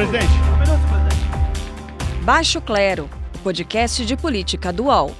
presidente. 0.00 0.32
Um 0.32 0.58
minuto, 0.58 0.80
presidente. 0.88 2.24
Baixo 2.24 2.60
Clero, 2.62 3.10
o 3.34 3.38
podcast 3.40 4.06
de 4.06 4.16
política 4.16 4.72
do 4.72 4.84
UOL. 4.84 5.10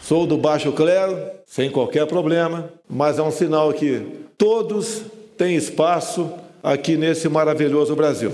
Sou 0.00 0.26
do 0.26 0.38
Baixo 0.38 0.72
Clero, 0.72 1.18
sem 1.44 1.70
qualquer 1.70 2.06
problema, 2.06 2.70
mas 2.88 3.18
é 3.18 3.22
um 3.22 3.30
sinal 3.30 3.70
que 3.74 4.00
todos 4.38 5.02
têm 5.36 5.56
espaço 5.56 6.32
aqui 6.62 6.96
nesse 6.96 7.28
maravilhoso 7.28 7.94
Brasil. 7.94 8.32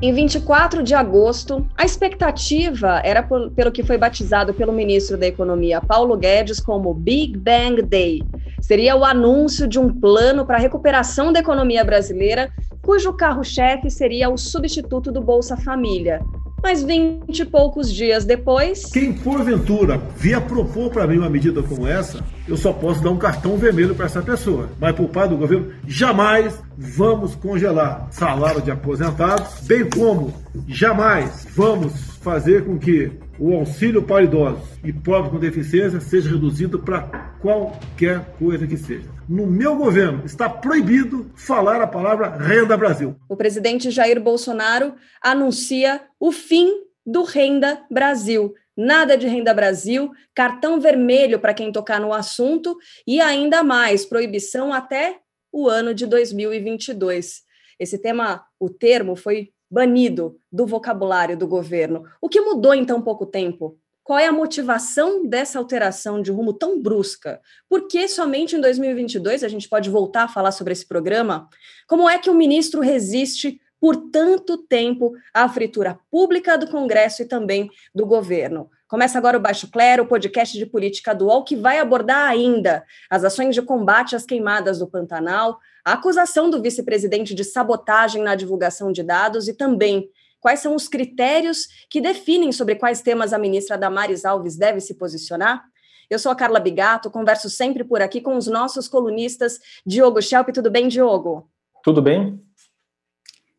Em 0.00 0.12
24 0.12 0.82
de 0.82 0.94
agosto, 0.94 1.66
a 1.76 1.84
expectativa 1.84 3.02
era 3.04 3.22
por, 3.22 3.50
pelo 3.50 3.70
que 3.70 3.84
foi 3.84 3.98
batizado 3.98 4.54
pelo 4.54 4.72
ministro 4.72 5.18
da 5.18 5.26
Economia, 5.26 5.82
Paulo 5.82 6.16
Guedes, 6.16 6.58
como 6.58 6.94
Big 6.94 7.36
Bang 7.36 7.82
Day. 7.82 8.22
Seria 8.62 8.96
o 8.96 9.04
anúncio 9.04 9.66
de 9.66 9.78
um 9.78 9.92
plano 9.92 10.46
para 10.46 10.56
a 10.56 10.60
recuperação 10.60 11.32
da 11.32 11.40
economia 11.40 11.84
brasileira, 11.84 12.48
cujo 12.80 13.12
carro-chefe 13.12 13.90
seria 13.90 14.30
o 14.30 14.38
substituto 14.38 15.10
do 15.10 15.20
Bolsa 15.20 15.56
Família. 15.56 16.20
Mas 16.62 16.80
vinte 16.80 17.40
e 17.40 17.44
poucos 17.44 17.92
dias 17.92 18.24
depois. 18.24 18.84
Quem 18.92 19.12
porventura 19.12 20.00
vier 20.16 20.40
propor 20.42 20.90
para 20.90 21.08
mim 21.08 21.18
uma 21.18 21.28
medida 21.28 21.60
como 21.60 21.88
essa, 21.88 22.24
eu 22.46 22.56
só 22.56 22.72
posso 22.72 23.02
dar 23.02 23.10
um 23.10 23.16
cartão 23.16 23.56
vermelho 23.56 23.96
para 23.96 24.06
essa 24.06 24.22
pessoa. 24.22 24.68
Mas 24.78 24.94
por 24.94 25.08
parte 25.08 25.30
do 25.30 25.38
governo, 25.38 25.72
jamais 25.88 26.62
vamos 26.78 27.34
congelar 27.34 28.06
salário 28.12 28.62
de 28.62 28.70
aposentados, 28.70 29.66
bem 29.66 29.90
como 29.90 30.32
jamais 30.68 31.48
vamos 31.52 31.92
fazer 32.22 32.64
com 32.64 32.78
que 32.78 33.10
o 33.38 33.54
auxílio 33.54 34.02
para 34.02 34.24
idosos 34.24 34.68
e 34.84 34.92
pobres 34.92 35.32
com 35.32 35.38
deficiência 35.38 36.00
seja 36.00 36.30
reduzido 36.30 36.78
para 36.78 37.02
qualquer 37.40 38.24
coisa 38.38 38.66
que 38.66 38.76
seja. 38.76 39.08
No 39.28 39.46
meu 39.46 39.76
governo 39.76 40.24
está 40.24 40.48
proibido 40.48 41.30
falar 41.34 41.80
a 41.80 41.86
palavra 41.86 42.36
Renda 42.36 42.76
Brasil. 42.76 43.16
O 43.28 43.36
presidente 43.36 43.90
Jair 43.90 44.20
Bolsonaro 44.20 44.94
anuncia 45.22 46.02
o 46.20 46.30
fim 46.30 46.70
do 47.04 47.22
Renda 47.24 47.84
Brasil. 47.90 48.54
Nada 48.76 49.16
de 49.16 49.26
Renda 49.26 49.52
Brasil, 49.52 50.10
cartão 50.34 50.80
vermelho 50.80 51.38
para 51.38 51.52
quem 51.52 51.70
tocar 51.70 52.00
no 52.00 52.12
assunto 52.12 52.76
e 53.06 53.20
ainda 53.20 53.62
mais 53.62 54.06
proibição 54.06 54.72
até 54.72 55.18
o 55.52 55.68
ano 55.68 55.92
de 55.94 56.06
2022. 56.06 57.42
Esse 57.78 57.98
tema, 57.98 58.44
o 58.58 58.70
termo, 58.70 59.14
foi 59.14 59.51
banido 59.72 60.36
do 60.52 60.66
vocabulário 60.66 61.34
do 61.34 61.48
governo. 61.48 62.04
O 62.20 62.28
que 62.28 62.42
mudou 62.42 62.74
em 62.74 62.84
tão 62.84 63.00
pouco 63.00 63.24
tempo? 63.24 63.78
Qual 64.04 64.18
é 64.18 64.26
a 64.26 64.32
motivação 64.32 65.26
dessa 65.26 65.58
alteração 65.58 66.20
de 66.20 66.30
rumo 66.30 66.52
tão 66.52 66.78
brusca? 66.78 67.40
Por 67.70 67.88
que 67.88 68.06
somente 68.06 68.54
em 68.54 68.60
2022 68.60 69.42
a 69.42 69.48
gente 69.48 69.70
pode 69.70 69.88
voltar 69.88 70.24
a 70.24 70.28
falar 70.28 70.52
sobre 70.52 70.74
esse 70.74 70.86
programa? 70.86 71.48
Como 71.88 72.06
é 72.06 72.18
que 72.18 72.28
o 72.28 72.34
ministro 72.34 72.82
resiste 72.82 73.58
por 73.80 73.96
tanto 74.10 74.58
tempo 74.58 75.14
à 75.32 75.48
fritura 75.48 75.98
pública 76.10 76.58
do 76.58 76.68
Congresso 76.68 77.22
e 77.22 77.26
também 77.26 77.70
do 77.94 78.04
governo? 78.04 78.68
Começa 78.92 79.16
agora 79.16 79.38
o 79.38 79.40
Baixo 79.40 79.70
Clero, 79.70 80.02
o 80.02 80.06
podcast 80.06 80.58
de 80.58 80.66
política 80.66 81.14
do 81.14 81.24
UOL, 81.24 81.44
que 81.44 81.56
vai 81.56 81.78
abordar 81.78 82.28
ainda 82.28 82.84
as 83.08 83.24
ações 83.24 83.54
de 83.54 83.62
combate 83.62 84.14
às 84.14 84.26
queimadas 84.26 84.80
do 84.80 84.86
Pantanal, 84.86 85.58
a 85.82 85.94
acusação 85.94 86.50
do 86.50 86.60
vice-presidente 86.60 87.34
de 87.34 87.42
sabotagem 87.42 88.22
na 88.22 88.34
divulgação 88.34 88.92
de 88.92 89.02
dados 89.02 89.48
e 89.48 89.54
também 89.54 90.10
quais 90.38 90.60
são 90.60 90.74
os 90.74 90.88
critérios 90.88 91.68
que 91.88 92.02
definem 92.02 92.52
sobre 92.52 92.74
quais 92.74 93.00
temas 93.00 93.32
a 93.32 93.38
ministra 93.38 93.78
Damares 93.78 94.26
Alves 94.26 94.58
deve 94.58 94.78
se 94.78 94.92
posicionar. 94.92 95.64
Eu 96.10 96.18
sou 96.18 96.30
a 96.30 96.36
Carla 96.36 96.60
Bigato, 96.60 97.10
converso 97.10 97.48
sempre 97.48 97.84
por 97.84 98.02
aqui 98.02 98.20
com 98.20 98.36
os 98.36 98.46
nossos 98.46 98.88
colunistas. 98.88 99.58
Diogo 99.86 100.20
Schelp, 100.20 100.50
tudo 100.50 100.70
bem, 100.70 100.86
Diogo? 100.88 101.48
Tudo 101.82 102.02
bem. 102.02 102.38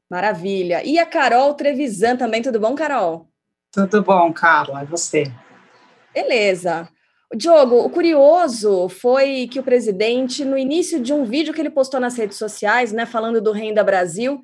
Maravilha. 0.07 0.83
E 0.85 0.99
a 0.99 1.07
Carol 1.07 1.55
Trevisan 1.55 2.17
também, 2.17 2.43
tudo 2.43 2.59
bom, 2.59 2.75
Carol? 2.75 3.32
Tudo 3.73 4.03
bom, 4.03 4.31
Carla, 4.31 4.83
e 4.83 4.85
você? 4.85 5.31
Beleza. 6.13 6.87
Diogo, 7.35 7.77
o 7.83 7.89
curioso 7.89 8.87
foi 8.87 9.47
que 9.51 9.59
o 9.59 9.63
presidente, 9.63 10.45
no 10.45 10.55
início 10.55 10.99
de 10.99 11.11
um 11.11 11.25
vídeo 11.25 11.51
que 11.51 11.59
ele 11.59 11.71
postou 11.71 11.99
nas 11.99 12.15
redes 12.15 12.37
sociais, 12.37 12.91
né, 12.91 13.07
falando 13.07 13.41
do 13.41 13.51
Renda 13.51 13.83
Brasil, 13.83 14.43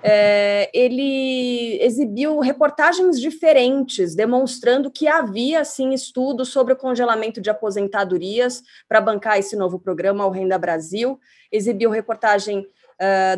é, 0.00 0.70
ele 0.72 1.82
exibiu 1.82 2.38
reportagens 2.38 3.20
diferentes, 3.20 4.14
demonstrando 4.14 4.92
que 4.92 5.08
havia, 5.08 5.64
sim, 5.64 5.92
estudos 5.92 6.50
sobre 6.50 6.72
o 6.72 6.76
congelamento 6.76 7.40
de 7.40 7.50
aposentadorias 7.50 8.62
para 8.88 9.00
bancar 9.00 9.40
esse 9.40 9.56
novo 9.56 9.80
programa, 9.80 10.24
o 10.24 10.30
Renda 10.30 10.56
Brasil. 10.56 11.18
Exibiu 11.50 11.90
reportagem 11.90 12.64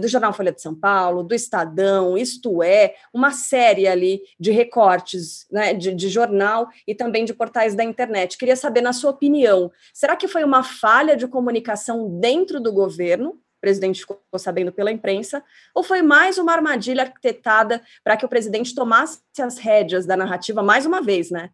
do 0.00 0.08
Jornal 0.08 0.32
Folha 0.32 0.52
de 0.52 0.60
São 0.60 0.74
Paulo, 0.74 1.22
do 1.22 1.34
Estadão, 1.34 2.16
Isto 2.16 2.62
É, 2.62 2.94
uma 3.12 3.30
série 3.30 3.86
ali 3.86 4.22
de 4.38 4.50
recortes 4.50 5.46
né, 5.50 5.74
de, 5.74 5.94
de 5.94 6.08
jornal 6.08 6.68
e 6.86 6.94
também 6.94 7.24
de 7.24 7.34
portais 7.34 7.74
da 7.74 7.84
internet. 7.84 8.38
Queria 8.38 8.56
saber, 8.56 8.80
na 8.80 8.92
sua 8.92 9.10
opinião, 9.10 9.70
será 9.92 10.16
que 10.16 10.28
foi 10.28 10.44
uma 10.44 10.62
falha 10.62 11.16
de 11.16 11.28
comunicação 11.28 12.18
dentro 12.18 12.60
do 12.60 12.72
governo? 12.72 13.30
O 13.30 13.60
presidente 13.60 14.00
ficou 14.00 14.18
sabendo 14.38 14.72
pela 14.72 14.90
imprensa, 14.90 15.44
ou 15.74 15.82
foi 15.82 16.00
mais 16.00 16.38
uma 16.38 16.52
armadilha 16.52 17.02
arquitetada 17.02 17.82
para 18.02 18.16
que 18.16 18.24
o 18.24 18.28
presidente 18.28 18.74
tomasse 18.74 19.20
as 19.38 19.58
rédeas 19.58 20.06
da 20.06 20.16
narrativa 20.16 20.62
mais 20.62 20.86
uma 20.86 21.02
vez, 21.02 21.30
né? 21.30 21.50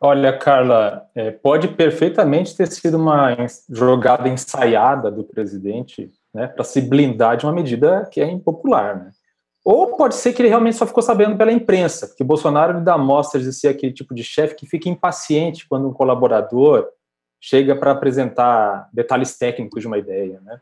Olha, 0.00 0.36
Carla, 0.36 1.08
é, 1.14 1.30
pode 1.30 1.68
perfeitamente 1.68 2.56
ter 2.56 2.66
sido 2.68 2.96
uma 2.96 3.34
jogada 3.70 4.28
ensaiada 4.28 5.10
do 5.10 5.24
presidente 5.24 6.10
né, 6.32 6.46
para 6.46 6.64
se 6.64 6.80
blindar 6.80 7.36
de 7.36 7.46
uma 7.46 7.52
medida 7.52 8.06
que 8.10 8.20
é 8.20 8.30
impopular. 8.30 8.96
Né? 8.98 9.10
Ou 9.64 9.96
pode 9.96 10.16
ser 10.16 10.32
que 10.32 10.42
ele 10.42 10.48
realmente 10.48 10.76
só 10.76 10.86
ficou 10.86 11.02
sabendo 11.02 11.38
pela 11.38 11.52
imprensa, 11.52 12.06
porque 12.06 12.22
Bolsonaro 12.22 12.78
lhe 12.78 12.84
dá 12.84 12.98
mostras 12.98 13.44
de 13.44 13.52
ser 13.52 13.68
aquele 13.68 13.92
tipo 13.92 14.14
de 14.14 14.22
chefe 14.22 14.54
que 14.54 14.66
fica 14.66 14.88
impaciente 14.88 15.66
quando 15.66 15.88
um 15.88 15.92
colaborador 15.92 16.86
chega 17.40 17.74
para 17.74 17.92
apresentar 17.92 18.88
detalhes 18.92 19.38
técnicos 19.38 19.80
de 19.80 19.86
uma 19.86 19.96
ideia. 19.96 20.40
Né? 20.44 20.60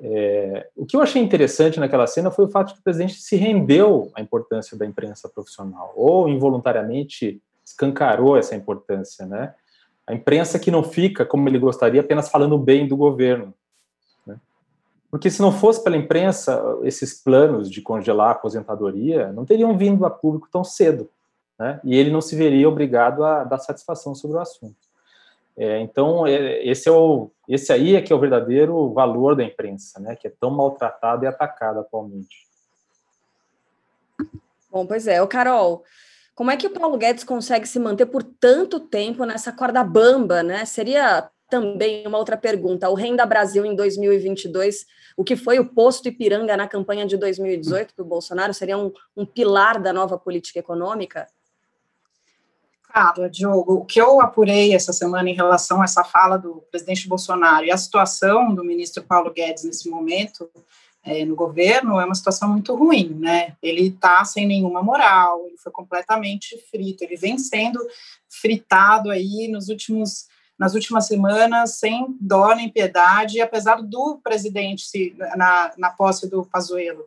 É, 0.00 0.68
o 0.76 0.86
que 0.86 0.96
eu 0.96 1.00
achei 1.00 1.22
interessante 1.22 1.80
naquela 1.80 2.06
cena 2.06 2.30
foi 2.30 2.44
o 2.44 2.48
fato 2.48 2.68
de 2.68 2.74
que 2.74 2.80
o 2.80 2.84
presidente 2.84 3.14
se 3.14 3.36
rendeu 3.36 4.10
à 4.14 4.20
importância 4.20 4.76
da 4.76 4.86
imprensa 4.86 5.28
profissional, 5.28 5.92
ou 5.96 6.28
involuntariamente 6.28 7.40
escancarou 7.72 8.36
essa 8.36 8.54
importância, 8.54 9.26
né? 9.26 9.54
A 10.06 10.14
imprensa 10.14 10.58
que 10.58 10.70
não 10.70 10.82
fica, 10.82 11.24
como 11.24 11.48
ele 11.48 11.58
gostaria, 11.58 12.00
apenas 12.00 12.28
falando 12.28 12.58
bem 12.58 12.86
do 12.86 12.96
governo. 12.96 13.54
Né? 14.26 14.36
Porque 15.10 15.30
se 15.30 15.40
não 15.40 15.52
fosse 15.52 15.82
pela 15.82 15.96
imprensa, 15.96 16.60
esses 16.82 17.22
planos 17.22 17.70
de 17.70 17.80
congelar 17.80 18.28
a 18.28 18.32
aposentadoria 18.32 19.32
não 19.32 19.44
teriam 19.44 19.76
vindo 19.78 20.04
a 20.04 20.10
público 20.10 20.48
tão 20.50 20.64
cedo. 20.64 21.08
Né? 21.58 21.80
E 21.84 21.96
ele 21.96 22.10
não 22.10 22.20
se 22.20 22.34
veria 22.34 22.68
obrigado 22.68 23.24
a 23.24 23.44
dar 23.44 23.58
satisfação 23.58 24.14
sobre 24.14 24.36
o 24.36 24.40
assunto. 24.40 24.76
É, 25.56 25.80
então, 25.80 26.26
é, 26.26 26.64
esse, 26.66 26.88
é 26.88 26.92
o, 26.92 27.30
esse 27.48 27.72
aí 27.72 27.94
é 27.94 28.02
que 28.02 28.12
é 28.12 28.16
o 28.16 28.20
verdadeiro 28.20 28.92
valor 28.92 29.36
da 29.36 29.44
imprensa, 29.44 30.00
né? 30.00 30.16
que 30.16 30.26
é 30.26 30.32
tão 30.40 30.50
maltratada 30.50 31.24
e 31.24 31.28
atacada 31.28 31.80
atualmente. 31.80 32.48
Bom, 34.70 34.86
pois 34.86 35.06
é. 35.06 35.22
O 35.22 35.28
Carol, 35.28 35.84
como 36.34 36.50
é 36.50 36.56
que 36.56 36.66
o 36.66 36.70
Paulo 36.70 36.96
Guedes 36.96 37.24
consegue 37.24 37.66
se 37.66 37.78
manter 37.78 38.06
por 38.06 38.22
tanto 38.22 38.80
tempo 38.80 39.24
nessa 39.24 39.52
corda 39.52 39.84
bamba, 39.84 40.42
né? 40.42 40.64
Seria 40.64 41.30
também 41.52 42.06
uma 42.06 42.16
outra 42.16 42.36
pergunta. 42.36 42.88
O 42.88 42.94
Renda 42.94 43.26
Brasil 43.26 43.66
em 43.66 43.76
2022, 43.76 44.86
o 45.16 45.22
que 45.22 45.36
foi 45.36 45.58
o 45.58 45.66
posto 45.66 46.08
Ipiranga 46.08 46.56
na 46.56 46.66
campanha 46.66 47.04
de 47.04 47.18
2018 47.18 47.94
para 47.94 48.02
o 48.02 48.08
Bolsonaro, 48.08 48.54
seria 48.54 48.78
um, 48.78 48.90
um 49.14 49.26
pilar 49.26 49.78
da 49.78 49.92
nova 49.92 50.16
política 50.16 50.58
econômica? 50.58 51.26
Claro, 52.90 53.28
Diogo, 53.28 53.74
o 53.74 53.84
que 53.84 54.00
eu 54.00 54.20
apurei 54.22 54.74
essa 54.74 54.92
semana 54.92 55.28
em 55.28 55.34
relação 55.34 55.82
a 55.82 55.84
essa 55.84 56.02
fala 56.02 56.38
do 56.38 56.62
presidente 56.70 57.06
Bolsonaro 57.06 57.66
e 57.66 57.70
a 57.70 57.76
situação 57.76 58.54
do 58.54 58.64
ministro 58.64 59.02
Paulo 59.02 59.32
Guedes 59.32 59.64
nesse 59.64 59.90
momento 59.90 60.50
é, 61.04 61.24
no 61.24 61.34
governo 61.34 61.98
é 62.00 62.04
uma 62.04 62.14
situação 62.14 62.48
muito 62.48 62.74
ruim, 62.74 63.16
né? 63.18 63.56
Ele 63.60 63.88
está 63.88 64.24
sem 64.24 64.46
nenhuma 64.46 64.82
moral, 64.82 65.44
ele 65.46 65.58
foi 65.58 65.72
completamente 65.72 66.56
frito, 66.70 67.02
ele 67.02 67.16
vem 67.16 67.38
sendo 67.38 67.78
fritado 68.28 69.10
aí 69.10 69.48
nos 69.48 69.68
últimos 69.68 70.30
nas 70.58 70.74
últimas 70.74 71.06
semanas 71.06 71.78
sem 71.78 72.16
dó 72.20 72.54
nem 72.54 72.68
piedade, 72.68 73.40
apesar 73.40 73.82
do 73.82 74.20
presidente 74.22 74.86
se, 74.86 75.12
na, 75.36 75.72
na 75.76 75.90
posse 75.90 76.30
do 76.30 76.44
Pazuello, 76.44 77.04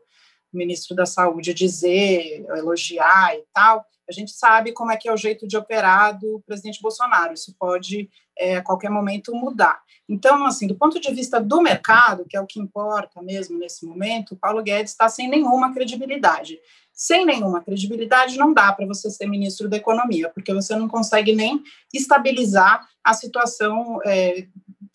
ministro 0.51 0.93
da 0.93 1.05
Saúde, 1.05 1.53
dizer, 1.53 2.45
elogiar 2.49 3.33
e 3.35 3.43
tal, 3.53 3.85
a 4.09 4.11
gente 4.11 4.31
sabe 4.31 4.73
como 4.73 4.91
é 4.91 4.97
que 4.97 5.07
é 5.07 5.13
o 5.13 5.17
jeito 5.17 5.47
de 5.47 5.55
operar 5.55 6.19
do 6.19 6.41
presidente 6.45 6.81
Bolsonaro. 6.81 7.33
Isso 7.33 7.55
pode 7.57 8.09
é, 8.37 8.57
a 8.57 8.61
qualquer 8.61 8.89
momento 8.89 9.33
mudar. 9.33 9.81
Então, 10.07 10.45
assim, 10.45 10.67
do 10.67 10.75
ponto 10.75 10.99
de 10.99 11.13
vista 11.13 11.39
do 11.39 11.61
mercado, 11.61 12.25
que 12.25 12.37
é 12.37 12.41
o 12.41 12.45
que 12.45 12.59
importa 12.59 13.21
mesmo 13.21 13.57
nesse 13.57 13.85
momento, 13.85 14.33
o 14.33 14.37
Paulo 14.37 14.61
Guedes 14.61 14.91
está 14.91 15.09
sem 15.09 15.27
nenhuma 15.27 15.73
credibilidade. 15.73 16.59
Sem 16.93 17.25
nenhuma 17.25 17.61
credibilidade, 17.61 18.37
não 18.37 18.53
dá 18.53 18.71
para 18.71 18.85
você 18.85 19.09
ser 19.09 19.25
ministro 19.25 19.67
da 19.67 19.77
Economia, 19.77 20.29
porque 20.29 20.53
você 20.53 20.75
não 20.75 20.87
consegue 20.87 21.35
nem 21.35 21.61
estabilizar 21.93 22.87
a 23.03 23.13
situação 23.13 23.99
é, 24.05 24.47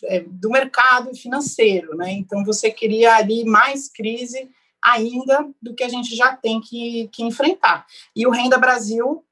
é, 0.04 0.20
do 0.26 0.48
mercado 0.48 1.14
financeiro, 1.14 1.94
né? 1.96 2.12
Então, 2.12 2.44
você 2.44 2.70
cria 2.70 3.16
ali 3.16 3.44
mais 3.44 3.88
crise 3.88 4.48
ainda 4.82 5.46
do 5.60 5.74
que 5.74 5.84
a 5.84 5.88
gente 5.88 6.16
já 6.16 6.34
tem 6.34 6.60
que, 6.60 7.08
que 7.12 7.22
enfrentar. 7.22 7.84
E 8.16 8.26
o 8.26 8.30
Renda 8.30 8.56
Brasil, 8.56 9.22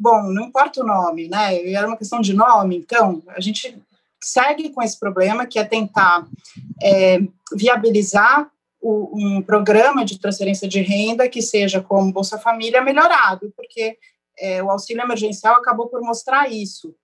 bom, 0.00 0.22
não 0.22 0.46
importa 0.46 0.82
o 0.82 0.86
nome, 0.86 1.28
né? 1.28 1.70
Era 1.70 1.86
uma 1.86 1.96
questão 1.96 2.20
de 2.22 2.32
nome, 2.32 2.78
então, 2.78 3.22
a 3.28 3.40
gente 3.40 3.78
segue 4.22 4.70
com 4.70 4.82
esse 4.82 4.98
problema, 4.98 5.46
que 5.46 5.58
é 5.58 5.64
tentar 5.64 6.26
é, 6.82 7.20
viabilizar 7.52 8.50
o, 8.80 9.10
um 9.14 9.42
programa 9.42 10.04
de 10.04 10.18
transferência 10.18 10.66
de 10.66 10.80
renda 10.80 11.28
que 11.28 11.42
seja 11.42 11.82
como 11.82 12.12
Bolsa 12.12 12.38
Família 12.38 12.82
melhorado, 12.82 13.52
porque 13.54 13.98
é, 14.38 14.62
o 14.62 14.70
auxílio 14.70 15.02
emergencial 15.02 15.56
acabou 15.56 15.88
por 15.88 16.00
mostrar 16.00 16.50
isso, 16.50 16.94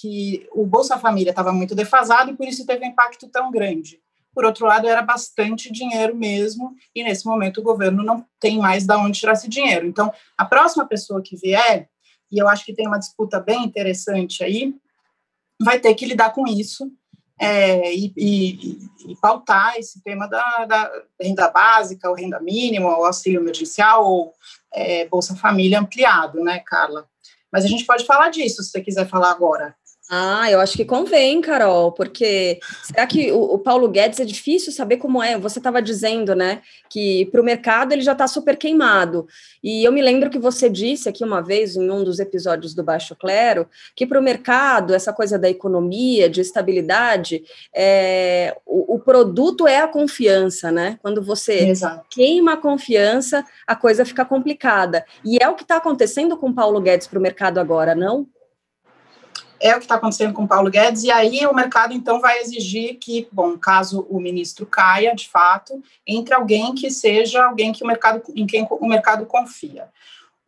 que 0.00 0.46
o 0.52 0.64
Bolsa 0.64 0.96
Família 0.96 1.30
estava 1.30 1.52
muito 1.52 1.74
defasado 1.74 2.30
e 2.30 2.36
por 2.36 2.46
isso 2.46 2.64
teve 2.64 2.84
um 2.84 2.88
impacto 2.88 3.28
tão 3.28 3.50
grande. 3.50 4.00
Por 4.32 4.44
outro 4.44 4.66
lado, 4.66 4.86
era 4.86 5.02
bastante 5.02 5.72
dinheiro 5.72 6.14
mesmo, 6.14 6.72
e 6.94 7.02
nesse 7.02 7.26
momento 7.26 7.58
o 7.58 7.64
governo 7.64 8.04
não 8.04 8.24
tem 8.38 8.58
mais 8.58 8.86
de 8.86 8.94
onde 8.94 9.18
tirar 9.18 9.32
esse 9.32 9.48
dinheiro. 9.48 9.88
Então, 9.88 10.12
a 10.36 10.44
próxima 10.44 10.86
pessoa 10.86 11.20
que 11.20 11.36
vier, 11.36 11.88
e 12.30 12.38
eu 12.38 12.48
acho 12.48 12.64
que 12.64 12.74
tem 12.74 12.86
uma 12.86 12.98
disputa 12.98 13.40
bem 13.40 13.64
interessante 13.64 14.42
aí, 14.44 14.74
vai 15.60 15.78
ter 15.80 15.94
que 15.94 16.06
lidar 16.06 16.30
com 16.30 16.46
isso 16.46 16.90
é, 17.40 17.94
e, 17.94 18.12
e, 18.16 18.78
e, 19.08 19.16
pautar 19.20 19.76
esse 19.76 20.02
tema 20.02 20.26
da, 20.26 20.64
da, 20.64 20.90
renda 21.20 21.48
básica, 21.48 22.08
ou 22.08 22.16
renda 22.16 22.40
mínima, 22.40 22.96
ou 22.96 23.04
auxílio 23.04 23.40
emergencial, 23.40 24.04
ou 24.04 24.34
é, 24.72 25.06
Bolsa 25.06 25.36
Família 25.36 25.78
ampliado, 25.78 26.42
né, 26.42 26.58
Carla? 26.66 27.08
Mas 27.50 27.64
a 27.64 27.68
gente 27.68 27.86
pode 27.86 28.04
falar 28.04 28.30
disso, 28.30 28.62
se 28.62 28.70
você 28.70 28.80
quiser 28.80 29.08
falar 29.08 29.30
agora. 29.30 29.74
Ah, 30.10 30.50
eu 30.50 30.58
acho 30.58 30.74
que 30.74 30.86
convém, 30.86 31.38
Carol, 31.42 31.92
porque 31.92 32.58
será 32.82 33.06
que 33.06 33.30
o, 33.30 33.42
o 33.42 33.58
Paulo 33.58 33.86
Guedes 33.88 34.18
é 34.18 34.24
difícil 34.24 34.72
saber 34.72 34.96
como 34.96 35.22
é? 35.22 35.36
Você 35.38 35.58
estava 35.58 35.82
dizendo, 35.82 36.34
né, 36.34 36.62
que 36.88 37.26
para 37.26 37.42
o 37.42 37.44
mercado 37.44 37.92
ele 37.92 38.00
já 38.00 38.12
está 38.12 38.26
super 38.26 38.56
queimado. 38.56 39.26
E 39.62 39.84
eu 39.84 39.92
me 39.92 40.00
lembro 40.00 40.30
que 40.30 40.38
você 40.38 40.70
disse 40.70 41.10
aqui 41.10 41.22
uma 41.22 41.42
vez, 41.42 41.76
em 41.76 41.90
um 41.90 42.02
dos 42.02 42.18
episódios 42.20 42.74
do 42.74 42.82
Baixo 42.82 43.14
Clero, 43.14 43.68
que 43.94 44.06
para 44.06 44.18
o 44.18 44.22
mercado, 44.22 44.94
essa 44.94 45.12
coisa 45.12 45.38
da 45.38 45.50
economia, 45.50 46.30
de 46.30 46.40
estabilidade, 46.40 47.42
é, 47.74 48.56
o, 48.64 48.94
o, 48.94 48.98
produto 48.98 49.66
é 49.66 49.80
a 49.80 49.88
confiança, 49.88 50.72
né? 50.72 50.98
Quando 51.02 51.22
você 51.22 51.68
Exato. 51.68 52.06
queima 52.08 52.54
a 52.54 52.56
confiança, 52.56 53.44
a 53.66 53.76
coisa 53.76 54.06
fica 54.06 54.24
complicada. 54.24 55.04
E 55.22 55.36
é 55.38 55.46
o 55.48 55.54
que 55.54 55.62
está 55.64 55.76
acontecendo 55.76 56.34
com 56.38 56.48
o 56.48 56.54
Paulo 56.54 56.80
Guedes 56.80 57.06
para 57.06 57.18
o 57.18 57.22
mercado 57.22 57.58
agora, 57.58 57.94
não? 57.94 58.26
É 59.60 59.72
o 59.72 59.78
que 59.78 59.84
está 59.84 59.96
acontecendo 59.96 60.32
com 60.32 60.46
Paulo 60.46 60.70
Guedes, 60.70 61.02
e 61.02 61.10
aí 61.10 61.46
o 61.46 61.54
mercado 61.54 61.92
então 61.92 62.20
vai 62.20 62.40
exigir 62.40 62.96
que, 62.96 63.28
bom, 63.32 63.58
caso 63.58 64.06
o 64.08 64.20
ministro 64.20 64.66
caia, 64.66 65.14
de 65.14 65.28
fato, 65.28 65.82
entre 66.06 66.34
alguém 66.34 66.74
que 66.74 66.90
seja 66.90 67.44
alguém 67.44 67.72
que 67.72 67.82
o 67.82 67.86
mercado, 67.86 68.22
em 68.34 68.46
quem 68.46 68.66
o 68.68 68.86
mercado 68.86 69.26
confia. 69.26 69.88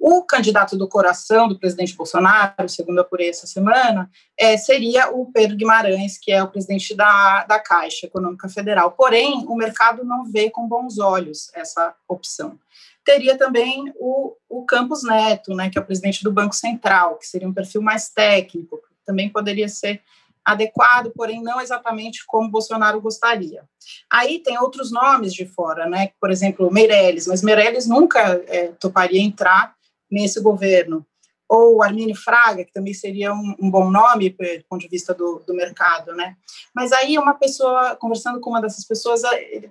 O 0.03 0.23
candidato 0.23 0.79
do 0.79 0.89
coração 0.89 1.47
do 1.47 1.59
presidente 1.59 1.95
Bolsonaro, 1.95 2.67
segundo 2.69 3.01
apurei 3.01 3.29
essa 3.29 3.47
semana, 3.47 4.11
é, 4.35 4.57
seria 4.57 5.11
o 5.11 5.31
Pedro 5.31 5.59
Guimarães, 5.59 6.17
que 6.17 6.33
é 6.33 6.43
o 6.43 6.49
presidente 6.49 6.95
da, 6.95 7.45
da 7.45 7.59
Caixa 7.59 8.06
Econômica 8.06 8.49
Federal. 8.49 8.93
Porém, 8.93 9.45
o 9.47 9.55
mercado 9.55 10.03
não 10.03 10.25
vê 10.25 10.49
com 10.49 10.67
bons 10.67 10.99
olhos 10.99 11.51
essa 11.55 11.95
opção. 12.09 12.59
Teria 13.05 13.37
também 13.37 13.93
o, 13.97 14.35
o 14.49 14.65
Campos 14.65 15.03
Neto, 15.03 15.55
né, 15.55 15.69
que 15.69 15.79
é 15.79 15.83
o 15.83 15.85
presidente 15.85 16.25
do 16.25 16.33
Banco 16.33 16.55
Central, 16.55 17.17
que 17.17 17.27
seria 17.27 17.49
um 17.49 17.53
perfil 17.53 17.83
mais 17.83 18.09
técnico, 18.09 18.81
também 19.11 19.29
poderia 19.29 19.69
ser 19.69 20.01
adequado, 20.45 21.11
porém 21.15 21.43
não 21.43 21.61
exatamente 21.61 22.25
como 22.27 22.51
Bolsonaro 22.51 23.01
gostaria. 23.01 23.65
Aí 24.09 24.39
tem 24.39 24.57
outros 24.59 24.93
nomes 24.93 25.35
de 25.35 25.45
fora, 25.45 25.89
né? 25.89 26.12
Por 26.21 26.31
exemplo, 26.31 26.73
Meirelles, 26.73 27.27
mas 27.27 27.43
Meirelles 27.43 27.87
nunca 27.87 28.21
é, 28.47 28.69
toparia 28.79 29.21
entrar 29.21 29.75
nesse 30.11 30.41
governo. 30.41 31.05
Ou 31.49 31.83
Armínio 31.83 32.15
Fraga, 32.15 32.65
que 32.65 32.73
também 32.73 32.95
seria 32.95 33.35
um, 33.35 33.57
um 33.61 33.69
bom 33.69 33.91
nome 33.91 34.31
do 34.31 34.65
ponto 34.69 34.81
de 34.81 34.89
vista 34.89 35.13
do, 35.13 35.43
do, 35.45 35.53
mercado, 35.53 36.15
né? 36.15 36.37
Mas 36.73 36.93
aí 36.93 37.19
uma 37.19 37.35
pessoa, 37.35 37.97
conversando 37.97 38.39
com 38.39 38.51
uma 38.51 38.63
dessas 38.63 38.85
pessoas, 38.87 39.23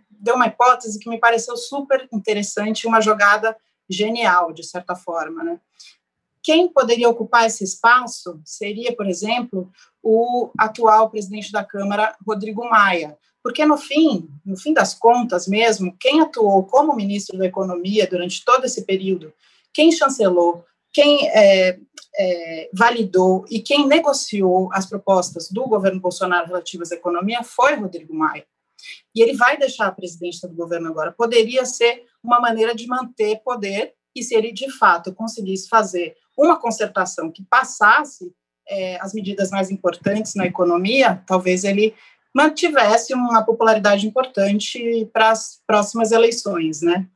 deu 0.10 0.36
uma 0.36 0.48
hipótese 0.48 1.00
que 1.00 1.10
me 1.10 1.18
pareceu 1.18 1.56
super 1.56 2.06
interessante, 2.12 2.86
uma 2.86 3.00
jogada 3.00 3.56
genial, 3.90 4.52
de 4.52 4.64
certa 4.64 4.94
forma, 4.94 5.42
né? 5.42 5.60
Quem 6.50 6.68
poderia 6.68 7.08
ocupar 7.08 7.46
esse 7.46 7.64
espaço 7.64 8.42
seria, 8.44 8.96
por 8.96 9.06
exemplo, 9.08 9.72
o 10.02 10.50
atual 10.58 11.08
presidente 11.08 11.52
da 11.52 11.64
Câmara, 11.64 12.18
Rodrigo 12.28 12.68
Maia, 12.68 13.16
porque 13.44 13.64
no 13.68 13.78
fim, 13.78 14.28
no 14.44 14.58
fim 14.58 14.74
das 14.74 14.96
contas 14.96 15.48
mesmo, 15.48 15.96
quem 16.00 16.22
atuou 16.22 16.66
como 16.66 16.96
ministro 16.96 17.38
da 17.38 17.46
Economia 17.46 18.08
durante 18.08 18.44
todo 18.44 18.66
esse 18.66 18.84
período, 18.84 19.32
quem 19.72 19.92
chancelou, 19.92 20.66
quem 20.92 21.30
é, 21.30 21.78
é, 22.18 22.70
validou 22.74 23.46
e 23.48 23.62
quem 23.62 23.86
negociou 23.86 24.70
as 24.74 24.88
propostas 24.88 25.52
do 25.52 25.68
governo 25.68 26.02
Bolsonaro 26.02 26.48
relativas 26.48 26.92
à 26.92 26.96
economia 26.96 27.44
foi 27.44 27.76
Rodrigo 27.76 28.16
Maia. 28.16 28.44
E 29.14 29.22
ele 29.22 29.38
vai 29.38 29.56
deixar 29.56 29.86
a 29.86 29.92
presidência 29.92 30.50
do 30.50 30.56
governo 30.56 30.88
agora. 30.88 31.12
Poderia 31.12 31.64
ser 31.64 32.06
uma 32.24 32.40
maneira 32.40 32.74
de 32.74 32.88
manter 32.88 33.40
poder 33.44 33.94
e 34.16 34.24
se 34.24 34.36
ele 34.36 34.52
de 34.52 34.72
fato 34.72 35.14
conseguisse 35.14 35.68
fazer 35.68 36.16
uma 36.38 36.60
concertação 36.60 37.32
que 37.32 37.44
passasse 37.44 38.34
é, 38.68 39.00
as 39.02 39.14
medidas 39.14 39.50
mais 39.50 39.72
importantes 39.72 40.36
na 40.36 40.46
economia, 40.46 41.22
talvez 41.26 41.64
ele 41.64 41.94
mantivesse 42.34 43.14
uma 43.14 43.44
popularidade 43.44 44.08
importante 44.08 45.10
para 45.12 45.32
as 45.32 45.60
próximas 45.66 46.12
eleições, 46.12 46.82
né? 46.82 47.08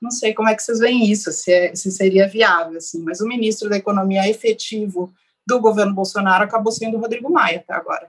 Não 0.00 0.10
sei 0.10 0.32
como 0.32 0.48
é 0.48 0.54
que 0.54 0.62
vocês 0.62 0.78
veem 0.78 1.10
isso, 1.10 1.30
se, 1.32 1.52
é, 1.52 1.74
se 1.74 1.90
seria 1.90 2.28
viável, 2.28 2.78
assim, 2.78 3.02
mas 3.02 3.20
o 3.20 3.26
ministro 3.26 3.68
da 3.68 3.76
Economia 3.76 4.28
efetivo 4.28 5.12
do 5.46 5.60
governo 5.60 5.94
Bolsonaro 5.94 6.44
acabou 6.44 6.72
sendo 6.72 6.96
o 6.96 7.00
Rodrigo 7.00 7.30
Maia 7.30 7.58
até 7.58 7.74
agora. 7.74 8.08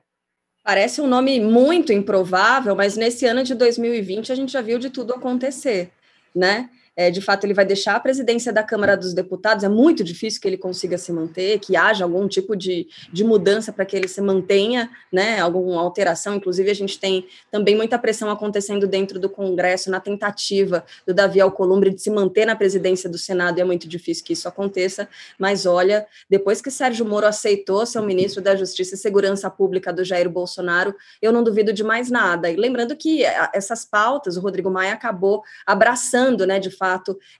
Parece 0.63 1.01
um 1.01 1.07
nome 1.07 1.39
muito 1.39 1.91
improvável, 1.91 2.75
mas 2.75 2.95
nesse 2.95 3.25
ano 3.25 3.43
de 3.43 3.55
2020 3.55 4.31
a 4.31 4.35
gente 4.35 4.51
já 4.51 4.61
viu 4.61 4.77
de 4.77 4.89
tudo 4.89 5.13
acontecer, 5.13 5.91
né? 6.35 6.69
É, 7.01 7.09
de 7.09 7.19
fato, 7.19 7.45
ele 7.45 7.53
vai 7.55 7.65
deixar 7.65 7.95
a 7.95 7.99
presidência 7.99 8.53
da 8.53 8.61
Câmara 8.61 8.95
dos 8.95 9.11
Deputados. 9.11 9.63
É 9.63 9.69
muito 9.69 10.03
difícil 10.03 10.39
que 10.39 10.47
ele 10.47 10.57
consiga 10.57 10.99
se 10.99 11.11
manter, 11.11 11.57
que 11.57 11.75
haja 11.75 12.03
algum 12.03 12.27
tipo 12.27 12.55
de, 12.55 12.87
de 13.11 13.23
mudança 13.23 13.73
para 13.73 13.85
que 13.85 13.95
ele 13.95 14.07
se 14.07 14.21
mantenha, 14.21 14.87
né? 15.11 15.39
Alguma 15.39 15.81
alteração. 15.81 16.35
Inclusive, 16.35 16.69
a 16.69 16.75
gente 16.75 16.99
tem 16.99 17.25
também 17.49 17.75
muita 17.75 17.97
pressão 17.97 18.29
acontecendo 18.29 18.85
dentro 18.85 19.19
do 19.19 19.27
Congresso 19.27 19.89
na 19.89 19.99
tentativa 19.99 20.85
do 21.07 21.11
Davi 21.11 21.41
Alcolumbre 21.41 21.89
de 21.89 21.99
se 21.99 22.11
manter 22.11 22.45
na 22.45 22.55
presidência 22.55 23.09
do 23.09 23.17
Senado. 23.17 23.57
E 23.57 23.61
é 23.61 23.65
muito 23.65 23.87
difícil 23.87 24.23
que 24.23 24.33
isso 24.33 24.47
aconteça. 24.47 25.09
Mas 25.39 25.65
olha, 25.65 26.05
depois 26.29 26.61
que 26.61 26.69
Sérgio 26.69 27.03
Moro 27.03 27.25
aceitou 27.25 27.83
ser 27.87 27.97
o 27.97 28.03
ministro 28.03 28.43
da 28.43 28.55
Justiça 28.55 28.93
e 28.93 28.97
Segurança 28.97 29.49
Pública 29.49 29.91
do 29.91 30.03
Jair 30.03 30.29
Bolsonaro, 30.29 30.93
eu 31.19 31.31
não 31.31 31.43
duvido 31.43 31.73
de 31.73 31.83
mais 31.83 32.11
nada. 32.11 32.47
E 32.51 32.55
lembrando 32.55 32.95
que 32.95 33.23
essas 33.55 33.83
pautas, 33.83 34.37
o 34.37 34.39
Rodrigo 34.39 34.69
Maia 34.69 34.93
acabou 34.93 35.41
abraçando, 35.65 36.45
né? 36.45 36.59
De 36.59 36.69
fato 36.69 36.90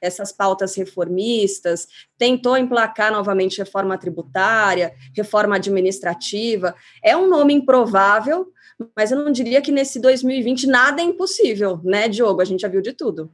essas 0.02 0.32
pautas 0.32 0.76
reformistas, 0.76 1.88
tentou 2.18 2.58
emplacar 2.58 3.12
novamente 3.12 3.58
reforma 3.58 3.98
tributária, 3.98 4.94
reforma 5.16 5.56
administrativa. 5.56 6.76
É 7.04 7.16
um 7.16 7.28
nome 7.28 7.54
improvável, 7.54 8.52
mas 8.96 9.12
eu 9.12 9.24
não 9.24 9.32
diria 9.32 9.62
que 9.62 9.72
nesse 9.72 10.00
2020 10.00 10.68
nada 10.68 11.02
é 11.02 11.06
impossível, 11.06 11.80
né, 11.84 12.08
Diogo? 12.08 12.42
A 12.42 12.46
gente 12.46 12.62
já 12.62 12.68
viu 12.68 12.82
de 12.82 12.94
tudo. 12.94 13.32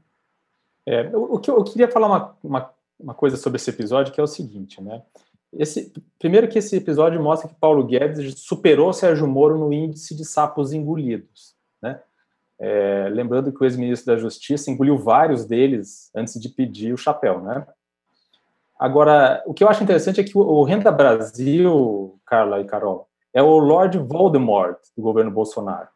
É, 0.85 1.09
o 1.13 1.37
que 1.37 1.51
eu, 1.51 1.57
eu 1.57 1.63
queria 1.63 1.89
falar 1.89 2.07
uma, 2.07 2.37
uma, 2.43 2.73
uma 2.99 3.13
coisa 3.13 3.35
sobre 3.35 3.57
esse 3.57 3.69
episódio, 3.69 4.13
que 4.13 4.19
é 4.19 4.23
o 4.23 4.27
seguinte, 4.27 4.81
né? 4.81 5.01
Esse, 5.53 5.93
primeiro 6.19 6.47
que 6.47 6.59
esse 6.59 6.75
episódio 6.75 7.21
mostra 7.21 7.47
que 7.47 7.55
Paulo 7.55 7.85
Guedes 7.85 8.41
superou 8.41 8.91
Sérgio 8.91 9.27
Moro 9.27 9.57
no 9.57 9.71
índice 9.71 10.15
de 10.15 10.25
sapos 10.25 10.73
engolidos. 10.73 11.55
Né? 11.81 11.99
É, 12.59 13.07
lembrando 13.11 13.51
que 13.51 13.61
o 13.61 13.65
ex-ministro 13.65 14.13
da 14.13 14.19
Justiça 14.19 14.71
engoliu 14.71 14.97
vários 14.97 15.45
deles 15.45 16.09
antes 16.15 16.39
de 16.39 16.49
pedir 16.49 16.93
o 16.93 16.97
chapéu, 16.97 17.39
né? 17.41 17.65
Agora, 18.79 19.43
o 19.45 19.53
que 19.53 19.63
eu 19.63 19.69
acho 19.69 19.83
interessante 19.83 20.21
é 20.21 20.23
que 20.23 20.37
o 20.37 20.63
Renda 20.63 20.91
Brasil, 20.91 22.19
Carla 22.25 22.59
e 22.59 22.65
Carol, 22.65 23.07
é 23.33 23.41
o 23.41 23.57
Lord 23.57 23.97
Voldemort 23.97 24.77
do 24.95 25.01
governo 25.01 25.31
Bolsonaro. 25.31 25.87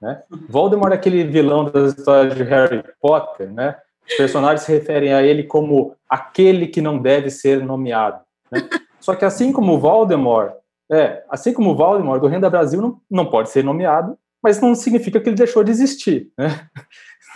Né? 0.00 0.22
Voldemort 0.48 0.92
é 0.92 0.96
aquele 0.96 1.24
vilão 1.24 1.64
das 1.64 1.96
histórias 1.96 2.34
de 2.34 2.42
Harry 2.42 2.82
Potter, 3.00 3.52
né? 3.52 3.76
Os 4.08 4.16
personagens 4.16 4.62
se 4.62 4.72
referem 4.72 5.12
a 5.12 5.22
ele 5.22 5.44
como 5.44 5.94
aquele 6.08 6.66
que 6.66 6.80
não 6.80 6.98
deve 6.98 7.30
ser 7.30 7.62
nomeado. 7.64 8.20
Né? 8.50 8.68
Só 8.98 9.14
que 9.14 9.24
assim 9.24 9.52
como 9.52 9.78
Voldemort, 9.78 10.54
É, 10.90 11.24
assim 11.30 11.54
como 11.54 11.70
o 11.70 11.76
Valdemar 11.76 12.20
do 12.20 12.26
Renda 12.26 12.50
Brasil 12.50 12.82
não, 12.82 13.00
não 13.10 13.26
pode 13.30 13.48
ser 13.48 13.64
nomeado, 13.64 14.18
mas 14.42 14.60
não 14.60 14.74
significa 14.74 15.20
que 15.20 15.28
ele 15.28 15.36
deixou 15.36 15.62
de 15.62 15.70
existir, 15.70 16.30
né? 16.36 16.68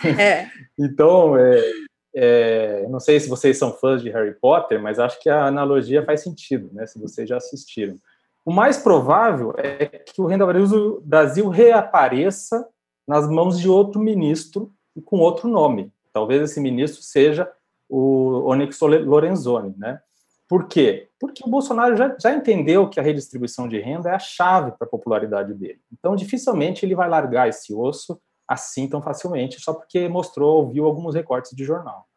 É. 0.03 0.47
então, 0.77 1.37
é, 1.37 1.71
é, 2.15 2.87
não 2.89 2.99
sei 2.99 3.19
se 3.19 3.29
vocês 3.29 3.57
são 3.57 3.73
fãs 3.73 4.01
de 4.01 4.09
Harry 4.09 4.33
Potter, 4.33 4.81
mas 4.81 4.99
acho 4.99 5.19
que 5.19 5.29
a 5.29 5.45
analogia 5.45 6.03
faz 6.03 6.21
sentido, 6.21 6.69
né? 6.73 6.85
Se 6.85 6.99
vocês 6.99 7.29
já 7.29 7.37
assistiram. 7.37 7.97
O 8.43 8.51
mais 8.51 8.77
provável 8.77 9.53
é 9.57 9.85
que 9.85 10.21
o 10.21 10.25
Renda 10.25 10.45
Brasil, 11.03 11.49
reapareça 11.49 12.67
nas 13.07 13.29
mãos 13.29 13.59
de 13.59 13.69
outro 13.69 13.99
ministro 13.99 14.71
e 14.95 15.01
com 15.01 15.19
outro 15.19 15.47
nome. 15.47 15.91
Talvez 16.13 16.41
esse 16.41 16.59
ministro 16.59 17.01
seja 17.03 17.51
o 17.89 18.49
Onyx 18.49 18.79
Lorenzoni, 18.79 19.75
né? 19.77 19.99
Por 20.47 20.67
quê? 20.67 21.09
Porque 21.19 21.43
o 21.45 21.49
Bolsonaro 21.49 21.97
já, 21.97 22.15
já 22.19 22.33
entendeu 22.33 22.89
que 22.89 22.99
a 22.99 23.03
redistribuição 23.03 23.67
de 23.67 23.79
renda 23.79 24.09
é 24.09 24.13
a 24.13 24.19
chave 24.19 24.71
para 24.71 24.87
a 24.87 24.89
popularidade 24.89 25.53
dele. 25.53 25.81
Então, 25.91 26.15
dificilmente 26.15 26.85
ele 26.85 26.95
vai 26.95 27.09
largar 27.09 27.49
esse 27.49 27.73
osso 27.73 28.19
assim 28.47 28.87
tão 28.87 29.01
facilmente, 29.01 29.59
só 29.59 29.73
porque 29.73 30.07
mostrou, 30.07 30.63
ouviu 30.63 30.85
alguns 30.85 31.13
recortes 31.13 31.53
de 31.53 31.65
jornal. 31.65 32.07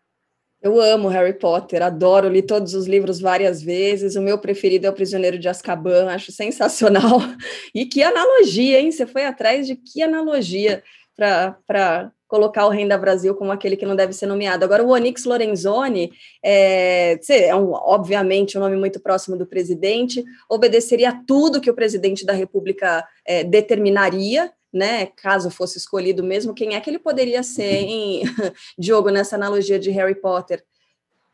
Eu 0.63 0.79
amo 0.79 1.09
Harry 1.09 1.33
Potter, 1.33 1.83
adoro, 1.83 2.29
li 2.29 2.43
todos 2.43 2.75
os 2.75 2.87
livros 2.87 3.19
várias 3.19 3.63
vezes. 3.63 4.15
O 4.15 4.21
meu 4.21 4.39
preferido 4.39 4.87
é 4.87 4.91
O 4.91 4.93
Prisioneiro 4.93 5.39
de 5.39 5.49
Azkaban, 5.49 6.11
acho 6.11 6.31
sensacional. 6.31 7.19
E 7.75 7.87
que 7.87 8.03
analogia, 8.03 8.81
hein? 8.81 8.91
Você 8.91 9.07
foi 9.07 9.25
atrás 9.25 9.67
de 9.67 9.77
que 9.77 10.03
analogia 10.03 10.83
para 11.17 12.13
colocar 12.31 12.65
o 12.65 12.71
Renda 12.71 12.97
Brasil 12.97 13.35
como 13.35 13.51
aquele 13.51 13.77
que 13.77 13.85
não 13.85 13.97
deve 13.97 14.13
ser 14.13 14.27
nomeado. 14.27 14.65
Agora, 14.65 14.85
o 14.85 14.91
Onyx 14.91 15.25
Lorenzoni 15.25 16.13
é, 16.43 17.19
é 17.29 17.57
um, 17.57 17.73
obviamente 17.73 18.57
um 18.57 18.61
nome 18.61 18.77
muito 18.77 19.01
próximo 19.01 19.37
do 19.37 19.45
presidente, 19.45 20.25
obedeceria 20.49 21.11
a 21.11 21.21
tudo 21.27 21.61
que 21.61 21.69
o 21.69 21.75
presidente 21.75 22.25
da 22.25 22.33
República 22.33 23.05
é, 23.27 23.43
determinaria, 23.43 24.53
né? 24.73 25.07
Caso 25.17 25.51
fosse 25.51 25.77
escolhido 25.77 26.23
mesmo, 26.23 26.55
quem 26.55 26.77
é 26.77 26.81
que 26.81 26.89
ele 26.89 27.01
poderia 27.01 27.43
ser, 27.43 27.83
em 27.83 28.23
Diogo, 28.79 29.11
nessa 29.11 29.35
analogia 29.35 29.81
de 29.81 29.91
Harry 29.91 30.15
Potter? 30.15 30.63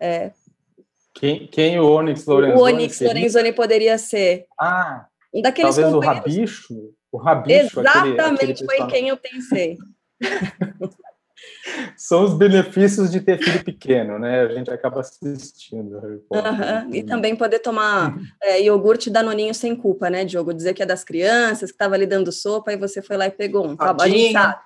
É, 0.01 0.31
quem, 1.13 1.47
quem 1.47 1.79
o 1.79 1.91
Onyx 1.91 2.25
Lorenzoni? 2.25 2.61
O 2.61 2.65
Onyx 2.65 3.01
Lorenzoni 3.03 3.53
poderia 3.53 3.99
ser. 3.99 4.47
Ah, 4.59 5.07
um 5.33 5.43
daqueles 5.43 5.77
talvez 5.77 5.95
o 5.95 6.01
Rabicho? 6.01 6.95
O 7.13 7.19
Rabicho. 7.19 7.81
Exatamente 7.81 8.21
aquele, 8.21 8.53
aquele 8.53 8.67
foi 8.67 8.87
quem 8.87 9.09
eu 9.09 9.17
pensei. 9.19 9.77
São 11.97 12.25
os 12.25 12.35
benefícios 12.35 13.11
de 13.11 13.21
ter 13.21 13.39
filho 13.39 13.63
pequeno, 13.65 14.19
né? 14.19 14.43
A 14.43 14.49
gente 14.53 14.71
acaba 14.71 15.01
assistindo. 15.01 15.97
Uhum. 16.31 16.95
E 16.95 17.03
também 17.03 17.37
poder 17.37 17.59
tomar 17.59 18.17
é, 18.43 18.63
iogurte 18.63 19.11
danoninho 19.11 19.55
sem 19.55 19.77
culpa, 19.77 20.09
né, 20.09 20.25
Diogo? 20.25 20.55
Dizer 20.55 20.75
que 20.75 20.83
é 20.83 20.87
das 20.87 21.05
crianças, 21.05 21.71
que 21.71 21.75
estava 21.75 21.95
ali 21.95 22.07
dando 22.07 22.33
sopa, 22.33 22.73
e 22.73 22.77
você 22.77 23.03
foi 23.03 23.17
lá 23.17 23.27
e 23.27 23.31
pegou 23.31 23.67
um. 23.67 23.77
Tá, 23.77 23.95
a 24.01 24.09
gente 24.09 24.33
sabe. 24.33 24.57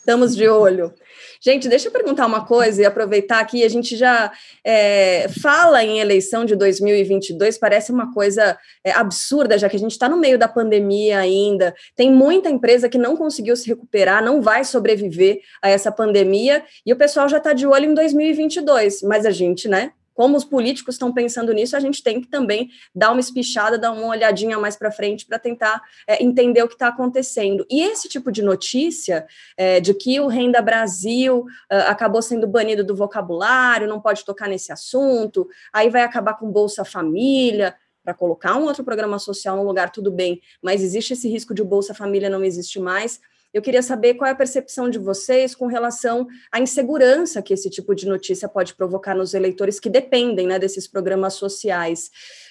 Estamos 0.00 0.34
de 0.34 0.48
olho. 0.48 0.94
Gente, 1.42 1.68
deixa 1.68 1.88
eu 1.88 1.92
perguntar 1.92 2.26
uma 2.26 2.46
coisa 2.46 2.80
e 2.80 2.86
aproveitar 2.86 3.38
aqui. 3.38 3.62
A 3.62 3.68
gente 3.68 3.96
já 3.96 4.32
é, 4.64 5.26
fala 5.42 5.84
em 5.84 6.00
eleição 6.00 6.42
de 6.42 6.56
2022, 6.56 7.58
parece 7.58 7.92
uma 7.92 8.10
coisa 8.12 8.58
é, 8.82 8.92
absurda, 8.92 9.58
já 9.58 9.68
que 9.68 9.76
a 9.76 9.78
gente 9.78 9.92
está 9.92 10.08
no 10.08 10.16
meio 10.16 10.38
da 10.38 10.48
pandemia 10.48 11.18
ainda. 11.18 11.74
Tem 11.94 12.10
muita 12.10 12.48
empresa 12.48 12.88
que 12.88 12.96
não 12.96 13.14
conseguiu 13.14 13.54
se 13.54 13.68
recuperar, 13.68 14.24
não 14.24 14.40
vai 14.40 14.64
sobreviver 14.64 15.40
a 15.62 15.68
essa 15.68 15.92
pandemia, 15.92 16.64
e 16.84 16.94
o 16.94 16.96
pessoal 16.96 17.28
já 17.28 17.36
está 17.36 17.52
de 17.52 17.66
olho 17.66 17.84
em 17.84 17.94
2022. 17.94 19.02
Mas 19.02 19.26
a 19.26 19.30
gente, 19.30 19.68
né, 19.68 19.92
como 20.20 20.36
os 20.36 20.44
políticos 20.44 20.96
estão 20.96 21.10
pensando 21.10 21.50
nisso, 21.50 21.74
a 21.74 21.80
gente 21.80 22.02
tem 22.02 22.20
que 22.20 22.28
também 22.28 22.68
dar 22.94 23.10
uma 23.10 23.20
espichada, 23.20 23.78
dar 23.78 23.90
uma 23.90 24.08
olhadinha 24.08 24.58
mais 24.58 24.76
para 24.76 24.92
frente 24.92 25.24
para 25.24 25.38
tentar 25.38 25.80
é, 26.06 26.22
entender 26.22 26.62
o 26.62 26.68
que 26.68 26.74
está 26.74 26.88
acontecendo. 26.88 27.64
E 27.70 27.80
esse 27.80 28.06
tipo 28.06 28.30
de 28.30 28.42
notícia 28.42 29.26
é, 29.56 29.80
de 29.80 29.94
que 29.94 30.20
o 30.20 30.26
Renda 30.26 30.60
Brasil 30.60 31.46
é, 31.70 31.78
acabou 31.84 32.20
sendo 32.20 32.46
banido 32.46 32.84
do 32.84 32.94
vocabulário, 32.94 33.88
não 33.88 33.98
pode 33.98 34.22
tocar 34.22 34.46
nesse 34.46 34.70
assunto, 34.70 35.48
aí 35.72 35.88
vai 35.88 36.02
acabar 36.02 36.34
com 36.34 36.52
Bolsa 36.52 36.84
Família 36.84 37.74
para 38.04 38.12
colocar 38.12 38.56
um 38.56 38.64
outro 38.64 38.84
programa 38.84 39.18
social 39.18 39.56
no 39.56 39.62
lugar, 39.62 39.90
tudo 39.90 40.10
bem, 40.10 40.42
mas 40.60 40.82
existe 40.82 41.14
esse 41.14 41.30
risco 41.30 41.54
de 41.54 41.62
o 41.62 41.64
Bolsa 41.64 41.94
Família 41.94 42.28
não 42.28 42.44
existe 42.44 42.78
mais. 42.78 43.22
Eu 43.52 43.60
queria 43.60 43.82
saber 43.82 44.14
qual 44.14 44.28
é 44.28 44.32
a 44.32 44.36
percepção 44.36 44.88
de 44.88 44.98
vocês 44.98 45.54
com 45.54 45.66
relação 45.66 46.26
à 46.52 46.60
insegurança 46.60 47.42
que 47.42 47.52
esse 47.52 47.68
tipo 47.68 47.94
de 47.94 48.06
notícia 48.06 48.48
pode 48.48 48.74
provocar 48.74 49.14
nos 49.14 49.34
eleitores 49.34 49.80
que 49.80 49.90
dependem 49.90 50.46
né, 50.46 50.58
desses 50.58 50.86
programas 50.86 51.34
sociais. 51.34 52.10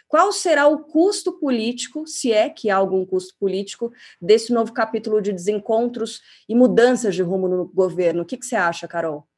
Qual 0.09 0.31
será 0.31 0.67
o 0.67 0.79
custo 0.79 1.31
político, 1.39 2.05
se 2.05 2.33
é 2.33 2.49
que 2.49 2.69
há 2.69 2.75
algum 2.75 3.05
custo 3.05 3.35
político, 3.39 3.93
desse 4.19 4.51
novo 4.51 4.73
capítulo 4.73 5.21
de 5.21 5.31
desencontros 5.31 6.19
e 6.49 6.55
mudanças 6.55 7.15
de 7.15 7.21
rumo 7.21 7.47
no 7.47 7.65
governo? 7.67 8.23
O 8.23 8.25
que, 8.25 8.35
que 8.35 8.45
você 8.45 8.55
acha, 8.55 8.87
Carol? 8.87 9.28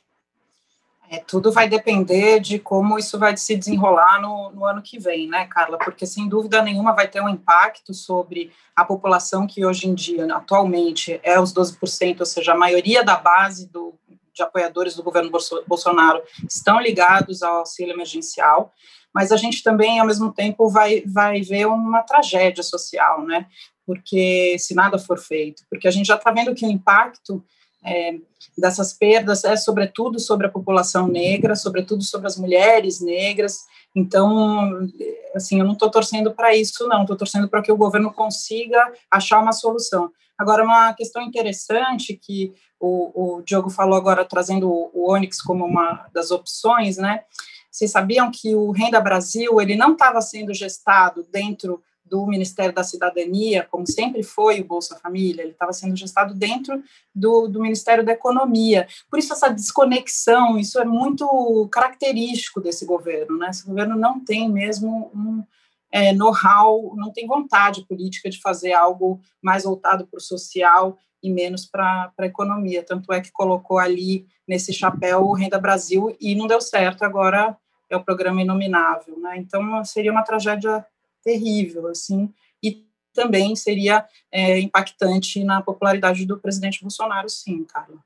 É, 1.12 1.20
tudo 1.20 1.51
vai 1.51 1.68
depender 1.68 2.39
de 2.39 2.58
como 2.58 2.98
isso 2.98 3.20
vai 3.20 3.36
se 3.36 3.58
desenrolar 3.58 4.22
no, 4.22 4.50
no, 4.51 4.65
ano 4.65 4.82
que 4.82 4.98
vem, 4.98 5.27
né, 5.27 5.46
Carla? 5.46 5.77
Porque 5.77 6.06
sem 6.06 6.25
dúvida 6.25 6.62
nenhuma 6.62 6.96
vai 6.96 7.06
ter 7.06 7.22
um 7.22 7.27
impacto 7.27 7.94
sobre 7.94 8.50
a 8.74 8.86
população 8.86 9.46
que 9.46 9.65
hoje 9.65 9.89
em 9.89 9.94
dia, 9.94 10.34
atualmente, 10.34 11.20
é 11.22 11.38
os 11.38 11.53
12%, 11.53 12.22
ou 12.22 12.25
seja, 12.25 12.53
a 12.53 12.58
maioria 12.58 13.03
da 13.03 13.18
base 13.18 13.68
do, 13.68 13.94
de 14.34 14.41
apoiadores 14.41 14.96
do 14.96 15.03
governo 15.03 15.30
Bolsonaro 15.68 16.24
estão 16.48 16.80
ligados 16.80 17.44
ao 17.44 17.58
auxílio 17.58 17.94
emergencial, 17.94 18.72
mas 19.13 19.34
a 19.34 19.36
gente 19.36 19.62
também, 19.62 20.00
ao 20.00 20.08
mesmo 20.08 20.32
tempo, 20.32 20.70
vai, 20.70 21.03
vai 21.06 21.41
ver 21.41 21.68
uma 21.68 22.03
tragédia 22.03 22.63
social, 22.63 23.25
né? 23.25 23.48
Porque 23.86 24.56
se 24.58 24.74
nada 24.74 24.98
for 24.98 25.20
feito, 25.20 25.63
porque 25.70 25.89
a 25.89 25.91
gente 25.91 26.08
já 26.08 26.15
está 26.15 26.32
vendo 26.32 26.56
que 26.56 26.65
o 26.65 26.72
impacto 26.72 27.44
é, 27.84 28.16
dessas 28.58 28.94
perdas 28.94 29.44
é 29.44 29.56
sobretudo 29.56 30.20
sobre 30.20 30.48
a 30.48 30.52
população 30.52 31.08
negra, 31.08 31.56
sobretudo 31.56 32.04
sobre 32.04 32.28
as 32.28 32.38
mulheres 32.38 33.02
negras. 33.02 33.66
Então, 33.96 34.88
assim, 35.36 35.60
eu 35.60 35.66
não 35.66 35.74
estou 35.74 35.90
torcendo 35.90 36.32
para 36.32 36.56
isso, 36.56 36.88
não. 36.88 37.02
Estou 37.02 37.18
torcendo 37.18 37.50
para 37.50 37.62
que 37.62 37.72
o 37.72 37.78
governo 37.78 38.14
consiga 38.14 38.92
achar 39.10 39.42
uma 39.42 39.52
solução. 39.52 40.12
Agora, 40.38 40.64
uma 40.64 40.94
questão 40.94 41.22
interessante 41.22 42.16
que 42.16 42.54
o, 42.80 43.38
o 43.38 43.42
Diogo 43.44 43.70
falou 43.70 43.98
agora, 43.98 44.26
trazendo 44.26 44.70
o, 44.70 44.92
o 44.94 45.12
Onix 45.12 45.42
como 45.42 45.66
uma 45.66 46.08
das 46.14 46.32
opções, 46.32 46.98
né? 46.98 47.22
Vocês 47.70 47.92
sabiam 47.92 48.30
que 48.32 48.54
o 48.56 48.72
Renda 48.72 49.00
Brasil 49.00 49.62
ele 49.62 49.76
não 49.76 49.94
estava 49.94 50.20
sendo 50.22 50.54
gestado 50.54 51.26
dentro 51.32 51.82
do 52.12 52.27
Ministério 52.27 52.75
da 52.75 52.84
Cidadania, 52.84 53.65
como 53.72 53.88
sempre 53.88 54.22
foi 54.22 54.60
o 54.60 54.65
Bolsa 54.65 55.00
Família, 55.00 55.44
ele 55.44 55.51
estava 55.51 55.72
sendo 55.72 55.96
gestado 55.96 56.34
dentro 56.34 56.84
do, 57.15 57.48
do 57.48 57.62
Ministério 57.62 58.03
da 58.03 58.12
Economia. 58.12 58.86
Por 59.10 59.18
isso, 59.18 59.32
essa 59.32 59.48
desconexão, 59.48 60.60
isso 60.60 60.77
é 60.77 60.84
muito 60.84 61.70
característico 61.72 62.60
desse 62.60 62.86
governo, 62.86 63.38
né? 63.38 63.50
Esse 63.50 63.65
governo 63.65 63.96
não 63.96 64.20
tem 64.20 64.50
mesmo 64.50 65.10
um 65.15 65.41
é, 65.89 66.12
know-how, 66.12 66.94
não 66.98 67.13
tem 67.13 67.25
vontade 67.25 67.86
política 67.88 68.30
de 68.30 68.41
fazer 68.41 68.74
algo 68.74 69.22
mais 69.41 69.63
voltado 69.63 70.06
para 70.06 70.18
o 70.18 70.22
social 70.22 70.98
e 71.24 71.32
menos 71.32 71.65
para 71.65 72.12
a 72.18 72.25
economia. 72.25 72.84
Tanto 72.84 73.13
é 73.13 73.22
que 73.22 73.32
colocou 73.32 73.77
ali 73.80 74.27
nesse 74.46 74.74
chapéu 74.74 75.22
o 75.22 75.34
Renda 75.34 75.58
Brasil 75.58 76.13
e 76.20 76.36
não 76.36 76.46
deu 76.46 76.60
certo, 76.60 77.03
agora 77.03 77.56
é 77.89 77.96
o 77.96 78.03
programa 78.03 78.41
inominável. 78.41 79.18
Né? 79.18 79.38
Então, 79.38 79.82
seria 79.86 80.12
uma 80.12 80.24
tragédia 80.24 80.86
terrível, 81.24 81.88
assim, 81.88 82.34
e 82.62 82.86
também 83.13 83.56
seria 83.56 84.06
é, 84.32 84.60
impactante 84.60 85.44
na 85.44 85.62
popularidade 85.62 86.25
do 86.25 86.40
presidente 86.40 86.82
Bolsonaro, 86.82 87.30
sim, 87.30 87.63
Carla. 87.66 87.98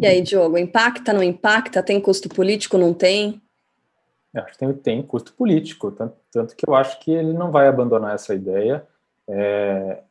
E 0.00 0.06
aí, 0.06 0.22
Diogo, 0.22 0.56
impacta, 0.56 1.12
não 1.12 1.22
impacta? 1.22 1.82
Tem 1.82 2.00
custo 2.00 2.28
político, 2.28 2.78
não 2.78 2.94
tem? 2.94 3.42
Eu 4.32 4.42
acho 4.42 4.52
que 4.52 4.58
tem, 4.58 4.72
tem 4.74 5.02
custo 5.02 5.32
político, 5.32 5.90
tanto, 5.90 6.16
tanto, 6.30 6.54
que 6.54 6.68
eu 6.68 6.74
acho 6.74 7.00
que 7.00 7.10
ele 7.10 7.32
não 7.32 7.50
vai 7.50 7.66
abandonar 7.66 8.14
essa 8.14 8.34
ideia. 8.34 8.86
É, 9.26 10.02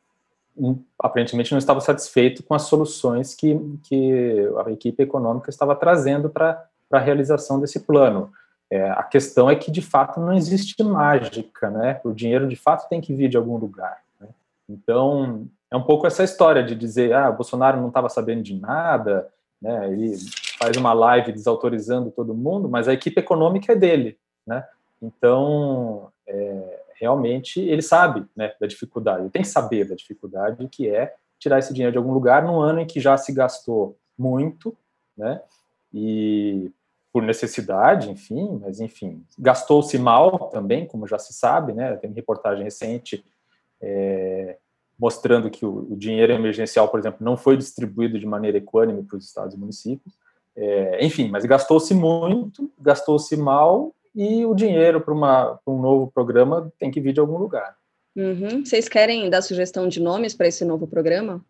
aparentemente 1.00 1.52
não 1.52 1.58
estava 1.58 1.80
satisfeito 1.80 2.44
com 2.44 2.54
as 2.54 2.64
soluções 2.64 3.34
que, 3.34 3.58
que 3.84 4.40
a 4.66 4.72
equipe 4.72 5.04
econômica 5.04 5.50
estava 5.50 5.76
trazendo 5.76 6.30
para 6.30 6.68
a 6.92 7.00
realização 7.00 7.60
desse 7.60 7.80
plano. 7.82 8.32
É, 8.70 8.90
a 8.92 9.04
questão 9.04 9.50
é 9.50 9.56
que, 9.56 9.72
de 9.72 9.82
fato, 9.82 10.20
não 10.20 10.34
existe 10.34 10.84
mágica, 10.84 11.70
né? 11.70 12.02
O 12.04 12.12
dinheiro, 12.12 12.48
de 12.48 12.56
fato, 12.56 12.90
tem 12.90 13.00
que 13.00 13.14
vir 13.14 13.30
de 13.30 13.38
algum 13.38 13.58
lugar. 13.58 14.02
Né? 14.20 14.28
Então, 14.68 15.48
é 15.72 15.78
um 15.78 15.84
pouco 15.84 16.06
essa 16.06 16.24
história 16.24 16.64
de 16.64 16.76
dizer, 16.76 17.14
ah, 17.14 17.30
o 17.30 17.36
Bolsonaro 17.36 17.80
não 17.80 17.88
estava 17.88 18.10
sabendo 18.10 18.44
de 18.44 18.60
nada, 18.60 19.30
né? 19.62 19.92
Ele 19.92 20.16
faz 20.60 20.76
uma 20.78 20.94
live 20.94 21.32
desautorizando 21.32 22.12
todo 22.12 22.34
mundo, 22.34 22.68
mas 22.68 22.88
a 22.88 22.94
equipe 22.94 23.20
econômica 23.20 23.74
é 23.74 23.76
dele, 23.76 24.18
né? 24.46 24.66
Então, 25.02 26.12
é, 26.28 26.84
realmente, 27.00 27.60
ele 27.60 27.82
sabe 27.82 28.26
né, 28.36 28.54
da 28.60 28.68
dificuldade, 28.68 29.22
ele 29.22 29.30
tem 29.30 29.44
que 29.44 29.48
saber 29.48 29.88
da 29.88 29.96
dificuldade 29.96 30.68
que 30.68 30.90
é 30.90 31.14
tirar 31.40 31.60
esse 31.60 31.74
dinheiro 31.74 31.92
de 31.92 31.98
algum 31.98 32.12
lugar 32.12 32.44
num 32.44 32.60
ano 32.60 32.80
em 32.80 32.88
que 32.88 33.00
já 33.00 33.16
se 33.18 33.32
gastou 33.32 33.96
muito, 34.18 34.76
né? 35.16 35.40
E 35.94 36.72
por 37.18 37.24
necessidade, 37.24 38.12
enfim, 38.12 38.60
mas 38.62 38.80
enfim, 38.80 39.24
gastou-se 39.40 39.98
mal 39.98 40.50
também, 40.52 40.86
como 40.86 41.08
já 41.08 41.18
se 41.18 41.34
sabe, 41.34 41.74
né? 41.74 41.96
Tem 41.96 42.12
reportagem 42.12 42.64
recente 42.64 43.26
é, 43.82 44.56
mostrando 45.00 45.50
que 45.50 45.66
o, 45.66 45.88
o, 45.90 45.96
dinheiro 45.98 46.32
emergencial, 46.32 46.88
por 46.90 47.00
exemplo, 47.00 47.18
não 47.26 47.36
foi 47.36 47.58
distribuído 47.58 48.20
de 48.20 48.26
maneira 48.28 48.60
equânime 48.60 49.02
para 49.02 49.18
os 49.18 49.26
estados 49.26 49.56
e 49.56 49.58
municípios. 49.58 50.14
É, 50.56 51.04
enfim, 51.04 51.28
mas 51.28 51.44
gastou-se 51.44 51.92
muito, 51.96 52.70
gastou-se 52.80 53.36
mal 53.36 53.96
e 54.14 54.46
o 54.46 54.54
dinheiro 54.54 55.02
para 55.02 55.60
um 55.66 55.82
novo 55.82 56.12
programa 56.14 56.72
tem 56.78 56.92
que 56.92 57.02
vir 57.02 57.14
de 57.14 57.20
algum 57.20 57.40
lugar. 57.40 57.76
Uhum. 58.16 58.64
Vocês 58.64 58.88
querem 58.88 59.28
dar 59.28 59.42
sugestão 59.42 59.88
de 59.88 60.00
nomes 60.00 60.36
para 60.36 60.48
esse 60.48 60.64
novo 60.64 60.86
programa? 60.86 61.44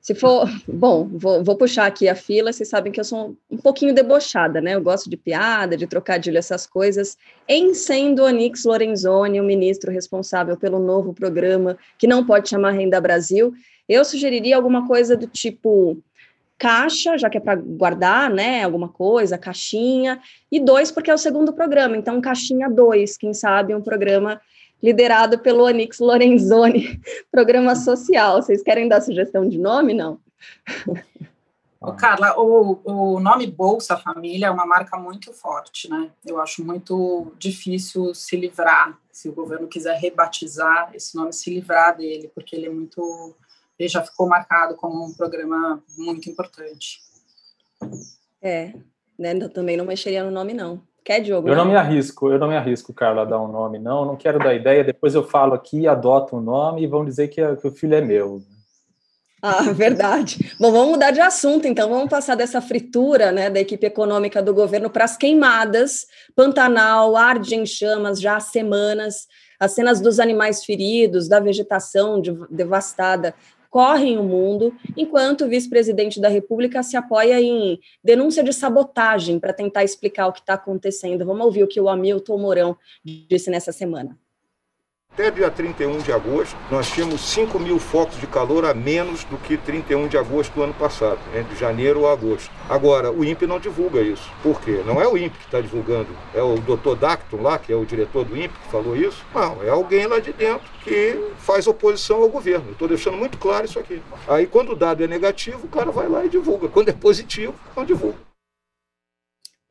Se 0.00 0.14
for, 0.14 0.48
bom, 0.66 1.08
vou, 1.12 1.44
vou, 1.44 1.56
puxar 1.56 1.86
aqui 1.86 2.08
a 2.08 2.14
fila, 2.14 2.52
vocês 2.52 2.68
sabem 2.68 2.92
que 2.92 3.00
eu 3.00 3.04
sou 3.04 3.36
um, 3.50 3.56
pouquinho 3.56 3.94
debochada, 3.94 4.60
né? 4.60 4.74
Eu 4.74 4.82
gosto 4.82 5.10
de 5.10 5.16
piada, 5.16 5.76
de 5.76 5.86
trocadilho, 5.86 6.38
essas 6.38 6.66
coisas. 6.66 7.18
Em 7.46 7.74
sendo 7.74 8.24
Onix 8.24 8.64
Lorenzoni, 8.64 9.40
o 9.40 9.44
ministro 9.44 9.92
responsável 9.92 10.56
pelo 10.56 10.78
novo 10.78 11.12
programa, 11.12 11.76
que 11.98 12.06
não 12.06 12.24
pode 12.24 12.48
chamar 12.48 12.72
Renda 12.72 13.00
Brasil, 13.00 13.52
eu 13.88 14.04
sugeriria 14.04 14.56
alguma 14.56 14.86
coisa 14.86 15.16
do 15.16 15.26
tipo 15.26 15.98
caixa, 16.56 17.16
já 17.16 17.30
que 17.30 17.38
é 17.38 17.40
para 17.40 17.56
guardar, 17.56 18.30
né, 18.30 18.62
alguma 18.62 18.88
coisa, 18.90 19.38
caixinha, 19.38 20.20
e 20.52 20.60
dois, 20.60 20.92
porque 20.92 21.10
é 21.10 21.14
o 21.14 21.18
segundo 21.18 21.54
programa, 21.54 21.96
então 21.96 22.20
caixinha 22.20 22.68
dois, 22.68 23.16
quem 23.16 23.32
sabe 23.32 23.74
um 23.74 23.80
programa 23.80 24.38
liderado 24.82 25.38
pelo 25.38 25.64
Onix 25.64 25.98
Lorenzoni, 25.98 27.00
programa 27.30 27.76
social. 27.76 28.42
Vocês 28.42 28.62
querem 28.62 28.88
dar 28.88 29.00
sugestão 29.00 29.48
de 29.48 29.58
nome? 29.58 29.94
Não. 29.94 30.18
Carla, 31.98 32.38
o, 32.38 32.80
o 32.84 33.20
nome 33.20 33.46
Bolsa 33.46 33.96
Família 33.96 34.48
é 34.48 34.50
uma 34.50 34.66
marca 34.66 34.98
muito 34.98 35.32
forte, 35.32 35.88
né? 35.88 36.10
Eu 36.26 36.38
acho 36.38 36.62
muito 36.62 37.32
difícil 37.38 38.14
se 38.14 38.36
livrar, 38.36 38.98
se 39.10 39.30
o 39.30 39.32
governo 39.32 39.66
quiser 39.66 39.98
rebatizar 39.98 40.90
esse 40.94 41.16
nome, 41.16 41.32
se 41.32 41.48
livrar 41.52 41.96
dele, 41.96 42.30
porque 42.34 42.54
ele 42.54 42.66
é 42.66 42.70
muito. 42.70 43.34
Ele 43.78 43.88
já 43.88 44.02
ficou 44.02 44.28
marcado 44.28 44.76
como 44.76 45.02
um 45.02 45.14
programa 45.14 45.82
muito 45.96 46.28
importante. 46.28 47.00
É, 48.42 48.74
né? 49.18 49.32
Eu 49.40 49.48
também 49.48 49.74
não 49.74 49.86
mexeria 49.86 50.22
no 50.22 50.30
nome, 50.30 50.52
não. 50.52 50.82
Quer, 51.04 51.20
Diogo? 51.20 51.48
Eu 51.48 51.56
não 51.56 51.64
me 51.64 51.74
arrisco, 51.74 52.30
eu 52.30 52.38
não 52.38 52.48
me 52.48 52.56
arrisco, 52.56 52.92
Carla, 52.92 53.22
a 53.22 53.24
dar 53.24 53.40
um 53.40 53.48
nome, 53.48 53.78
não. 53.78 54.04
Não 54.04 54.16
quero 54.16 54.38
dar 54.38 54.54
ideia. 54.54 54.84
Depois 54.84 55.14
eu 55.14 55.22
falo 55.22 55.54
aqui, 55.54 55.86
adoto 55.86 56.36
um 56.36 56.40
nome 56.40 56.82
e 56.82 56.86
vão 56.86 57.04
dizer 57.04 57.28
que, 57.28 57.40
que 57.56 57.66
o 57.66 57.70
filho 57.70 57.94
é 57.94 58.00
meu. 58.00 58.42
Ah, 59.42 59.62
verdade. 59.72 60.54
Bom, 60.60 60.70
vamos 60.70 60.90
mudar 60.90 61.10
de 61.10 61.20
assunto, 61.20 61.66
então. 61.66 61.88
Vamos 61.88 62.10
passar 62.10 62.34
dessa 62.34 62.60
fritura 62.60 63.32
né, 63.32 63.48
da 63.48 63.60
equipe 63.60 63.86
econômica 63.86 64.42
do 64.42 64.52
governo 64.52 64.90
para 64.90 65.04
as 65.04 65.16
queimadas. 65.16 66.06
Pantanal, 66.36 67.16
arde 67.16 67.54
em 67.54 67.64
chamas 67.64 68.20
já 68.20 68.36
há 68.36 68.40
semanas. 68.40 69.26
As 69.58 69.72
cenas 69.72 70.00
dos 70.00 70.20
animais 70.20 70.64
feridos, 70.64 71.28
da 71.28 71.40
vegetação 71.40 72.20
de, 72.20 72.32
devastada 72.50 73.34
correm 73.70 74.18
o 74.18 74.24
mundo, 74.24 74.74
enquanto 74.96 75.44
o 75.44 75.48
vice-presidente 75.48 76.20
da 76.20 76.28
República 76.28 76.82
se 76.82 76.96
apoia 76.96 77.40
em 77.40 77.78
denúncia 78.02 78.42
de 78.42 78.52
sabotagem 78.52 79.38
para 79.38 79.52
tentar 79.52 79.84
explicar 79.84 80.26
o 80.26 80.32
que 80.32 80.40
está 80.40 80.54
acontecendo. 80.54 81.24
Vamos 81.24 81.46
ouvir 81.46 81.62
o 81.62 81.68
que 81.68 81.80
o 81.80 81.88
Hamilton 81.88 82.36
Mourão 82.36 82.76
disse 83.04 83.48
nessa 83.48 83.70
semana. 83.70 84.18
Até 85.20 85.30
dia 85.30 85.50
31 85.50 85.98
de 85.98 86.10
agosto, 86.12 86.56
nós 86.70 86.88
tínhamos 86.88 87.20
5 87.20 87.58
mil 87.58 87.78
focos 87.78 88.18
de 88.18 88.26
calor 88.26 88.64
a 88.64 88.72
menos 88.72 89.22
do 89.24 89.36
que 89.36 89.58
31 89.58 90.08
de 90.08 90.16
agosto 90.16 90.54
do 90.54 90.62
ano 90.62 90.72
passado, 90.72 91.18
entre 91.38 91.54
janeiro 91.56 92.00
ou 92.00 92.08
agosto. 92.08 92.50
Agora, 92.66 93.12
o 93.12 93.22
INPE 93.22 93.46
não 93.46 93.60
divulga 93.60 94.00
isso. 94.00 94.32
Por 94.42 94.58
quê? 94.62 94.82
Não 94.86 94.98
é 94.98 95.06
o 95.06 95.18
INPE 95.18 95.36
que 95.36 95.44
está 95.44 95.60
divulgando, 95.60 96.08
é 96.32 96.40
o 96.40 96.54
Dr. 96.54 96.96
Dacton 96.98 97.42
lá, 97.42 97.58
que 97.58 97.70
é 97.70 97.76
o 97.76 97.84
diretor 97.84 98.24
do 98.24 98.34
INPE, 98.34 98.48
que 98.48 98.70
falou 98.70 98.96
isso. 98.96 99.22
Não, 99.34 99.62
é 99.62 99.68
alguém 99.68 100.06
lá 100.06 100.20
de 100.20 100.32
dentro 100.32 100.66
que 100.82 101.22
faz 101.36 101.66
oposição 101.66 102.22
ao 102.22 102.28
governo. 102.30 102.70
Estou 102.70 102.88
deixando 102.88 103.18
muito 103.18 103.36
claro 103.36 103.66
isso 103.66 103.78
aqui. 103.78 104.00
Aí, 104.26 104.46
quando 104.46 104.72
o 104.72 104.76
dado 104.76 105.04
é 105.04 105.06
negativo, 105.06 105.66
o 105.66 105.68
cara 105.68 105.90
vai 105.90 106.08
lá 106.08 106.24
e 106.24 106.30
divulga. 106.30 106.66
Quando 106.66 106.88
é 106.88 106.94
positivo, 106.94 107.54
não 107.76 107.84
divulga. 107.84 108.29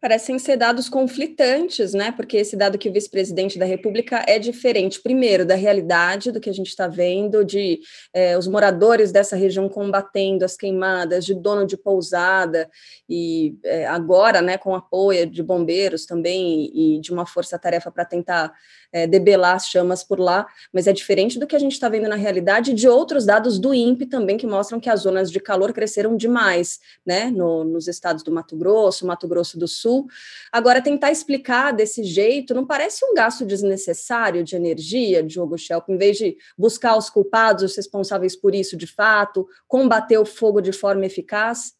Parecem 0.02 0.40
ser 0.40 0.56
dados 0.56 0.88
conflitantes, 0.88 1.94
né? 1.94 2.10
Porque 2.14 2.38
esse 2.38 2.56
dado 2.56 2.78
que 2.78 2.88
o 2.88 2.94
vice-presidente 2.94 3.60
da 3.60 3.66
República 3.66 4.24
é 4.26 4.40
diferente, 4.40 5.02
primeiro, 5.02 5.46
da 5.46 5.56
realidade 5.56 6.32
do 6.32 6.40
que 6.40 6.50
a 6.50 6.54
gente 6.54 6.68
está 6.68 6.88
vendo, 6.88 7.44
de 7.44 7.82
eh, 8.14 8.38
os 8.38 8.48
moradores 8.48 9.12
dessa 9.12 9.36
região 9.36 9.68
combatendo 9.68 10.46
as 10.46 10.56
queimadas, 10.56 11.26
de 11.26 11.36
dono 11.36 11.66
de 11.68 11.76
pousada, 11.76 12.70
e 13.10 13.58
eh, 13.66 13.86
agora, 13.88 14.42
né, 14.42 14.58
com 14.58 14.74
apoio 14.74 15.30
de 15.30 15.44
bombeiros 15.44 16.06
também 16.06 16.72
e 16.74 17.02
de 17.02 17.12
uma 17.12 17.26
força-tarefa 17.26 17.92
para 17.92 18.06
tentar 18.06 18.54
é, 18.92 19.06
debelar 19.08 19.56
as 19.56 19.68
chamas 19.68 20.04
por 20.04 20.20
lá, 20.20 20.48
mas 20.74 20.88
é 20.88 20.94
diferente 20.94 21.40
do 21.40 21.48
que 21.48 21.56
a 21.56 21.60
gente 21.60 21.74
está 21.74 21.88
vendo 21.90 22.08
na 22.08 22.16
realidade 22.16 22.74
de 22.74 22.88
outros 22.88 23.26
dados 23.26 23.60
do 23.60 23.74
INPE 23.74 24.06
também 24.06 24.38
que 24.38 24.48
mostram 24.48 24.80
que 24.80 24.90
as 24.90 25.02
zonas 25.02 25.32
de 25.32 25.40
calor 25.40 25.74
cresceram 25.74 26.16
demais, 26.16 26.80
né, 27.06 27.30
no, 27.30 27.64
nos 27.64 27.88
estados 27.88 28.24
do 28.24 28.32
Mato 28.32 28.56
Grosso, 28.56 29.06
Mato 29.06 29.28
Grosso 29.28 29.58
do 29.58 29.68
Sul. 29.68 30.08
Agora, 30.52 30.82
tentar 30.82 31.12
explicar 31.12 31.72
desse 31.72 32.04
jeito 32.04 32.54
não 32.54 32.66
parece 32.66 33.06
um 33.06 33.14
gasto 33.14 33.46
desnecessário 33.46 34.44
de 34.44 34.56
energia, 34.56 35.24
Diogo 35.24 35.58
Schelp, 35.58 35.90
em 35.90 35.98
vez 35.98 36.18
de 36.18 36.38
buscar 36.58 36.98
os 36.98 37.10
culpados, 37.10 37.64
os 37.64 37.76
responsáveis 37.76 38.36
por 38.36 38.56
isso 38.56 38.76
de 38.76 38.88
fato, 38.88 39.48
combater 39.68 40.18
o 40.18 40.26
fogo 40.26 40.62
de 40.62 40.72
forma 40.72 41.06
eficaz? 41.06 41.74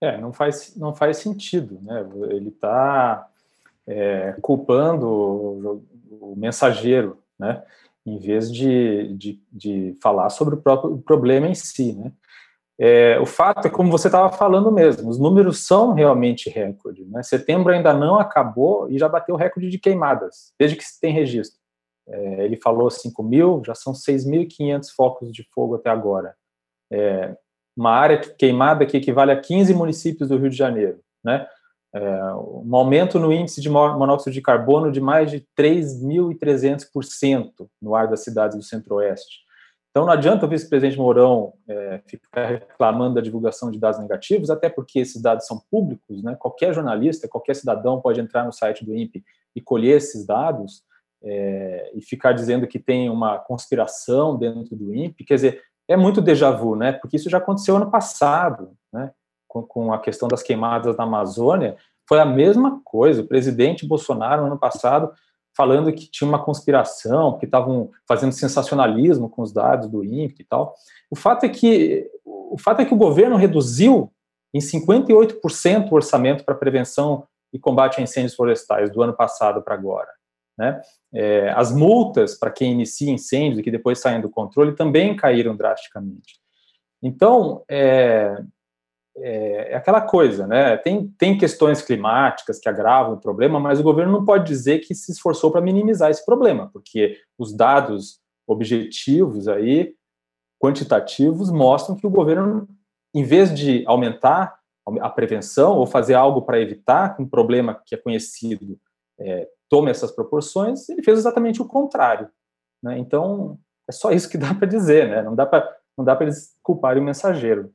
É, 0.00 0.18
não 0.20 0.32
faz, 0.32 0.76
não 0.76 0.94
faz 0.94 1.18
sentido, 1.18 1.78
né? 1.82 2.06
Ele 2.30 2.48
está 2.48 3.28
é, 3.86 4.36
culpando 4.40 5.82
o, 6.20 6.34
mensageiro, 6.36 7.18
né? 7.38 7.62
Em 8.06 8.18
vez 8.18 8.52
de, 8.52 9.14
de, 9.16 9.42
de, 9.50 9.98
falar 10.02 10.28
sobre 10.28 10.54
o 10.54 10.60
próprio 10.60 10.98
problema 10.98 11.48
em 11.48 11.54
si, 11.54 11.94
né? 11.94 12.12
É, 12.78 13.18
o 13.20 13.26
fato 13.26 13.68
é, 13.68 13.70
como 13.70 13.90
você 13.90 14.08
estava 14.08 14.36
falando 14.36 14.70
mesmo, 14.70 15.08
os 15.08 15.18
números 15.18 15.64
são 15.64 15.92
realmente 15.92 16.50
recorde. 16.50 17.04
Né? 17.04 17.22
Setembro 17.22 17.72
ainda 17.72 17.94
não 17.94 18.18
acabou 18.18 18.90
e 18.90 18.98
já 18.98 19.08
bateu 19.08 19.36
o 19.36 19.38
recorde 19.38 19.70
de 19.70 19.78
queimadas, 19.78 20.52
desde 20.58 20.76
que 20.76 20.84
se 20.84 21.00
tem 21.00 21.12
registro. 21.12 21.60
É, 22.06 22.44
ele 22.44 22.56
falou 22.56 22.90
5 22.90 23.22
mil, 23.22 23.62
já 23.64 23.74
são 23.74 23.92
6.500 23.92 24.88
focos 24.94 25.32
de 25.32 25.46
fogo 25.54 25.76
até 25.76 25.88
agora. 25.88 26.34
É, 26.92 27.36
uma 27.76 27.92
área 27.92 28.18
queimada 28.18 28.84
que 28.86 28.96
equivale 28.96 29.30
a 29.30 29.40
15 29.40 29.72
municípios 29.72 30.28
do 30.28 30.36
Rio 30.36 30.50
de 30.50 30.56
Janeiro. 30.56 31.00
Né? 31.24 31.46
É, 31.94 32.34
um 32.34 32.74
aumento 32.74 33.20
no 33.20 33.32
índice 33.32 33.60
de 33.60 33.70
monóxido 33.70 34.32
de 34.32 34.42
carbono 34.42 34.90
de 34.90 35.00
mais 35.00 35.30
de 35.30 35.46
3.300% 35.56 37.68
no 37.80 37.94
ar 37.94 38.08
das 38.08 38.24
cidades 38.24 38.56
do 38.56 38.64
Centro-Oeste. 38.64 39.44
Então, 39.90 40.04
não 40.04 40.12
adianta 40.12 40.44
o 40.44 40.48
vice-presidente 40.48 40.98
Mourão 40.98 41.52
é, 41.68 42.00
ficar 42.04 42.46
reclamando 42.46 43.14
da 43.14 43.20
divulgação 43.20 43.70
de 43.70 43.78
dados 43.78 44.00
negativos, 44.00 44.50
até 44.50 44.68
porque 44.68 44.98
esses 44.98 45.22
dados 45.22 45.46
são 45.46 45.62
públicos, 45.70 46.20
né? 46.20 46.34
qualquer 46.34 46.74
jornalista, 46.74 47.28
qualquer 47.28 47.54
cidadão 47.54 48.00
pode 48.00 48.20
entrar 48.20 48.44
no 48.44 48.52
site 48.52 48.84
do 48.84 48.92
INPE 48.92 49.24
e 49.54 49.60
colher 49.60 49.98
esses 49.98 50.26
dados 50.26 50.82
é, 51.22 51.92
e 51.94 52.02
ficar 52.02 52.32
dizendo 52.32 52.66
que 52.66 52.80
tem 52.80 53.08
uma 53.08 53.38
conspiração 53.38 54.36
dentro 54.36 54.74
do 54.74 54.92
INPE, 54.92 55.22
quer 55.22 55.36
dizer, 55.36 55.62
é 55.86 55.96
muito 55.96 56.20
déjà 56.20 56.50
vu, 56.50 56.74
né? 56.74 56.90
porque 56.90 57.16
isso 57.16 57.30
já 57.30 57.38
aconteceu 57.38 57.76
ano 57.76 57.88
passado, 57.88 58.76
né? 58.92 59.12
Com, 59.62 59.92
a 59.92 59.98
questão 59.98 60.28
das 60.28 60.42
queimadas 60.42 60.96
na 60.96 61.04
Amazônia, 61.04 61.76
foi 62.08 62.20
a 62.20 62.24
mesma 62.24 62.80
coisa. 62.84 63.22
O 63.22 63.26
presidente 63.26 63.86
Bolsonaro, 63.86 64.42
no 64.42 64.48
ano 64.48 64.58
passado, 64.58 65.12
falando 65.56 65.92
que 65.92 66.10
tinha 66.10 66.28
uma 66.28 66.42
conspiração, 66.42 67.38
que 67.38 67.44
estavam 67.44 67.90
fazendo 68.06 68.32
sensacionalismo 68.32 69.28
com 69.28 69.42
os 69.42 69.52
dados 69.52 69.88
do 69.88 70.04
INPE 70.04 70.42
e 70.42 70.44
tal. 70.44 70.74
O 71.10 71.16
fato 71.16 71.44
é 71.44 71.48
que 71.48 72.10
o 72.24 72.58
fato 72.58 72.82
é 72.82 72.84
que 72.84 72.94
o 72.94 72.96
governo 72.96 73.36
reduziu 73.36 74.12
em 74.52 74.60
58% 74.60 75.90
o 75.90 75.94
orçamento 75.94 76.44
para 76.44 76.54
prevenção 76.54 77.26
e 77.52 77.58
combate 77.58 77.98
a 77.98 78.02
incêndios 78.02 78.34
florestais 78.34 78.90
do 78.90 79.02
ano 79.02 79.12
passado 79.12 79.62
para 79.62 79.74
agora. 79.74 80.10
Né? 80.56 80.80
É, 81.12 81.50
as 81.50 81.72
multas 81.72 82.38
para 82.38 82.50
quem 82.50 82.72
inicia 82.72 83.10
incêndios 83.10 83.58
e 83.58 83.62
que 83.62 83.70
depois 83.70 83.98
saem 83.98 84.20
do 84.20 84.30
controle 84.30 84.76
também 84.76 85.16
caíram 85.16 85.56
drasticamente. 85.56 86.40
Então, 87.02 87.64
é, 87.68 88.36
é, 89.16 89.72
é, 89.72 89.76
aquela 89.76 90.00
coisa, 90.00 90.46
né? 90.46 90.76
Tem, 90.78 91.08
tem 91.18 91.38
questões 91.38 91.80
climáticas 91.80 92.58
que 92.58 92.68
agravam 92.68 93.14
o 93.14 93.20
problema, 93.20 93.60
mas 93.60 93.78
o 93.78 93.82
governo 93.82 94.12
não 94.12 94.24
pode 94.24 94.46
dizer 94.46 94.80
que 94.80 94.94
se 94.94 95.12
esforçou 95.12 95.50
para 95.50 95.60
minimizar 95.60 96.10
esse 96.10 96.24
problema, 96.24 96.68
porque 96.72 97.18
os 97.38 97.54
dados 97.54 98.20
objetivos 98.46 99.48
aí, 99.48 99.94
quantitativos, 100.60 101.50
mostram 101.50 101.96
que 101.96 102.06
o 102.06 102.10
governo, 102.10 102.68
em 103.14 103.22
vez 103.22 103.54
de 103.54 103.84
aumentar 103.86 104.58
a 105.00 105.08
prevenção 105.08 105.78
ou 105.78 105.86
fazer 105.86 106.14
algo 106.14 106.42
para 106.42 106.60
evitar 106.60 107.16
que 107.16 107.22
um 107.22 107.28
problema 107.28 107.80
que 107.86 107.94
é 107.94 107.98
conhecido 107.98 108.78
é, 109.18 109.48
tome 109.68 109.90
essas 109.90 110.10
proporções, 110.10 110.88
ele 110.88 111.02
fez 111.02 111.18
exatamente 111.18 111.62
o 111.62 111.66
contrário. 111.66 112.28
Né? 112.82 112.98
Então, 112.98 113.58
é 113.88 113.92
só 113.92 114.10
isso 114.10 114.28
que 114.28 114.36
dá 114.36 114.52
para 114.54 114.66
dizer, 114.66 115.08
né? 115.08 115.22
Não 115.22 115.34
dá 115.34 115.46
para 115.46 115.74
não 115.96 116.04
dá 116.04 116.16
para 116.16 116.26
eles 116.26 116.56
culparem 116.60 117.00
o 117.00 117.06
mensageiro. 117.06 117.72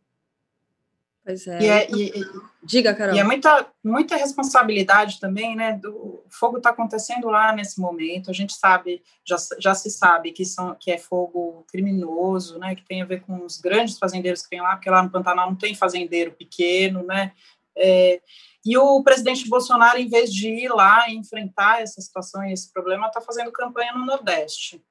Pois 1.30 1.46
é. 1.46 1.62
E 1.62 1.68
é 1.68 1.92
e, 1.92 2.26
Diga, 2.64 2.92
Carol. 2.96 3.16
E 3.16 3.20
é 3.20 3.24
muita, 3.24 3.68
muita 3.84 4.16
responsabilidade 4.16 5.20
também, 5.20 5.56
né? 5.56 5.74
Do, 5.74 5.92
o 5.96 6.26
fogo 6.28 6.58
está 6.58 6.72
acontecendo 6.72 7.30
lá 7.30 7.54
nesse 7.54 7.80
momento. 7.80 8.32
A 8.32 8.34
gente 8.34 8.54
sabe, 8.54 9.04
já, 9.24 9.36
já 9.60 9.76
se 9.76 9.92
sabe 9.92 10.32
que, 10.32 10.44
são, 10.44 10.74
que 10.74 10.90
é 10.90 10.98
fogo 10.98 11.64
criminoso, 11.72 12.58
né? 12.58 12.74
Que 12.74 12.84
tem 12.84 13.04
a 13.04 13.06
ver 13.06 13.22
com 13.22 13.46
os 13.46 13.60
grandes 13.60 14.00
fazendeiros 14.00 14.42
que 14.42 14.50
tem 14.50 14.60
lá, 14.60 14.76
porque 14.76 14.90
lá 14.90 15.04
no 15.04 15.12
Pantanal 15.12 15.52
não 15.52 15.56
tem 15.56 15.76
fazendeiro 15.76 16.32
pequeno, 16.32 17.04
né? 17.04 17.32
É, 17.78 18.20
e 18.66 18.76
o 18.76 19.04
presidente 19.04 19.48
Bolsonaro, 19.48 20.00
em 20.00 20.10
vez 20.10 20.34
de 20.34 20.50
ir 20.50 20.70
lá 20.70 21.08
e 21.10 21.16
enfrentar 21.16 21.80
essa 21.80 22.02
situação 22.02 22.44
e 22.44 22.54
esse 22.54 22.74
problema, 22.74 23.06
está 23.06 23.22
fazendo 23.22 23.52
campanha 23.52 23.94
no 23.94 24.04
Nordeste. 24.04 24.84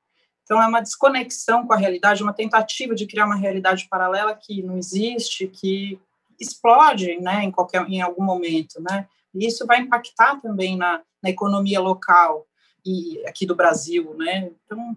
Então, 0.45 0.63
é 0.63 0.69
uma 0.69 0.81
desconexão 0.81 1.67
com 1.67 1.73
a 1.73 1.77
realidade, 1.77 2.23
uma 2.23 2.33
tentativa 2.33 2.95
de 2.95 3.09
criar 3.09 3.27
uma 3.27 3.35
realidade 3.35 3.89
paralela 3.91 4.37
que 4.37 4.63
não 4.63 4.79
existe, 4.79 5.49
que 5.49 6.01
explode, 6.41 7.19
né, 7.21 7.45
em 7.45 7.51
qualquer, 7.51 7.89
em 7.89 8.01
algum 8.01 8.25
momento, 8.25 8.81
né? 8.81 9.09
E 9.35 9.47
isso 9.47 9.67
vai 9.67 9.81
impactar 9.81 10.41
também 10.41 10.77
na, 10.77 11.03
na 11.23 11.31
economia 11.31 11.81
local 11.81 12.47
e 12.85 13.23
aqui 13.27 13.45
do 13.45 13.55
Brasil, 13.55 14.15
né? 14.15 14.51
Então, 14.65 14.97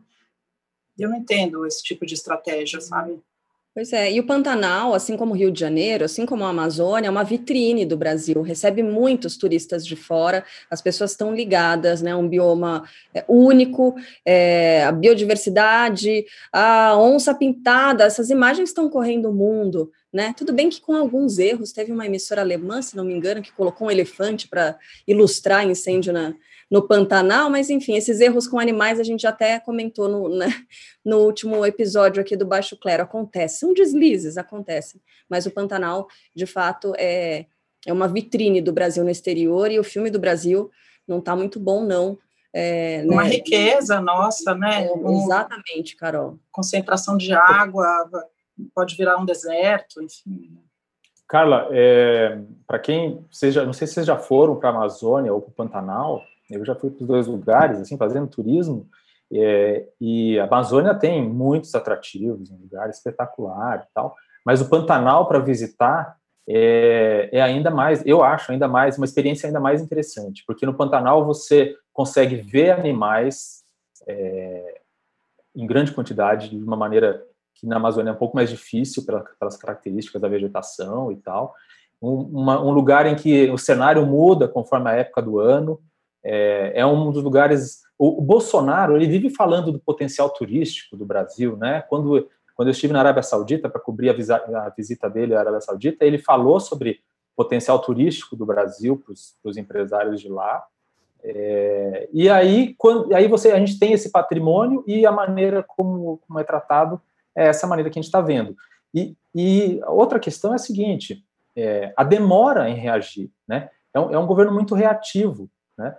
eu 0.97 1.10
não 1.10 1.17
entendo 1.17 1.65
esse 1.65 1.84
tipo 1.84 2.06
de 2.06 2.13
estratégia, 2.13 2.80
sabe? 2.80 3.21
Pois 3.73 3.93
é, 3.93 4.12
e 4.12 4.19
o 4.19 4.25
Pantanal, 4.25 4.93
assim 4.93 5.15
como 5.15 5.34
o 5.34 5.38
Rio 5.38 5.49
de 5.49 5.57
Janeiro, 5.57 6.03
assim 6.03 6.25
como 6.25 6.43
a 6.43 6.49
Amazônia, 6.49 7.07
é 7.07 7.10
uma 7.10 7.23
vitrine 7.23 7.86
do 7.86 7.95
Brasil, 7.95 8.41
recebe 8.41 8.84
muitos 8.84 9.38
turistas 9.38 9.88
de 9.88 9.95
fora, 9.95 10.43
as 10.69 10.81
pessoas 10.81 11.12
estão 11.12 11.34
ligadas, 11.34 12.01
né? 12.01 12.13
Um 12.13 12.27
bioma 12.27 12.84
é, 13.13 13.23
único, 13.29 13.95
é, 14.25 14.84
a 14.84 14.91
biodiversidade, 14.91 16.25
a 16.51 16.97
onça 16.97 17.34
pintada, 17.34 18.03
essas 18.03 18.29
imagens 18.29 18.67
estão 18.69 18.89
correndo 18.89 19.29
o 19.29 19.34
mundo, 19.34 19.89
né? 20.12 20.34
Tudo 20.36 20.51
bem 20.51 20.69
que 20.69 20.81
com 20.81 20.93
alguns 20.93 21.39
erros, 21.39 21.71
teve 21.71 21.93
uma 21.93 22.05
emissora 22.05 22.41
alemã, 22.41 22.81
se 22.81 22.97
não 22.97 23.05
me 23.05 23.13
engano, 23.13 23.41
que 23.41 23.53
colocou 23.53 23.88
um 23.88 23.91
elefante 23.91 24.49
para 24.49 24.77
ilustrar 25.07 25.65
incêndio 25.65 26.12
na, 26.12 26.34
no 26.71 26.88
Pantanal, 26.88 27.49
mas 27.49 27.69
enfim, 27.69 27.95
esses 27.97 28.21
erros 28.21 28.47
com 28.47 28.57
animais 28.57 28.97
a 28.97 29.03
gente 29.03 29.27
até 29.27 29.60
comentou 29.60 30.07
no, 30.07 30.29
né, 30.29 30.47
no 31.03 31.17
último 31.17 31.65
episódio 31.65 32.21
aqui 32.21 32.38
do 32.38 32.45
Baixo 32.45 32.77
Clero. 32.77 33.03
Acontece, 33.03 33.60
são 33.60 33.73
deslizes, 33.73 34.38
acontecem, 34.38 35.01
mas 35.29 35.45
o 35.45 35.51
Pantanal, 35.51 36.07
de 36.34 36.45
fato, 36.45 36.93
é, 36.97 37.45
é 37.86 37.91
uma 37.91 38.07
vitrine 38.07 38.62
do 38.62 38.71
Brasil 38.71 39.03
no 39.03 39.10
exterior 39.10 39.69
e 39.69 39.79
o 39.79 39.84
filme 39.84 40.10
do 40.10 40.17
Brasil 40.19 40.71
não 41.05 41.19
está 41.19 41.36
muito 41.36 41.60
bom, 41.60 41.84
não. 41.84 42.17
É, 42.53 43.03
uma 43.05 43.23
né? 43.23 43.29
riqueza 43.29 43.99
nossa, 43.99 44.55
né? 44.55 44.86
É, 44.86 45.12
exatamente, 45.12 45.97
Carol. 45.97 46.39
Concentração 46.51 47.17
de 47.17 47.34
água, 47.34 48.10
pode 48.73 48.95
virar 48.95 49.17
um 49.17 49.25
deserto, 49.25 50.01
enfim. 50.01 50.57
Carla, 51.27 51.67
é, 51.71 52.39
para 52.67 52.79
quem 52.79 53.25
seja, 53.31 53.65
não 53.65 53.73
sei 53.73 53.88
se 53.88 53.93
vocês 53.93 54.05
já 54.05 54.17
foram 54.17 54.57
para 54.57 54.69
a 54.69 54.73
Amazônia 54.73 55.34
ou 55.34 55.41
para 55.41 55.49
o 55.49 55.53
Pantanal, 55.53 56.21
eu 56.51 56.65
já 56.65 56.75
fui 56.75 56.89
para 56.89 57.01
os 57.01 57.07
dois 57.07 57.27
lugares, 57.27 57.79
assim, 57.79 57.97
fazendo 57.97 58.27
turismo, 58.27 58.87
é, 59.33 59.87
e 59.99 60.37
a 60.39 60.43
Amazônia 60.43 60.93
tem 60.93 61.27
muitos 61.27 61.73
atrativos, 61.73 62.51
um 62.51 62.57
lugar 62.57 62.89
espetacular 62.89 63.87
e 63.89 63.93
tal, 63.93 64.15
mas 64.45 64.59
o 64.59 64.69
Pantanal 64.69 65.27
para 65.27 65.39
visitar 65.39 66.17
é, 66.47 67.29
é, 67.31 67.41
ainda 67.41 67.69
mais, 67.69 68.05
eu 68.05 68.23
acho, 68.23 68.51
ainda 68.51 68.67
mais, 68.67 68.97
uma 68.97 69.05
experiência 69.05 69.47
ainda 69.47 69.59
mais 69.59 69.81
interessante, 69.81 70.43
porque 70.45 70.65
no 70.65 70.73
Pantanal 70.73 71.25
você 71.25 71.75
consegue 71.93 72.35
ver 72.35 72.71
animais 72.71 73.63
é, 74.07 74.81
em 75.55 75.65
grande 75.65 75.93
quantidade, 75.93 76.49
de 76.49 76.57
uma 76.57 76.75
maneira 76.75 77.23
que 77.55 77.67
na 77.67 77.77
Amazônia 77.77 78.09
é 78.09 78.13
um 78.13 78.17
pouco 78.17 78.35
mais 78.35 78.49
difícil 78.49 79.05
pelas 79.05 79.55
características 79.57 80.21
da 80.21 80.27
vegetação 80.27 81.11
e 81.11 81.17
tal, 81.17 81.53
um, 82.01 82.21
uma, 82.21 82.61
um 82.61 82.71
lugar 82.71 83.05
em 83.05 83.15
que 83.15 83.49
o 83.51 83.57
cenário 83.57 84.05
muda 84.05 84.47
conforme 84.47 84.89
a 84.89 84.95
época 84.95 85.21
do 85.21 85.39
ano, 85.39 85.79
é, 86.23 86.73
é 86.75 86.86
um 86.86 87.12
dos 87.12 87.23
lugares. 87.23 87.81
O, 87.97 88.19
o, 88.19 88.21
Bolsonaro 88.21 88.95
ele 88.95 89.07
vive 89.07 89.29
falando 89.29 89.71
do 89.71 89.79
potencial 89.79 90.29
turístico 90.29 90.95
do 90.95 91.05
Brasil, 91.05 91.57
né? 91.57 91.84
Quando 91.89 92.27
quando 92.53 92.67
eu 92.67 92.73
estive 92.73 92.93
na 92.93 92.99
Arábia 92.99 93.23
Saudita 93.23 93.67
para 93.67 93.81
cobrir 93.81 94.10
a, 94.10 94.13
visa, 94.13 94.36
a, 94.36 94.69
visita 94.69 95.10
dele 95.10 95.34
à 95.34 95.39
Arábia 95.39 95.62
Saudita, 95.62 96.05
ele 96.05 96.19
falou 96.19 96.60
sobre 96.60 96.99
potencial 97.36 97.79
turístico 97.79 98.36
do 98.36 98.45
Brasil 98.45 99.01
para 99.03 99.49
os 99.49 99.57
empresários 99.57 100.21
de 100.21 100.29
lá. 100.29 100.63
É, 101.23 102.10
e 102.13 102.29
aí, 102.29 102.75
quando, 102.77 103.13
aí 103.15 103.27
você, 103.27 103.51
a 103.51 103.57
gente 103.57 103.79
tem 103.79 103.93
esse 103.93 104.12
patrimônio 104.12 104.84
e 104.86 105.05
a 105.07 105.12
maneira 105.12 105.63
como, 105.63 106.19
como 106.27 106.39
é 106.39 106.43
tratado 106.43 107.01
é 107.36 107.47
essa 107.47 107.65
maneira 107.65 107.89
que 107.89 107.97
a 107.97 108.01
gente 108.01 108.10
está 108.10 108.21
vendo. 108.21 108.55
E, 108.93 109.15
e 109.34 109.79
outra 109.88 110.19
questão 110.19 110.51
é 110.51 110.55
a 110.55 110.60
seguinte: 110.60 111.25
é, 111.55 111.93
a 111.95 112.03
demora 112.03 112.69
em 112.69 112.75
reagir, 112.75 113.31
né? 113.47 113.69
É 113.93 113.99
um, 113.99 114.12
é 114.12 114.19
um 114.19 114.27
governo 114.27 114.53
muito 114.53 114.75
reativo, 114.75 115.49
né? 115.77 115.95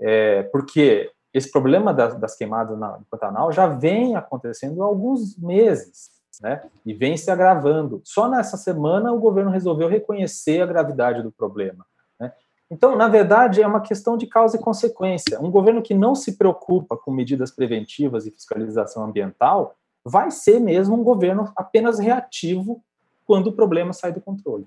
É, 0.00 0.42
porque 0.44 1.10
esse 1.32 1.50
problema 1.50 1.94
das, 1.94 2.14
das 2.18 2.36
queimadas 2.36 2.78
na, 2.78 2.98
no 2.98 3.06
Pantanal 3.10 3.52
já 3.52 3.66
vem 3.66 4.16
acontecendo 4.16 4.82
há 4.82 4.86
alguns 4.86 5.36
meses, 5.38 6.10
né? 6.40 6.62
E 6.84 6.92
vem 6.92 7.16
se 7.16 7.30
agravando. 7.30 8.00
Só 8.04 8.28
nessa 8.28 8.56
semana 8.56 9.12
o 9.12 9.18
governo 9.18 9.50
resolveu 9.50 9.88
reconhecer 9.88 10.60
a 10.60 10.66
gravidade 10.66 11.22
do 11.22 11.32
problema. 11.32 11.86
Né? 12.18 12.32
Então, 12.70 12.96
na 12.96 13.08
verdade, 13.08 13.62
é 13.62 13.66
uma 13.66 13.80
questão 13.80 14.16
de 14.16 14.26
causa 14.26 14.56
e 14.56 14.60
consequência. 14.60 15.40
Um 15.40 15.50
governo 15.50 15.82
que 15.82 15.94
não 15.94 16.14
se 16.14 16.36
preocupa 16.36 16.96
com 16.96 17.10
medidas 17.10 17.50
preventivas 17.50 18.26
e 18.26 18.30
fiscalização 18.30 19.04
ambiental 19.04 19.76
vai 20.04 20.30
ser 20.30 20.58
mesmo 20.58 20.96
um 20.96 21.04
governo 21.04 21.50
apenas 21.56 21.98
reativo 21.98 22.82
quando 23.24 23.48
o 23.48 23.52
problema 23.52 23.92
sai 23.92 24.12
do 24.12 24.20
controle. 24.20 24.66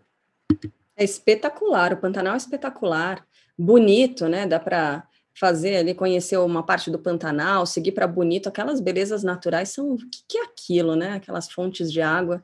É 0.95 1.03
espetacular, 1.03 1.91
o 1.91 1.97
Pantanal 1.97 2.35
é 2.35 2.37
espetacular, 2.37 3.25
bonito, 3.57 4.29
né? 4.29 4.47
Dá 4.47 4.59
para 4.59 5.03
fazer 5.37 5.75
ali, 5.75 5.93
conhecer 5.93 6.37
uma 6.37 6.63
parte 6.63 6.89
do 6.89 6.97
Pantanal, 6.97 7.65
seguir 7.65 7.91
para 7.91 8.07
Bonito, 8.07 8.47
aquelas 8.47 8.79
belezas 8.79 9.23
naturais 9.23 9.69
são 9.69 9.93
o 9.93 9.97
que, 9.97 10.23
que 10.27 10.37
é 10.37 10.43
aquilo, 10.43 10.95
né? 10.95 11.13
Aquelas 11.13 11.51
fontes 11.51 11.91
de 11.91 12.01
água. 12.01 12.41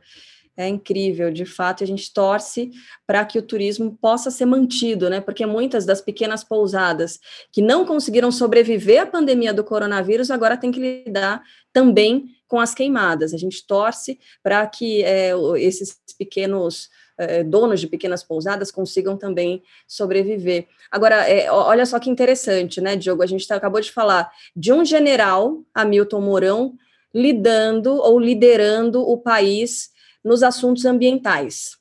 É 0.57 0.67
incrível, 0.67 1.31
de 1.31 1.45
fato, 1.45 1.83
a 1.83 1.87
gente 1.87 2.13
torce 2.13 2.71
para 3.07 3.23
que 3.23 3.39
o 3.39 3.41
turismo 3.41 3.97
possa 4.01 4.29
ser 4.29 4.45
mantido, 4.45 5.09
né? 5.09 5.21
Porque 5.21 5.45
muitas 5.45 5.85
das 5.85 6.01
pequenas 6.01 6.43
pousadas 6.43 7.19
que 7.51 7.61
não 7.61 7.85
conseguiram 7.85 8.31
sobreviver 8.31 9.01
à 9.01 9.05
pandemia 9.05 9.53
do 9.53 9.63
coronavírus 9.63 10.29
agora 10.29 10.57
têm 10.57 10.71
que 10.71 11.03
lidar 11.05 11.41
também 11.71 12.25
com 12.47 12.59
as 12.59 12.75
queimadas. 12.75 13.33
A 13.33 13.37
gente 13.37 13.65
torce 13.65 14.19
para 14.43 14.67
que 14.67 15.03
é, 15.03 15.31
esses 15.57 15.97
pequenos 16.17 16.89
é, 17.17 17.43
donos 17.43 17.79
de 17.79 17.87
pequenas 17.87 18.23
pousadas 18.23 18.71
consigam 18.71 19.15
também 19.15 19.63
sobreviver. 19.87 20.67
Agora, 20.91 21.29
é, 21.29 21.49
olha 21.49 21.85
só 21.85 21.97
que 21.97 22.09
interessante, 22.09 22.81
né, 22.81 22.97
Diogo? 22.97 23.23
A 23.23 23.27
gente 23.27 23.47
tá, 23.47 23.55
acabou 23.55 23.79
de 23.79 23.91
falar 23.91 24.29
de 24.53 24.73
um 24.73 24.83
general, 24.83 25.63
Hamilton 25.73 26.21
Mourão, 26.21 26.73
lidando 27.13 27.93
ou 27.93 28.19
liderando 28.19 29.01
o 29.01 29.17
país 29.17 29.90
nos 30.23 30.43
assuntos 30.43 30.85
ambientais. 30.85 31.77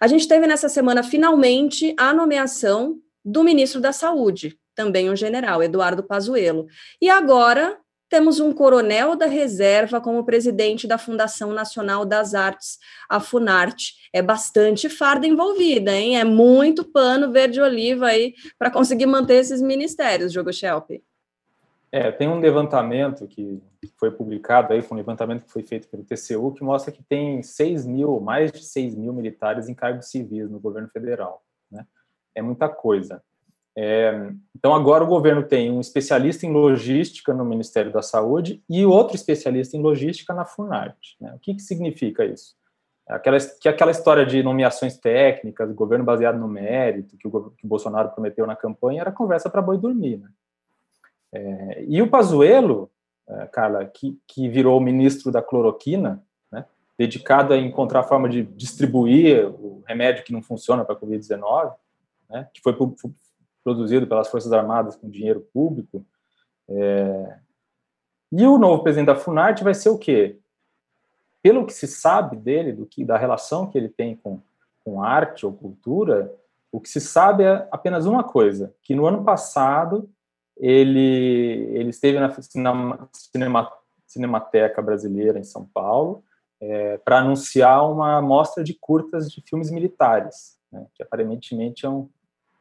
A 0.00 0.06
gente 0.06 0.26
teve 0.26 0.46
nessa 0.46 0.68
semana, 0.68 1.02
finalmente, 1.02 1.94
a 1.96 2.12
nomeação 2.12 2.98
do 3.24 3.42
ministro 3.42 3.80
da 3.80 3.92
Saúde, 3.92 4.58
também 4.74 5.10
um 5.10 5.16
general, 5.16 5.62
Eduardo 5.62 6.02
Pazuello. 6.02 6.66
E 7.00 7.08
agora 7.08 7.78
temos 8.08 8.38
um 8.38 8.52
coronel 8.52 9.16
da 9.16 9.26
reserva 9.26 10.00
como 10.00 10.24
presidente 10.24 10.86
da 10.86 10.98
Fundação 10.98 11.52
Nacional 11.52 12.04
das 12.04 12.34
Artes, 12.34 12.78
a 13.08 13.18
Funarte. 13.18 13.94
É 14.12 14.20
bastante 14.20 14.88
farda 14.88 15.26
envolvida, 15.26 15.92
hein? 15.92 16.18
É 16.18 16.24
muito 16.24 16.84
pano 16.84 17.32
verde-oliva 17.32 18.06
aí 18.06 18.34
para 18.58 18.70
conseguir 18.70 19.06
manter 19.06 19.36
esses 19.36 19.62
ministérios, 19.62 20.32
Jogo 20.32 20.52
Shelp. 20.52 20.90
É, 21.94 22.10
tem 22.10 22.26
um 22.26 22.40
levantamento 22.40 23.24
que 23.28 23.62
foi 23.96 24.10
publicado 24.10 24.72
aí, 24.72 24.82
foi 24.82 24.96
um 24.96 24.98
levantamento 24.98 25.44
que 25.44 25.52
foi 25.52 25.62
feito 25.62 25.86
pelo 25.86 26.02
TCU, 26.02 26.52
que 26.52 26.64
mostra 26.64 26.90
que 26.90 27.04
tem 27.04 27.40
6 27.40 27.86
mil, 27.86 28.18
mais 28.18 28.50
de 28.50 28.64
6 28.64 28.96
mil 28.96 29.12
militares 29.12 29.68
em 29.68 29.74
cargos 29.74 30.10
civis 30.10 30.50
no 30.50 30.58
governo 30.58 30.88
federal. 30.88 31.44
Né? 31.70 31.86
É 32.34 32.42
muita 32.42 32.68
coisa. 32.68 33.22
É, 33.78 34.28
então, 34.56 34.74
agora 34.74 35.04
o 35.04 35.06
governo 35.06 35.44
tem 35.44 35.70
um 35.70 35.80
especialista 35.80 36.44
em 36.44 36.52
logística 36.52 37.32
no 37.32 37.44
Ministério 37.44 37.92
da 37.92 38.02
Saúde 38.02 38.60
e 38.68 38.84
outro 38.84 39.14
especialista 39.14 39.76
em 39.76 39.80
logística 39.80 40.34
na 40.34 40.44
Funarte. 40.44 41.16
Né? 41.20 41.32
O 41.36 41.38
que, 41.38 41.54
que 41.54 41.62
significa 41.62 42.24
isso? 42.24 42.56
Aquela, 43.06 43.38
que 43.38 43.68
aquela 43.68 43.92
história 43.92 44.26
de 44.26 44.42
nomeações 44.42 44.98
técnicas, 44.98 45.72
governo 45.72 46.04
baseado 46.04 46.40
no 46.40 46.48
mérito, 46.48 47.16
que 47.16 47.28
o, 47.28 47.50
que 47.50 47.64
o 47.64 47.68
Bolsonaro 47.68 48.10
prometeu 48.10 48.48
na 48.48 48.56
campanha, 48.56 49.02
era 49.02 49.12
conversa 49.12 49.48
para 49.48 49.62
boi 49.62 49.78
dormir. 49.78 50.16
Né? 50.16 50.28
É, 51.34 51.84
e 51.88 52.00
o 52.00 52.08
Pazuello, 52.08 52.88
é, 53.26 53.46
Carla, 53.48 53.84
que, 53.84 54.16
que 54.26 54.48
virou 54.48 54.80
ministro 54.80 55.32
da 55.32 55.42
cloroquina, 55.42 56.24
né, 56.50 56.64
dedicado 56.96 57.52
a 57.52 57.58
encontrar 57.58 58.04
forma 58.04 58.28
de 58.28 58.44
distribuir 58.44 59.48
o 59.48 59.82
remédio 59.84 60.22
que 60.22 60.32
não 60.32 60.40
funciona 60.40 60.84
para 60.84 60.94
a 60.94 60.98
Covid-19, 60.98 61.74
né, 62.30 62.48
que 62.54 62.62
foi 62.62 62.76
produzido 63.64 64.06
pelas 64.06 64.28
Forças 64.28 64.52
Armadas 64.52 64.94
com 64.94 65.10
dinheiro 65.10 65.40
público. 65.52 66.06
É... 66.68 67.38
E 68.30 68.46
o 68.46 68.56
novo 68.56 68.82
presidente 68.84 69.06
da 69.06 69.16
Funarte 69.16 69.64
vai 69.64 69.74
ser 69.74 69.88
o 69.88 69.98
quê? 69.98 70.38
Pelo 71.42 71.66
que 71.66 71.72
se 71.72 71.88
sabe 71.88 72.36
dele, 72.36 72.72
do 72.72 72.86
que 72.86 73.04
da 73.04 73.18
relação 73.18 73.66
que 73.66 73.76
ele 73.76 73.88
tem 73.88 74.14
com, 74.16 74.40
com 74.84 75.02
arte 75.02 75.44
ou 75.44 75.52
cultura, 75.52 76.32
o 76.70 76.80
que 76.80 76.88
se 76.88 77.00
sabe 77.00 77.42
é 77.44 77.68
apenas 77.70 78.06
uma 78.06 78.22
coisa, 78.22 78.74
que 78.82 78.94
no 78.94 79.06
ano 79.06 79.24
passado 79.24 80.08
ele, 80.56 81.68
ele 81.74 81.90
esteve 81.90 82.18
na 82.18 82.30
cinema, 82.30 83.08
Cinemateca 84.06 84.80
Brasileira 84.80 85.38
em 85.38 85.44
São 85.44 85.66
Paulo 85.66 86.24
é, 86.60 86.98
para 86.98 87.18
anunciar 87.18 87.90
uma 87.90 88.22
mostra 88.22 88.62
de 88.62 88.74
curtas 88.74 89.30
de 89.30 89.42
filmes 89.42 89.70
militares, 89.70 90.56
né, 90.70 90.86
que 90.94 91.02
aparentemente 91.02 91.84
é, 91.84 91.88
um, 91.88 92.08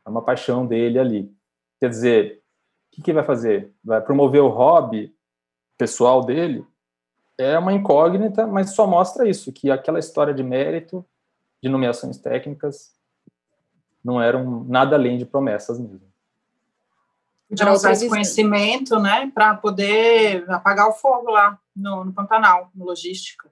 é, 0.05 0.09
uma 0.09 0.23
paixão 0.23 0.65
dele 0.65 0.97
ali. 0.97 1.31
Quer 1.79 1.89
dizer, 1.89 2.41
o 2.91 2.95
que, 2.95 3.01
que 3.03 3.13
vai 3.13 3.23
fazer? 3.23 3.71
Vai 3.83 4.01
promover 4.01 4.41
o 4.41 4.49
hobby 4.49 5.15
pessoal 5.77 6.25
dele? 6.25 6.65
É 7.37 7.57
uma 7.57 7.73
incógnita, 7.73 8.47
mas 8.47 8.73
só 8.73 8.87
mostra 8.87 9.27
isso, 9.27 9.51
que 9.51 9.69
aquela 9.69 9.99
história 9.99 10.33
de 10.33 10.43
mérito, 10.43 11.05
de 11.61 11.69
nomeações 11.69 12.17
técnicas, 12.17 12.93
não 14.03 14.21
eram 14.21 14.63
nada 14.65 14.95
além 14.95 15.17
de 15.17 15.25
promessas 15.25 15.79
mesmo 15.79 16.12
de 17.53 17.63
usar 17.65 17.91
esse 17.93 18.07
conhecimento, 18.09 18.99
né, 18.99 19.31
para 19.33 19.55
poder 19.55 20.49
apagar 20.49 20.87
o 20.87 20.93
fogo 20.93 21.31
lá 21.31 21.57
no, 21.75 22.05
no 22.05 22.13
Pantanal, 22.13 22.69
no 22.75 22.85
logística. 22.85 23.49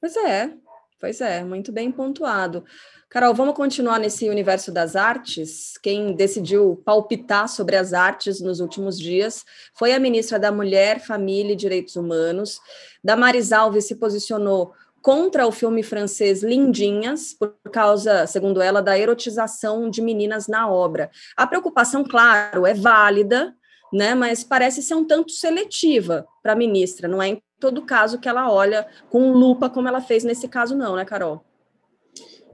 Pois 0.00 0.16
é, 0.16 0.52
pois 1.00 1.20
é, 1.20 1.44
muito 1.44 1.72
bem 1.72 1.90
pontuado. 1.90 2.64
Carol, 3.10 3.32
vamos 3.32 3.54
continuar 3.54 3.98
nesse 3.98 4.28
universo 4.28 4.70
das 4.70 4.94
artes. 4.94 5.78
Quem 5.82 6.14
decidiu 6.14 6.82
palpitar 6.84 7.48
sobre 7.48 7.74
as 7.74 7.94
artes 7.94 8.38
nos 8.38 8.60
últimos 8.60 8.98
dias 8.98 9.46
foi 9.74 9.94
a 9.94 9.98
ministra 9.98 10.38
da 10.38 10.52
Mulher, 10.52 11.00
Família 11.00 11.54
e 11.54 11.56
Direitos 11.56 11.96
Humanos. 11.96 12.60
Damares 13.02 13.50
Alves 13.50 13.86
se 13.86 13.94
posicionou 13.94 14.74
contra 15.08 15.46
o 15.46 15.50
filme 15.50 15.82
francês 15.82 16.42
Lindinhas, 16.42 17.32
por 17.32 17.56
causa, 17.72 18.26
segundo 18.26 18.60
ela, 18.60 18.82
da 18.82 18.98
erotização 18.98 19.88
de 19.88 20.02
meninas 20.02 20.46
na 20.46 20.70
obra. 20.70 21.10
A 21.34 21.46
preocupação, 21.46 22.04
claro, 22.04 22.66
é 22.66 22.74
válida, 22.74 23.56
né, 23.90 24.14
mas 24.14 24.44
parece 24.44 24.82
ser 24.82 24.96
um 24.96 25.06
tanto 25.06 25.32
seletiva 25.32 26.26
para 26.42 26.52
a 26.52 26.54
ministra, 26.54 27.08
não 27.08 27.22
é 27.22 27.28
em 27.28 27.42
todo 27.58 27.86
caso 27.86 28.18
que 28.18 28.28
ela 28.28 28.52
olha 28.52 28.86
com 29.08 29.32
lupa 29.32 29.70
como 29.70 29.88
ela 29.88 30.02
fez 30.02 30.24
nesse 30.24 30.46
caso, 30.46 30.76
não, 30.76 30.94
né, 30.94 31.06
Carol? 31.06 31.42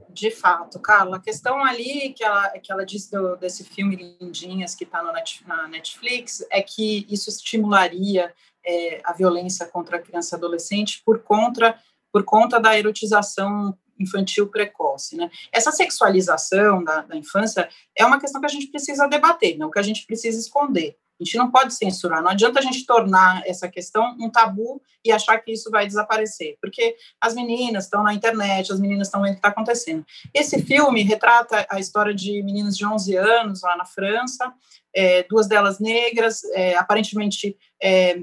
De 0.09 0.31
fato, 0.31 0.79
Carla, 0.79 1.17
a 1.17 1.21
questão 1.21 1.61
ali 1.61 2.13
que 2.13 2.23
ela, 2.23 2.51
que 2.51 2.71
ela 2.71 2.85
disse 2.85 3.11
do, 3.11 3.35
desse 3.35 3.65
filme 3.65 4.17
Lindinhas 4.21 4.73
que 4.73 4.85
está 4.85 5.03
na 5.03 5.67
Netflix 5.67 6.41
é 6.49 6.61
que 6.61 7.05
isso 7.09 7.29
estimularia 7.29 8.33
é, 8.65 9.01
a 9.03 9.11
violência 9.11 9.65
contra 9.65 9.97
a 9.97 10.01
criança 10.01 10.33
e 10.33 10.37
adolescente 10.37 11.01
por 11.05 11.19
conta 11.19 11.77
por 12.15 12.23
conta 12.23 12.61
da 12.61 12.79
erotização 12.79 13.77
infantil 13.99 14.47
precoce. 14.47 15.17
Né? 15.17 15.29
Essa 15.51 15.69
sexualização 15.69 16.81
da, 16.81 17.01
da, 17.01 17.17
infância 17.17 17.67
é 17.93 18.05
uma 18.05 18.21
questão 18.21 18.39
que 18.39 18.47
a 18.47 18.49
gente 18.49 18.67
precisa 18.67 19.05
debater, 19.05 19.57
não 19.57 19.69
que 19.69 19.79
a 19.79 19.81
gente 19.81 20.05
precisa 20.05 20.39
esconder. 20.39 20.95
A 21.19 21.23
gente 21.25 21.35
não 21.35 21.51
pode 21.51 21.73
censurar, 21.73 22.23
não 22.23 22.29
adianta 22.29 22.59
a 22.59 22.61
gente 22.61 22.85
tornar 22.85 23.45
essa 23.45 23.67
questão 23.67 24.15
um 24.17 24.29
tabu 24.29 24.81
e 25.03 25.11
achar 25.11 25.37
que 25.39 25.51
isso 25.51 25.69
vai 25.69 25.85
desaparecer, 25.85 26.57
porque 26.61 26.95
as 27.19 27.35
meninas 27.35 27.83
estão 27.83 28.01
na 28.01 28.13
internet, 28.13 28.71
as 28.71 28.79
meninas 28.79 29.09
estão 29.09 29.21
vendo 29.21 29.31
o 29.31 29.33
que 29.33 29.39
está 29.39 29.49
acontecendo. 29.49 30.05
Esse 30.33 30.61
filme 30.61 31.03
retrata 31.03 31.67
a 31.69 31.81
história 31.81 32.15
de 32.15 32.41
meninas 32.43 32.77
de 32.77 32.85
11 32.85 33.13
anos 33.17 33.61
lá 33.61 33.75
na 33.75 33.83
França, 33.83 34.53
é, 34.93 35.23
duas 35.23 35.47
delas 35.47 35.79
negras, 35.79 36.45
é, 36.53 36.77
aparentemente 36.77 37.57
é, 37.81 38.21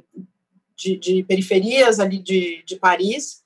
de, 0.74 0.96
de, 0.96 1.24
periferias 1.24 2.00
ali 2.00 2.18
de, 2.18 2.62
de 2.64 2.76
Paris, 2.76 3.41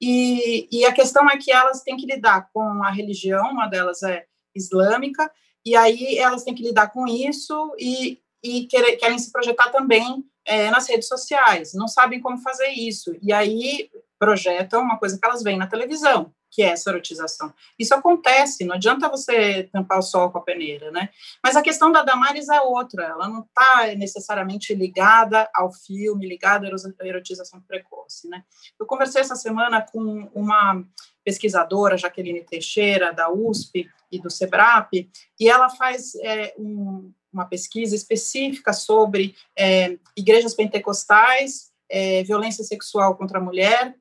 e, 0.00 0.68
e 0.70 0.84
a 0.84 0.92
questão 0.92 1.28
é 1.28 1.36
que 1.36 1.50
elas 1.50 1.82
têm 1.82 1.96
que 1.96 2.06
lidar 2.06 2.48
com 2.52 2.82
a 2.82 2.90
religião, 2.90 3.50
uma 3.50 3.66
delas 3.66 4.02
é 4.02 4.26
islâmica, 4.54 5.30
e 5.64 5.76
aí 5.76 6.18
elas 6.18 6.44
têm 6.44 6.54
que 6.54 6.62
lidar 6.62 6.88
com 6.88 7.06
isso 7.06 7.74
e, 7.78 8.20
e 8.42 8.66
querem 8.66 9.18
se 9.18 9.30
projetar 9.30 9.70
também 9.70 10.24
é, 10.44 10.70
nas 10.70 10.88
redes 10.88 11.08
sociais, 11.08 11.74
não 11.74 11.88
sabem 11.88 12.20
como 12.20 12.38
fazer 12.38 12.68
isso, 12.68 13.14
e 13.20 13.32
aí 13.32 13.90
projetam 14.18 14.82
uma 14.82 14.98
coisa 14.98 15.18
que 15.18 15.26
elas 15.26 15.42
veem 15.42 15.58
na 15.58 15.66
televisão, 15.66 16.32
que 16.50 16.62
é 16.62 16.66
essa 16.66 16.90
erotização. 16.90 17.52
Isso 17.78 17.94
acontece, 17.94 18.64
não 18.64 18.74
adianta 18.74 19.08
você 19.08 19.64
tampar 19.64 19.98
o 19.98 20.02
sol 20.02 20.30
com 20.30 20.38
a 20.38 20.42
peneira, 20.42 20.90
né? 20.90 21.10
Mas 21.42 21.56
a 21.56 21.62
questão 21.62 21.92
da 21.92 22.02
Damares 22.02 22.48
é 22.48 22.60
outra, 22.60 23.04
ela 23.04 23.28
não 23.28 23.40
está 23.40 23.94
necessariamente 23.96 24.74
ligada 24.74 25.48
ao 25.54 25.72
filme, 25.72 26.26
ligada 26.26 26.66
à 26.66 27.06
erotização 27.06 27.60
precoce, 27.60 28.28
né? 28.28 28.42
Eu 28.78 28.86
conversei 28.86 29.20
essa 29.20 29.36
semana 29.36 29.82
com 29.82 30.30
uma 30.34 30.82
pesquisadora, 31.24 31.98
Jaqueline 31.98 32.42
Teixeira, 32.42 33.12
da 33.12 33.30
USP 33.30 33.88
e 34.10 34.18
do 34.18 34.30
SEBRAP, 34.30 35.10
e 35.38 35.48
ela 35.48 35.68
faz 35.68 36.14
é, 36.16 36.54
um, 36.58 37.12
uma 37.32 37.44
pesquisa 37.44 37.94
específica 37.94 38.72
sobre 38.72 39.34
é, 39.56 39.98
igrejas 40.16 40.54
pentecostais, 40.54 41.70
é, 41.90 42.22
violência 42.22 42.64
sexual 42.64 43.16
contra 43.16 43.38
a 43.38 43.42
mulher, 43.42 43.94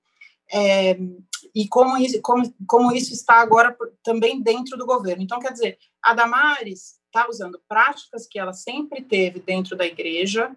é, 0.51 0.97
e 1.54 1.67
como 1.67 1.97
isso, 1.97 2.21
como, 2.21 2.54
como 2.67 2.91
isso 2.91 3.13
está 3.13 3.36
agora 3.36 3.76
também 4.04 4.41
dentro 4.41 4.78
do 4.78 4.86
governo. 4.86 5.23
Então, 5.23 5.39
quer 5.39 5.52
dizer, 5.52 5.78
a 6.04 6.13
Damares 6.13 6.97
está 7.06 7.28
usando 7.30 7.60
práticas 7.67 8.28
que 8.28 8.39
ela 8.39 8.54
sempre 8.54 9.02
teve 9.02 9.39
dentro 9.39 9.76
da 9.76 9.86
igreja 9.86 10.56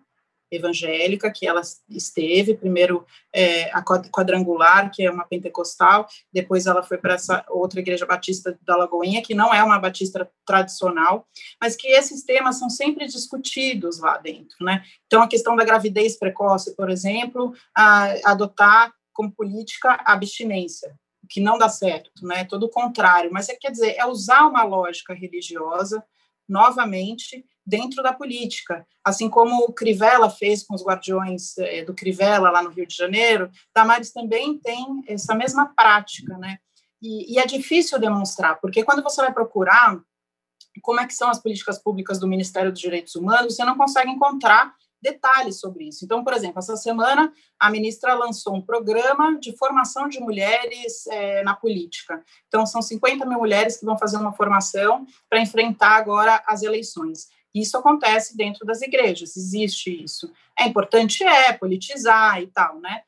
evangélica, 0.51 1.31
que 1.31 1.47
ela 1.47 1.61
esteve, 1.89 2.55
primeiro 2.55 3.07
é, 3.33 3.71
a 3.73 3.83
quadrangular, 3.83 4.91
que 4.91 5.05
é 5.05 5.11
uma 5.11 5.25
pentecostal, 5.25 6.09
depois 6.33 6.67
ela 6.67 6.83
foi 6.83 6.99
para 6.99 7.15
essa 7.15 7.45
outra 7.49 7.81
igreja 7.81 8.05
batista 8.05 8.59
da 8.63 8.77
Lagoinha, 8.77 9.23
que 9.23 9.35
não 9.35 9.55
é 9.55 9.63
uma 9.63 9.79
batista 9.79 10.29
tradicional, 10.45 11.27
mas 11.61 11.77
que 11.77 11.89
esses 11.89 12.25
temas 12.25 12.59
são 12.59 12.69
sempre 12.69 13.07
discutidos 13.07 14.01
lá 14.01 14.19
dentro, 14.19 14.57
né? 14.61 14.83
Então, 15.07 15.23
a 15.23 15.29
questão 15.29 15.55
da 15.55 15.65
gravidez 15.65 16.19
precoce, 16.19 16.75
por 16.75 16.91
exemplo, 16.91 17.55
a, 17.77 18.33
adotar 18.33 18.93
como 19.21 19.31
política 19.31 20.01
abstinência, 20.07 20.99
que 21.29 21.41
não 21.43 21.59
dá 21.59 21.69
certo, 21.69 22.11
né? 22.23 22.45
Todo 22.47 22.65
o 22.65 22.71
contrário, 22.71 23.31
mas 23.31 23.51
é 23.51 23.55
quer 23.55 23.71
dizer, 23.71 23.95
é 23.99 24.07
usar 24.07 24.47
uma 24.47 24.63
lógica 24.63 25.13
religiosa 25.13 26.03
novamente 26.49 27.45
dentro 27.67 28.03
da 28.03 28.15
política, 28.15 28.87
assim 29.05 29.29
como 29.29 29.65
o 29.65 29.75
Crivella 29.75 30.31
fez 30.31 30.65
com 30.65 30.75
os 30.75 30.83
guardiões 30.83 31.57
eh, 31.59 31.85
do 31.85 31.95
Crivella 31.95 32.51
lá 32.51 32.63
no 32.63 32.71
Rio 32.71 32.87
de 32.87 32.97
Janeiro, 32.97 33.51
Damares 33.75 34.11
também 34.11 34.59
tem 34.59 34.87
essa 35.07 35.35
mesma 35.35 35.67
prática, 35.77 36.39
né? 36.39 36.59
E, 37.03 37.35
e 37.35 37.39
é 37.39 37.45
difícil 37.45 37.99
demonstrar, 37.99 38.59
porque 38.59 38.83
quando 38.83 39.03
você 39.03 39.21
vai 39.21 39.33
procurar 39.33 40.01
como 40.83 41.01
é 41.01 41.07
que 41.07 41.15
são 41.15 41.29
as 41.29 41.39
políticas 41.39 41.79
públicas 41.79 42.19
do 42.19 42.27
Ministério 42.27 42.73
dos 42.73 42.81
Direitos 42.81 43.15
Humanos, 43.15 43.55
você 43.55 43.65
não 43.65 43.77
consegue 43.77 44.11
encontrar 44.11 44.75
detalhes 45.03 45.61
sobre 45.61 45.89
isso. 45.89 46.05
Então, 46.05 46.23
por 46.23 46.33
exemplo, 46.33 46.59
essa 46.59 46.77
semana 46.77 47.33
a 47.59 47.71
ministra 47.71 48.15
lançou 48.15 48.55
um 48.55 48.63
programa 48.63 49.39
de 49.39 49.57
formação 49.57 50.09
de 50.09 50.21
mulheres 50.21 51.07
é, 51.09 51.43
na 51.43 51.55
política. 51.55 52.23
Então, 52.49 52.67
são 52.67 52.83
50 52.83 53.25
mil 53.27 53.39
mulheres 53.39 53.79
que 53.79 53.85
vão 53.85 53.99
fazer 53.99 54.17
uma 54.17 54.33
formação 54.33 55.07
para 55.29 55.41
enfrentar 55.41 55.97
agora 55.97 56.43
as 56.47 56.63
eleições. 56.63 57.29
Isso 57.55 57.77
acontece 57.77 58.37
dentro 58.37 58.65
das 58.65 58.81
igrejas, 58.81 59.37
existe 59.37 60.03
isso. 60.03 60.31
É 60.59 60.67
importante, 60.67 61.25
é, 61.25 61.53
politizar 61.53 62.41
e 62.41 62.47
tal, 62.47 62.79
né? 62.81 63.03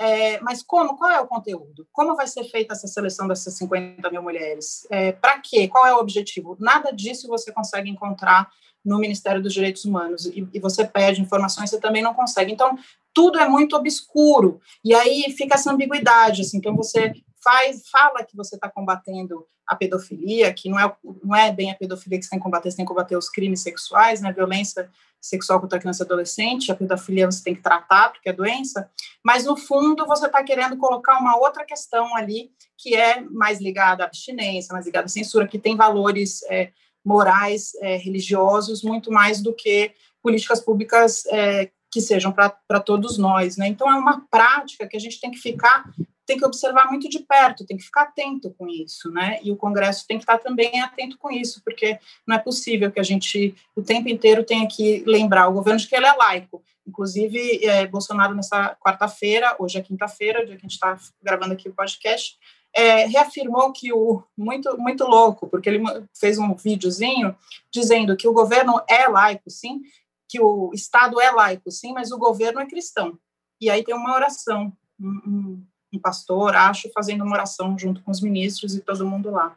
É, 0.00 0.40
mas 0.40 0.62
como? 0.62 0.96
Qual 0.96 1.10
é 1.10 1.20
o 1.20 1.26
conteúdo? 1.26 1.86
Como 1.90 2.14
vai 2.14 2.28
ser 2.28 2.44
feita 2.44 2.72
essa 2.72 2.86
seleção 2.86 3.26
dessas 3.26 3.54
50 3.54 4.08
mil 4.10 4.22
mulheres? 4.22 4.86
É, 4.90 5.10
para 5.10 5.40
quê? 5.40 5.66
Qual 5.66 5.84
é 5.84 5.92
o 5.92 5.98
objetivo? 5.98 6.56
Nada 6.60 6.92
disso 6.92 7.26
você 7.26 7.50
consegue 7.50 7.90
encontrar 7.90 8.48
no 8.84 8.98
Ministério 8.98 9.42
dos 9.42 9.52
Direitos 9.52 9.84
Humanos 9.84 10.26
e, 10.26 10.48
e 10.52 10.60
você 10.60 10.84
pede 10.84 11.20
informações, 11.20 11.70
você 11.70 11.80
também 11.80 12.02
não 12.02 12.14
consegue. 12.14 12.52
Então, 12.52 12.78
tudo 13.12 13.38
é 13.38 13.48
muito 13.48 13.76
obscuro 13.76 14.60
e 14.84 14.94
aí 14.94 15.34
fica 15.36 15.54
essa 15.54 15.72
ambiguidade. 15.72 16.42
Assim, 16.42 16.58
então, 16.58 16.74
você 16.74 17.12
faz, 17.42 17.88
fala 17.88 18.24
que 18.24 18.36
você 18.36 18.54
está 18.54 18.68
combatendo 18.68 19.46
a 19.66 19.76
pedofilia, 19.76 20.52
que 20.52 20.70
não 20.70 20.80
é, 20.80 20.96
não 21.22 21.36
é 21.36 21.52
bem 21.52 21.70
a 21.70 21.74
pedofilia 21.74 22.18
que 22.18 22.24
você 22.24 22.30
tem 22.30 22.38
que 22.38 22.44
combater, 22.44 22.70
você 22.70 22.76
tem 22.78 22.86
que 22.86 22.88
combater 22.88 23.16
os 23.16 23.28
crimes 23.28 23.62
sexuais, 23.62 24.20
né, 24.20 24.32
violência 24.32 24.90
sexual 25.20 25.60
contra 25.60 25.76
a 25.76 25.80
criança 25.80 26.02
e 26.02 26.06
adolescente, 26.06 26.72
a 26.72 26.74
pedofilia 26.74 27.26
você 27.26 27.42
tem 27.42 27.54
que 27.54 27.60
tratar, 27.60 28.10
porque 28.10 28.28
é 28.28 28.32
doença, 28.32 28.90
mas 29.22 29.44
no 29.44 29.56
fundo 29.56 30.06
você 30.06 30.26
está 30.26 30.42
querendo 30.42 30.76
colocar 30.78 31.18
uma 31.18 31.36
outra 31.36 31.64
questão 31.64 32.16
ali, 32.16 32.50
que 32.76 32.94
é 32.94 33.20
mais 33.20 33.60
ligada 33.60 34.04
à 34.04 34.06
abstinência, 34.06 34.72
mais 34.72 34.86
ligada 34.86 35.06
à 35.06 35.08
censura, 35.08 35.46
que 35.46 35.58
tem 35.58 35.76
valores 35.76 36.42
é, 36.44 36.72
morais, 37.08 37.72
é, 37.80 37.96
religiosos, 37.96 38.82
muito 38.82 39.10
mais 39.10 39.40
do 39.40 39.54
que 39.54 39.92
políticas 40.22 40.60
públicas 40.60 41.24
é, 41.26 41.70
que 41.90 42.02
sejam 42.02 42.30
para 42.30 42.80
todos 42.80 43.16
nós, 43.16 43.56
né? 43.56 43.66
Então 43.66 43.90
é 43.90 43.96
uma 43.96 44.26
prática 44.30 44.86
que 44.86 44.96
a 44.96 45.00
gente 45.00 45.18
tem 45.18 45.30
que 45.30 45.38
ficar, 45.38 45.90
tem 46.26 46.36
que 46.36 46.44
observar 46.44 46.90
muito 46.90 47.08
de 47.08 47.20
perto, 47.20 47.64
tem 47.64 47.78
que 47.78 47.82
ficar 47.82 48.02
atento 48.02 48.54
com 48.58 48.68
isso, 48.68 49.10
né? 49.10 49.38
E 49.42 49.50
o 49.50 49.56
Congresso 49.56 50.04
tem 50.06 50.18
que 50.18 50.24
estar 50.24 50.36
também 50.36 50.82
atento 50.82 51.16
com 51.16 51.30
isso, 51.30 51.62
porque 51.64 51.98
não 52.26 52.36
é 52.36 52.38
possível 52.38 52.92
que 52.92 53.00
a 53.00 53.02
gente 53.02 53.54
o 53.74 53.82
tempo 53.82 54.10
inteiro 54.10 54.44
tenha 54.44 54.68
que 54.68 55.02
lembrar 55.06 55.48
o 55.48 55.54
governo 55.54 55.80
de 55.80 55.86
que 55.86 55.96
ele 55.96 56.06
é 56.06 56.12
laico. 56.12 56.62
Inclusive, 56.86 57.64
é, 57.64 57.86
Bolsonaro 57.86 58.34
nessa 58.34 58.76
quarta-feira, 58.76 59.56
hoje 59.58 59.78
é 59.78 59.82
quinta-feira, 59.82 60.44
dia 60.44 60.56
que 60.56 60.66
a 60.66 60.68
gente 60.68 60.72
está 60.72 60.98
gravando 61.22 61.54
aqui 61.54 61.70
o 61.70 61.74
podcast, 61.74 62.36
é, 62.74 63.06
reafirmou 63.06 63.72
que 63.72 63.92
o 63.92 64.22
muito 64.36 64.76
muito 64.78 65.04
louco, 65.04 65.48
porque 65.48 65.68
ele 65.68 65.82
fez 66.14 66.38
um 66.38 66.54
videozinho 66.54 67.36
dizendo 67.72 68.16
que 68.16 68.28
o 68.28 68.32
governo 68.32 68.80
é 68.88 69.08
laico, 69.08 69.50
sim, 69.50 69.80
que 70.28 70.40
o 70.40 70.70
Estado 70.74 71.20
é 71.20 71.30
laico, 71.30 71.70
sim, 71.70 71.92
mas 71.92 72.12
o 72.12 72.18
governo 72.18 72.60
é 72.60 72.66
cristão. 72.66 73.18
E 73.60 73.70
aí 73.70 73.82
tem 73.82 73.94
uma 73.94 74.14
oração, 74.14 74.72
um, 75.00 75.08
um, 75.26 75.66
um 75.94 75.98
pastor, 75.98 76.54
acho, 76.54 76.90
fazendo 76.92 77.24
uma 77.24 77.34
oração 77.34 77.76
junto 77.78 78.02
com 78.02 78.10
os 78.10 78.20
ministros 78.20 78.74
e 78.74 78.80
todo 78.80 79.06
mundo 79.06 79.30
lá. 79.30 79.56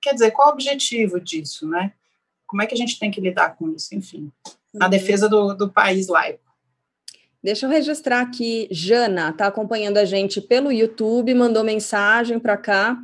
Quer 0.00 0.12
dizer, 0.12 0.30
qual 0.32 0.48
o 0.48 0.52
objetivo 0.52 1.18
disso, 1.18 1.66
né? 1.66 1.94
Como 2.46 2.62
é 2.62 2.66
que 2.66 2.74
a 2.74 2.76
gente 2.76 2.98
tem 2.98 3.10
que 3.10 3.20
lidar 3.20 3.56
com 3.56 3.70
isso, 3.70 3.94
enfim, 3.94 4.30
na 4.72 4.86
uhum. 4.86 4.90
defesa 4.90 5.28
do, 5.28 5.54
do 5.54 5.72
país 5.72 6.06
laico? 6.06 6.43
Deixa 7.44 7.66
eu 7.66 7.70
registrar 7.70 8.22
aqui, 8.22 8.66
Jana 8.70 9.28
está 9.28 9.48
acompanhando 9.48 9.98
a 9.98 10.06
gente 10.06 10.40
pelo 10.40 10.72
YouTube, 10.72 11.34
mandou 11.34 11.62
mensagem 11.62 12.38
para 12.38 12.56
cá, 12.56 12.96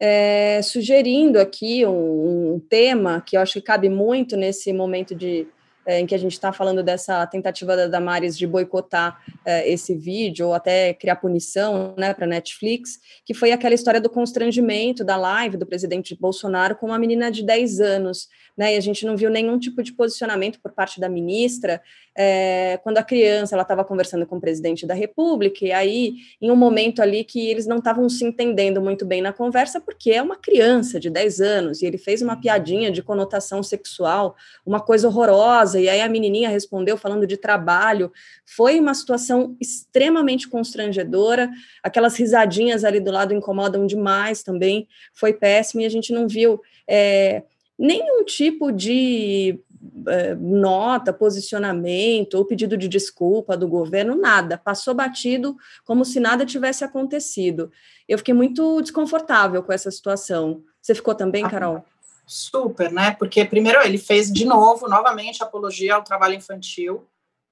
é, 0.00 0.62
sugerindo 0.62 1.38
aqui 1.38 1.84
um, 1.84 2.54
um, 2.54 2.58
tema 2.58 3.20
que 3.20 3.36
eu 3.36 3.42
acho 3.42 3.52
que 3.52 3.60
cabe 3.60 3.90
muito 3.90 4.34
nesse 4.34 4.72
momento 4.72 5.14
de, 5.14 5.46
é, 5.86 6.00
em 6.00 6.06
que 6.06 6.14
a 6.14 6.18
gente 6.18 6.32
está 6.32 6.52
falando 6.52 6.82
dessa 6.82 7.26
tentativa 7.26 7.76
da 7.76 7.86
Damares 7.86 8.36
de 8.36 8.46
boicotar 8.46 9.20
é, 9.44 9.68
esse 9.68 9.94
vídeo 9.94 10.48
ou 10.48 10.54
até 10.54 10.94
criar 10.94 11.16
punição 11.16 11.94
né, 11.96 12.14
para 12.14 12.26
Netflix, 12.26 12.98
que 13.24 13.34
foi 13.34 13.52
aquela 13.52 13.74
história 13.74 14.00
do 14.00 14.10
constrangimento 14.10 15.04
da 15.04 15.16
live 15.16 15.56
do 15.56 15.66
presidente 15.66 16.16
Bolsonaro 16.18 16.76
com 16.76 16.86
uma 16.86 16.98
menina 16.98 17.30
de 17.30 17.42
10 17.44 17.80
anos 17.80 18.28
né? 18.56 18.74
E 18.74 18.76
a 18.76 18.80
gente 18.80 19.06
não 19.06 19.16
viu 19.16 19.30
nenhum 19.30 19.58
tipo 19.58 19.82
de 19.82 19.92
posicionamento 19.92 20.60
por 20.60 20.72
parte 20.72 21.00
da 21.00 21.08
ministra 21.08 21.80
é, 22.16 22.78
quando 22.82 22.98
a 22.98 23.02
criança 23.02 23.54
ela 23.54 23.62
estava 23.62 23.84
conversando 23.84 24.26
com 24.26 24.36
o 24.36 24.40
presidente 24.40 24.86
da 24.86 24.92
República, 24.92 25.64
e 25.64 25.72
aí, 25.72 26.14
em 26.40 26.50
um 26.50 26.56
momento 26.56 27.00
ali 27.00 27.24
que 27.24 27.48
eles 27.48 27.66
não 27.66 27.78
estavam 27.78 28.08
se 28.08 28.24
entendendo 28.24 28.82
muito 28.82 29.06
bem 29.06 29.22
na 29.22 29.32
conversa, 29.32 29.80
porque 29.80 30.10
é 30.10 30.22
uma 30.22 30.36
criança 30.36 31.00
de 31.00 31.08
10 31.08 31.40
anos, 31.40 31.82
e 31.82 31.86
ele 31.86 31.96
fez 31.96 32.20
uma 32.20 32.38
piadinha 32.38 32.90
de 32.90 33.02
conotação 33.02 33.62
sexual, 33.62 34.36
uma 34.66 34.80
coisa 34.80 35.08
horrorosa, 35.08 35.71
e 35.80 35.88
aí 35.88 36.00
a 36.00 36.08
menininha 36.08 36.48
respondeu 36.48 36.96
falando 36.96 37.26
de 37.26 37.36
trabalho. 37.36 38.12
Foi 38.44 38.78
uma 38.78 38.94
situação 38.94 39.56
extremamente 39.60 40.48
constrangedora, 40.48 41.50
aquelas 41.82 42.16
risadinhas 42.16 42.84
ali 42.84 43.00
do 43.00 43.10
lado 43.10 43.34
incomodam 43.34 43.86
demais 43.86 44.42
também, 44.42 44.88
foi 45.12 45.32
péssimo, 45.32 45.82
e 45.82 45.86
a 45.86 45.90
gente 45.90 46.12
não 46.12 46.28
viu. 46.28 46.60
É, 46.88 47.42
nenhum 47.78 48.24
tipo 48.24 48.70
de 48.70 49.58
é, 50.06 50.34
nota, 50.34 51.12
posicionamento 51.12 52.34
ou 52.34 52.44
pedido 52.44 52.76
de 52.76 52.86
desculpa 52.86 53.56
do 53.56 53.66
governo, 53.66 54.14
nada. 54.14 54.56
Passou 54.56 54.94
batido 54.94 55.56
como 55.84 56.04
se 56.04 56.20
nada 56.20 56.46
tivesse 56.46 56.84
acontecido. 56.84 57.70
Eu 58.08 58.18
fiquei 58.18 58.34
muito 58.34 58.80
desconfortável 58.80 59.62
com 59.62 59.72
essa 59.72 59.90
situação. 59.90 60.62
Você 60.80 60.94
ficou 60.94 61.14
também, 61.14 61.44
ah, 61.44 61.50
Carol? 61.50 61.84
Super, 62.26 62.90
né? 62.90 63.12
Porque, 63.12 63.44
primeiro, 63.44 63.80
ele 63.82 63.98
fez 63.98 64.32
de 64.32 64.44
novo, 64.44 64.88
novamente, 64.88 65.42
apologia 65.42 65.94
ao 65.94 66.04
trabalho 66.04 66.34
infantil. 66.34 67.06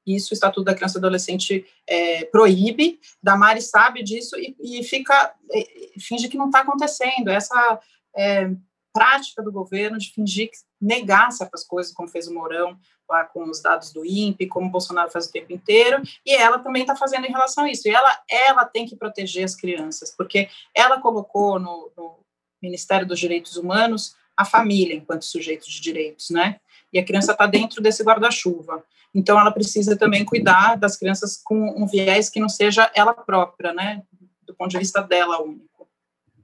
Isso 0.06 0.32
o 0.32 0.34
Estatuto 0.34 0.64
da 0.64 0.74
Criança 0.74 0.98
e 0.98 1.00
Adolescente 1.00 1.66
é, 1.86 2.24
proíbe. 2.24 2.98
Damares 3.22 3.68
sabe 3.68 4.02
disso 4.02 4.36
e, 4.36 4.56
e 4.60 4.82
fica, 4.82 5.34
e, 5.50 6.00
finge 6.00 6.28
que 6.28 6.38
não 6.38 6.46
está 6.46 6.60
acontecendo. 6.60 7.28
Essa 7.28 7.80
é, 8.16 8.50
prática 8.92 9.42
do 9.42 9.52
governo 9.52 9.98
de 9.98 10.12
fingir 10.12 10.50
que 10.50 10.58
negar 10.80 11.30
certas 11.30 11.64
coisas, 11.64 11.92
como 11.92 12.08
fez 12.08 12.26
o 12.26 12.34
Mourão 12.34 12.78
lá 13.08 13.24
com 13.24 13.42
os 13.42 13.60
dados 13.60 13.92
do 13.92 14.04
INPE, 14.04 14.46
como 14.46 14.68
o 14.68 14.70
Bolsonaro 14.70 15.10
faz 15.10 15.26
o 15.26 15.32
tempo 15.32 15.52
inteiro, 15.52 16.00
e 16.24 16.32
ela 16.32 16.60
também 16.60 16.82
está 16.82 16.94
fazendo 16.94 17.26
em 17.26 17.30
relação 17.30 17.64
a 17.64 17.70
isso. 17.70 17.88
E 17.88 17.90
ela, 17.90 18.22
ela 18.30 18.64
tem 18.64 18.86
que 18.86 18.96
proteger 18.96 19.44
as 19.44 19.56
crianças, 19.56 20.14
porque 20.16 20.48
ela 20.74 21.00
colocou 21.00 21.58
no, 21.58 21.92
no 21.96 22.20
Ministério 22.62 23.06
dos 23.06 23.18
Direitos 23.18 23.56
Humanos 23.56 24.14
a 24.36 24.44
família 24.44 24.94
enquanto 24.94 25.24
sujeito 25.24 25.68
de 25.68 25.80
direitos, 25.80 26.30
né? 26.30 26.56
E 26.92 26.98
a 26.98 27.04
criança 27.04 27.32
está 27.32 27.46
dentro 27.46 27.82
desse 27.82 28.02
guarda-chuva. 28.02 28.82
Então, 29.14 29.38
ela 29.38 29.50
precisa 29.50 29.96
também 29.96 30.24
cuidar 30.24 30.76
das 30.76 30.96
crianças 30.96 31.40
com 31.42 31.82
um 31.82 31.86
viés 31.86 32.28
que 32.30 32.40
não 32.40 32.48
seja 32.48 32.90
ela 32.94 33.12
própria, 33.12 33.72
né? 33.72 34.02
Do 34.46 34.54
ponto 34.54 34.70
de 34.70 34.78
vista 34.78 35.02
dela 35.02 35.42
único. 35.42 35.88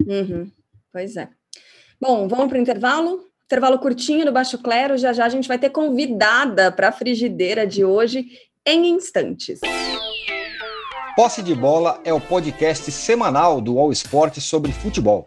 Uhum. 0.04 0.50
Pois 0.92 1.16
é. 1.16 1.28
Bom, 2.00 2.28
vamos 2.28 2.48
para 2.48 2.58
o 2.58 2.60
intervalo? 2.60 3.24
Intervalo 3.44 3.78
curtinho 3.78 4.24
do 4.24 4.32
Baixo 4.32 4.58
Clero. 4.58 4.98
Já 4.98 5.12
já 5.12 5.24
a 5.24 5.28
gente 5.28 5.48
vai 5.48 5.58
ter 5.58 5.70
convidada 5.70 6.72
para 6.72 6.88
a 6.88 6.92
frigideira 6.92 7.66
de 7.66 7.84
hoje 7.84 8.26
em 8.64 8.88
instantes. 8.88 9.60
Posse 11.14 11.42
de 11.42 11.54
Bola 11.54 12.00
é 12.04 12.12
o 12.12 12.20
podcast 12.20 12.90
semanal 12.90 13.60
do 13.60 13.78
All 13.78 13.92
Sport 13.92 14.38
sobre 14.40 14.72
futebol. 14.72 15.26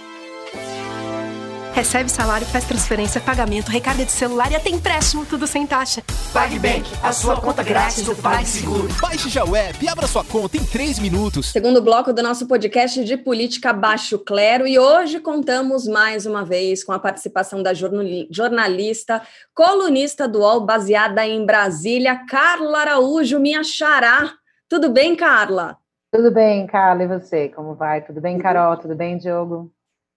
Recebe 1.73 2.11
salário, 2.11 2.45
faz 2.45 2.65
transferência, 2.65 3.21
pagamento, 3.21 3.69
recarga 3.69 4.03
de 4.03 4.11
celular 4.11 4.51
e 4.51 4.55
até 4.55 4.69
empréstimo, 4.69 5.25
tudo 5.25 5.47
sem 5.47 5.65
taxa. 5.65 6.03
PagBank, 6.33 6.83
a 7.01 7.13
sua 7.13 7.39
conta 7.39 7.63
grátis 7.63 8.03
do 8.03 8.13
PagSeguro. 8.13 8.89
Baixe 9.01 9.29
já 9.29 9.45
o 9.45 9.55
app 9.55 9.83
e 9.83 9.87
abra 9.87 10.05
sua 10.05 10.23
conta 10.23 10.57
em 10.57 10.65
3 10.65 10.99
minutos. 10.99 11.47
Segundo 11.47 11.81
bloco 11.81 12.11
do 12.11 12.21
nosso 12.21 12.45
podcast 12.45 13.03
de 13.05 13.15
política 13.15 13.71
Baixo 13.71 14.19
Clero 14.19 14.67
e 14.67 14.77
hoje 14.77 15.21
contamos 15.21 15.87
mais 15.87 16.25
uma 16.25 16.43
vez 16.43 16.83
com 16.83 16.91
a 16.91 16.99
participação 16.99 17.63
da 17.63 17.73
jornalista, 17.73 19.21
colunista 19.53 20.27
do 20.27 20.39
UOL 20.39 20.65
baseada 20.65 21.25
em 21.25 21.45
Brasília, 21.45 22.25
Carla 22.27 22.79
Araújo, 22.79 23.39
minha 23.39 23.63
xará. 23.63 24.33
Tudo 24.67 24.89
bem, 24.89 25.15
Carla? 25.15 25.77
Tudo 26.13 26.31
bem, 26.31 26.67
Carla, 26.67 27.03
e 27.03 27.07
você? 27.07 27.47
Como 27.47 27.75
vai? 27.75 28.01
Tudo 28.01 28.19
bem, 28.19 28.37
Carol? 28.37 28.75
Tudo 28.75 28.93
bem, 28.93 29.17
Diogo? 29.17 29.71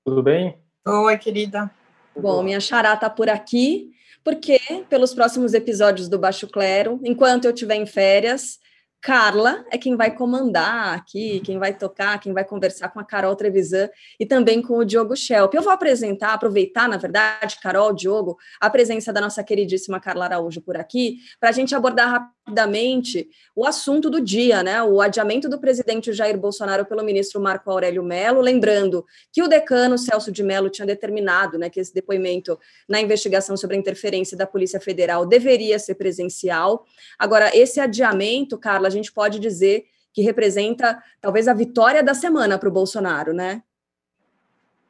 Tudo 0.05 0.21
bem? 0.21 0.64
Oi, 0.87 1.17
querida. 1.17 1.71
Bom, 2.15 2.43
minha 2.43 2.61
xará 2.61 2.93
está 2.93 3.09
por 3.09 3.31
aqui, 3.31 3.91
porque 4.23 4.61
pelos 4.91 5.15
próximos 5.15 5.55
episódios 5.55 6.11
do 6.11 6.19
Baixo 6.19 6.47
Clero, 6.47 7.01
enquanto 7.03 7.47
eu 7.47 7.53
estiver 7.53 7.77
em 7.77 7.87
férias, 7.87 8.59
Carla 9.01 9.65
é 9.71 9.79
quem 9.79 9.97
vai 9.97 10.15
comandar 10.15 10.95
aqui, 10.95 11.41
quem 11.41 11.59
vai 11.59 11.73
tocar, 11.73 12.21
quem 12.21 12.35
vai 12.35 12.45
conversar 12.45 12.91
com 12.91 13.01
a 13.01 13.05
Carol 13.05 13.35
Trevisan 13.35 13.89
e 14.21 14.27
também 14.27 14.61
com 14.61 14.77
o 14.77 14.85
Diogo 14.85 15.17
Schelp. 15.17 15.55
Eu 15.55 15.63
vou 15.63 15.73
apresentar, 15.73 16.35
aproveitar, 16.35 16.87
na 16.87 16.99
verdade, 16.99 17.59
Carol, 17.63 17.95
Diogo, 17.95 18.37
a 18.61 18.69
presença 18.69 19.11
da 19.11 19.23
nossa 19.23 19.43
queridíssima 19.43 19.99
Carla 19.99 20.27
Araújo 20.27 20.61
por 20.61 20.77
aqui, 20.77 21.17
para 21.41 21.49
a 21.49 21.53
gente 21.53 21.75
abordar 21.75 22.31
rapidamente 22.47 23.29
o 23.57 23.67
assunto 23.67 24.11
do 24.11 24.21
dia, 24.21 24.63
né? 24.63 24.83
O 24.83 25.01
adiamento 25.01 25.49
do 25.49 25.59
presidente 25.59 26.13
Jair 26.13 26.37
Bolsonaro 26.39 26.85
pelo 26.85 27.03
ministro 27.03 27.41
Marco 27.41 27.71
Aurélio 27.71 28.03
Melo, 28.03 28.41
lembrando 28.41 29.05
que 29.33 29.43
o 29.43 29.49
decano 29.49 29.97
Celso 29.97 30.31
de 30.31 30.43
Mello 30.43 30.69
tinha 30.69 30.87
determinado 30.87 31.59
né, 31.59 31.71
que 31.71 31.81
esse 31.81 31.95
depoimento 31.95 32.59
na 32.89 33.01
investigação 33.01 33.57
sobre 33.57 33.77
a 33.77 33.79
interferência 33.79 34.37
da 34.37 34.47
Polícia 34.47 34.79
Federal 34.79 35.25
deveria 35.25 35.79
ser 35.79 35.95
presencial. 35.95 36.85
Agora, 37.19 37.51
esse 37.57 37.81
adiamento, 37.81 38.59
Carla, 38.59 38.89
a 38.89 38.91
gente 38.91 39.11
pode 39.11 39.39
dizer 39.39 39.85
que 40.13 40.23
representa 40.23 41.03
talvez 41.21 41.49
a 41.49 41.55
vitória 41.55 42.03
da 42.03 42.15
semana 42.15 42.59
para 42.59 42.69
o 42.69 42.73
Bolsonaro, 42.73 43.33
né? 43.33 43.63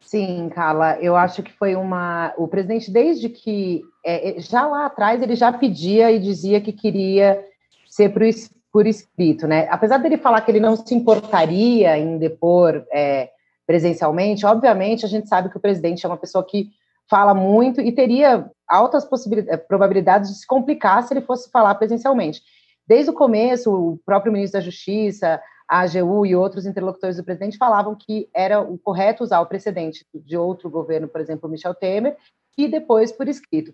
Sim, 0.05 0.51
Carla, 0.51 0.99
eu 1.01 1.17
acho 1.17 1.43
que 1.43 1.53
foi 1.53 1.75
uma. 1.75 2.33
O 2.37 2.47
presidente, 2.47 2.91
desde 2.91 3.29
que. 3.29 3.83
É, 4.05 4.37
é 4.37 4.41
já 4.41 4.67
lá 4.67 4.87
atrás, 4.87 5.23
ele 5.23 5.35
já 5.35 5.53
pedia 5.53 6.13
e 6.13 6.19
dizia 6.19 6.61
que 6.61 6.73
queria 6.73 7.43
ser 7.89 8.11
por, 8.11 8.23
por 8.73 8.87
escrito, 8.87 9.47
né? 9.47 9.67
Apesar 9.71 9.99
dele 9.99 10.19
falar 10.19 10.41
que 10.43 10.51
ele 10.51 10.61
não 10.61 10.77
se 10.77 10.95
importaria 10.95 11.97
em 11.99 12.19
depor 12.19 12.85
é, 12.93 13.31
presencialmente, 13.67 14.45
obviamente 14.45 15.07
a 15.07 15.09
gente 15.09 15.29
sabe 15.29 15.49
que 15.49 15.57
o 15.57 15.61
presidente 15.61 16.05
é 16.05 16.09
uma 16.09 16.19
pessoa 16.19 16.45
que 16.45 16.71
fala 17.09 17.33
muito 17.35 17.81
e 17.81 17.93
teria 17.93 18.51
altas 18.69 19.07
é, 19.49 19.57
probabilidades 19.57 20.31
de 20.31 20.39
se 20.39 20.47
complicar 20.47 21.03
se 21.03 21.15
ele 21.15 21.23
fosse 21.23 21.51
falar 21.51 21.75
presencialmente. 21.77 22.43
Desde 22.87 23.11
o 23.11 23.15
começo, 23.15 23.73
o 23.73 23.99
próprio 24.05 24.33
ministro 24.33 24.61
da 24.61 24.65
Justiça, 24.65 25.41
a 25.69 25.81
AGU 25.81 26.27
e 26.27 26.37
outros 26.37 26.67
interlocutores 26.67 27.17
do 27.17 27.25
presidente 27.25 27.57
falavam 27.57 27.95
que 27.95 28.29
era 28.35 28.61
o 28.61 28.79
correto 28.79 29.25
usar 29.25 29.41
o 29.41 29.47
precedente 29.47 30.07
de 30.15 30.37
outro 30.37 30.69
governo, 30.71 31.09
por 31.09 31.21
exemplo, 31.21 31.49
Michel 31.49 31.75
Temer, 31.75 32.17
e 32.57 32.69
depois 32.69 33.11
por 33.11 33.29
escrito. 33.29 33.73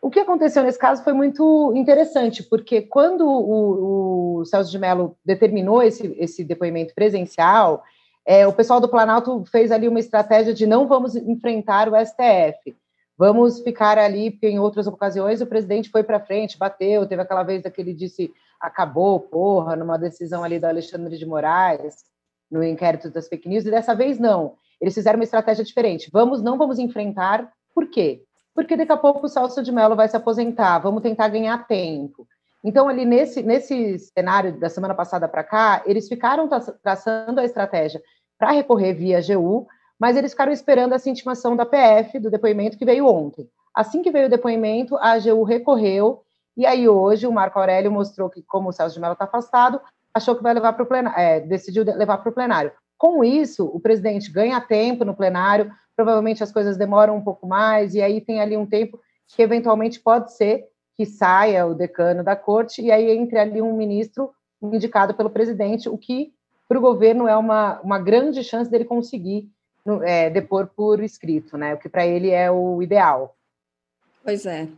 O 0.00 0.10
que 0.10 0.20
aconteceu 0.20 0.62
nesse 0.62 0.78
caso 0.78 1.02
foi 1.02 1.12
muito 1.12 1.72
interessante, 1.74 2.42
porque 2.42 2.82
quando 2.82 3.26
o, 3.26 4.38
o 4.40 4.44
Celso 4.44 4.70
de 4.70 4.78
Mello 4.78 5.16
determinou 5.24 5.82
esse, 5.82 6.14
esse 6.18 6.44
depoimento 6.44 6.94
presencial, 6.94 7.82
é, 8.24 8.46
o 8.46 8.52
pessoal 8.52 8.80
do 8.80 8.88
Planalto 8.88 9.44
fez 9.50 9.72
ali 9.72 9.88
uma 9.88 9.98
estratégia 9.98 10.54
de 10.54 10.66
não 10.66 10.86
vamos 10.86 11.16
enfrentar 11.16 11.88
o 11.88 11.96
STF, 11.96 12.76
vamos 13.16 13.60
ficar 13.60 13.98
ali, 13.98 14.30
porque 14.30 14.48
em 14.48 14.60
outras 14.60 14.86
ocasiões 14.86 15.40
o 15.40 15.46
presidente 15.46 15.90
foi 15.90 16.04
para 16.04 16.20
frente, 16.20 16.58
bateu, 16.58 17.06
teve 17.06 17.22
aquela 17.22 17.42
vez 17.42 17.62
que 17.62 17.80
ele 17.80 17.92
disse 17.92 18.32
acabou, 18.60 19.20
porra, 19.20 19.76
numa 19.76 19.98
decisão 19.98 20.42
ali 20.42 20.58
do 20.58 20.66
Alexandre 20.66 21.16
de 21.16 21.26
Moraes, 21.26 21.96
no 22.50 22.62
inquérito 22.64 23.10
das 23.10 23.28
fake 23.28 23.48
news, 23.48 23.66
e 23.66 23.70
dessa 23.70 23.94
vez 23.94 24.18
não. 24.18 24.54
Eles 24.80 24.94
fizeram 24.94 25.18
uma 25.18 25.24
estratégia 25.24 25.64
diferente. 25.64 26.10
Vamos, 26.12 26.42
não 26.42 26.56
vamos 26.56 26.78
enfrentar. 26.78 27.50
Por 27.74 27.88
quê? 27.88 28.22
Porque 28.54 28.76
daqui 28.76 28.92
a 28.92 28.96
pouco 28.96 29.26
o 29.26 29.28
Celso 29.28 29.62
de 29.62 29.70
Mello 29.70 29.94
vai 29.94 30.08
se 30.08 30.16
aposentar, 30.16 30.78
vamos 30.78 31.02
tentar 31.02 31.28
ganhar 31.28 31.66
tempo. 31.66 32.26
Então, 32.64 32.88
ali 32.88 33.04
nesse, 33.04 33.42
nesse 33.42 33.98
cenário 33.98 34.58
da 34.58 34.68
semana 34.68 34.94
passada 34.94 35.28
para 35.28 35.44
cá, 35.44 35.82
eles 35.86 36.08
ficaram 36.08 36.48
traçando 36.82 37.38
a 37.38 37.44
estratégia 37.44 38.02
para 38.36 38.50
recorrer 38.50 38.94
via 38.94 39.20
GU, 39.20 39.66
mas 39.98 40.16
eles 40.16 40.32
ficaram 40.32 40.52
esperando 40.52 40.94
essa 40.94 41.08
intimação 41.08 41.54
da 41.54 41.64
PF, 41.64 42.18
do 42.18 42.30
depoimento 42.30 42.78
que 42.78 42.84
veio 42.84 43.06
ontem. 43.06 43.48
Assim 43.74 44.02
que 44.02 44.10
veio 44.10 44.26
o 44.26 44.30
depoimento, 44.30 44.96
a 44.96 45.12
AGU 45.12 45.42
recorreu, 45.44 46.22
e 46.58 46.66
aí 46.66 46.88
hoje 46.88 47.24
o 47.24 47.32
Marco 47.32 47.56
Aurélio 47.58 47.92
mostrou 47.92 48.28
que, 48.28 48.42
como 48.42 48.68
o 48.68 48.72
Celso 48.72 48.96
de 48.96 49.00
Mello 49.00 49.12
está 49.12 49.26
afastado, 49.26 49.80
achou 50.12 50.34
que 50.34 50.42
vai 50.42 50.52
levar 50.52 50.72
para 50.72 50.82
o 50.82 50.86
plenário, 50.86 51.18
é, 51.18 51.38
decidiu 51.38 51.84
levar 51.84 52.18
para 52.18 52.28
o 52.28 52.34
plenário. 52.34 52.72
Com 52.98 53.22
isso, 53.22 53.64
o 53.64 53.78
presidente 53.78 54.28
ganha 54.28 54.60
tempo 54.60 55.04
no 55.04 55.14
plenário, 55.14 55.72
provavelmente 55.94 56.42
as 56.42 56.50
coisas 56.50 56.76
demoram 56.76 57.16
um 57.16 57.22
pouco 57.22 57.46
mais, 57.46 57.94
e 57.94 58.02
aí 58.02 58.20
tem 58.20 58.40
ali 58.40 58.56
um 58.56 58.66
tempo 58.66 58.98
que 59.28 59.40
eventualmente 59.40 60.00
pode 60.00 60.34
ser 60.34 60.64
que 60.96 61.06
saia 61.06 61.64
o 61.64 61.74
decano 61.74 62.24
da 62.24 62.34
corte, 62.34 62.82
e 62.82 62.90
aí 62.90 63.08
entre 63.16 63.38
ali 63.38 63.62
um 63.62 63.76
ministro 63.76 64.32
indicado 64.60 65.14
pelo 65.14 65.30
presidente, 65.30 65.88
o 65.88 65.96
que 65.96 66.32
para 66.68 66.76
o 66.76 66.80
governo 66.80 67.28
é 67.28 67.36
uma, 67.36 67.80
uma 67.82 68.00
grande 68.00 68.42
chance 68.42 68.68
dele 68.68 68.84
conseguir 68.84 69.48
é, 70.02 70.28
depor 70.28 70.66
por 70.74 71.00
escrito, 71.00 71.56
né? 71.56 71.74
O 71.74 71.78
que 71.78 71.88
para 71.88 72.04
ele 72.04 72.30
é 72.30 72.50
o 72.50 72.82
ideal. 72.82 73.36
Pois 74.24 74.44
é. 74.44 74.68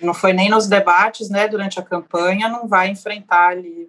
Não 0.00 0.14
foi 0.14 0.32
nem 0.32 0.48
nos 0.48 0.66
debates, 0.66 1.30
né? 1.30 1.48
Durante 1.48 1.78
a 1.78 1.82
campanha, 1.82 2.48
não 2.48 2.68
vai 2.68 2.88
enfrentar 2.88 3.48
ali. 3.48 3.88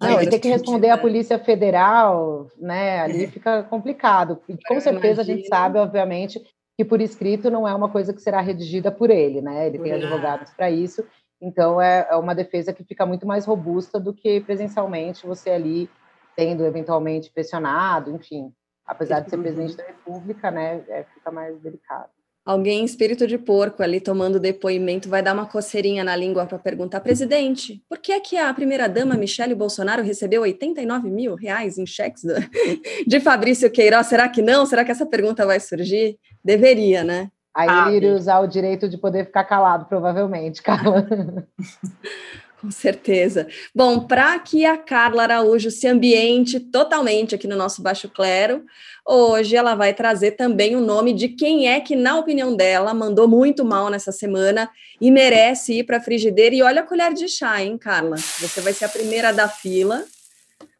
Não, 0.00 0.20
ele 0.20 0.30
tem 0.30 0.40
que 0.40 0.48
responder 0.48 0.90
à 0.90 0.98
Polícia 0.98 1.38
Federal, 1.38 2.48
né? 2.58 3.00
Ali 3.00 3.24
é. 3.24 3.28
fica 3.28 3.62
complicado. 3.64 4.40
E 4.48 4.56
com 4.66 4.80
certeza 4.80 5.22
a 5.22 5.24
gente 5.24 5.46
sabe, 5.48 5.78
obviamente, 5.78 6.40
que 6.76 6.84
por 6.84 7.00
escrito 7.00 7.50
não 7.50 7.66
é 7.66 7.74
uma 7.74 7.88
coisa 7.88 8.12
que 8.12 8.20
será 8.20 8.40
redigida 8.40 8.90
por 8.90 9.10
ele, 9.10 9.40
né? 9.40 9.66
Ele 9.66 9.78
tem 9.78 9.92
advogados 9.92 10.50
para 10.52 10.70
isso. 10.70 11.04
Então 11.40 11.80
é, 11.80 12.06
é 12.10 12.16
uma 12.16 12.34
defesa 12.34 12.72
que 12.72 12.84
fica 12.84 13.04
muito 13.04 13.26
mais 13.26 13.44
robusta 13.44 13.98
do 13.98 14.14
que 14.14 14.40
presencialmente 14.40 15.26
você 15.26 15.50
ali 15.50 15.90
sendo 16.36 16.64
eventualmente 16.64 17.30
pressionado, 17.30 18.14
enfim 18.14 18.52
apesar 18.86 19.20
de 19.20 19.30
ser 19.30 19.38
presidente 19.38 19.76
da 19.76 19.84
República, 19.84 20.50
né, 20.50 20.84
é, 20.88 21.04
fica 21.04 21.30
mais 21.30 21.58
delicado. 21.60 22.10
Alguém 22.44 22.80
em 22.80 22.84
espírito 22.84 23.24
de 23.24 23.38
porco 23.38 23.84
ali 23.84 24.00
tomando 24.00 24.40
depoimento 24.40 25.08
vai 25.08 25.22
dar 25.22 25.32
uma 25.32 25.46
coceirinha 25.46 26.02
na 26.02 26.16
língua 26.16 26.44
para 26.44 26.58
perguntar, 26.58 27.00
presidente, 27.00 27.80
por 27.88 27.98
que 27.98 28.10
é 28.10 28.18
que 28.18 28.36
a 28.36 28.52
primeira-dama 28.52 29.14
Michele 29.14 29.54
Bolsonaro 29.54 30.02
recebeu 30.02 30.42
89 30.42 31.08
mil 31.08 31.36
reais 31.36 31.78
em 31.78 31.86
cheques 31.86 32.24
do... 32.24 32.34
de 33.06 33.20
Fabrício 33.20 33.70
Queiroz? 33.70 34.08
Será 34.08 34.28
que 34.28 34.42
não? 34.42 34.66
Será 34.66 34.84
que 34.84 34.90
essa 34.90 35.06
pergunta 35.06 35.46
vai 35.46 35.60
surgir? 35.60 36.18
Deveria, 36.44 37.04
né? 37.04 37.30
Aí 37.54 37.68
ah, 37.70 37.86
ele 37.86 37.98
iria 37.98 38.14
usar 38.14 38.40
o 38.40 38.46
direito 38.46 38.88
de 38.88 38.98
poder 38.98 39.26
ficar 39.26 39.44
calado, 39.44 39.84
provavelmente, 39.84 40.62
Carla. 40.62 41.06
Com 42.62 42.70
certeza. 42.70 43.48
Bom, 43.74 44.06
para 44.06 44.38
que 44.38 44.64
a 44.64 44.78
Carla 44.78 45.24
Araújo 45.24 45.68
se 45.68 45.88
ambiente 45.88 46.60
totalmente 46.60 47.34
aqui 47.34 47.48
no 47.48 47.56
nosso 47.56 47.82
Baixo 47.82 48.08
Clero, 48.08 48.64
hoje 49.04 49.56
ela 49.56 49.74
vai 49.74 49.92
trazer 49.92 50.32
também 50.32 50.76
o 50.76 50.80
nome 50.80 51.12
de 51.12 51.30
quem 51.30 51.68
é 51.68 51.80
que, 51.80 51.96
na 51.96 52.16
opinião 52.16 52.54
dela, 52.54 52.94
mandou 52.94 53.26
muito 53.26 53.64
mal 53.64 53.90
nessa 53.90 54.12
semana 54.12 54.70
e 55.00 55.10
merece 55.10 55.80
ir 55.80 55.82
para 55.82 55.96
a 55.96 56.00
frigideira. 56.00 56.54
E 56.54 56.62
olha 56.62 56.82
a 56.82 56.86
colher 56.86 57.12
de 57.12 57.26
chá, 57.26 57.60
hein, 57.60 57.76
Carla? 57.76 58.16
Você 58.16 58.60
vai 58.60 58.72
ser 58.72 58.84
a 58.84 58.88
primeira 58.88 59.32
da 59.32 59.48
fila, 59.48 60.04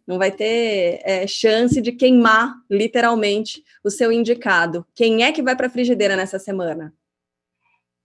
não 0.07 0.19
vai 0.19 0.31
ter 0.31 1.01
é, 1.03 1.27
chance 1.27 1.81
de 1.81 1.91
queimar, 1.91 2.55
literalmente, 2.71 3.61
o 3.83 3.91
seu 3.91 4.13
indicado. 4.13 4.87
Quem 4.95 5.25
é 5.25 5.33
que 5.33 5.43
vai 5.43 5.57
para 5.57 5.67
a 5.67 5.71
frigideira 5.71 6.15
nessa 6.15 6.39
semana? 6.39 6.95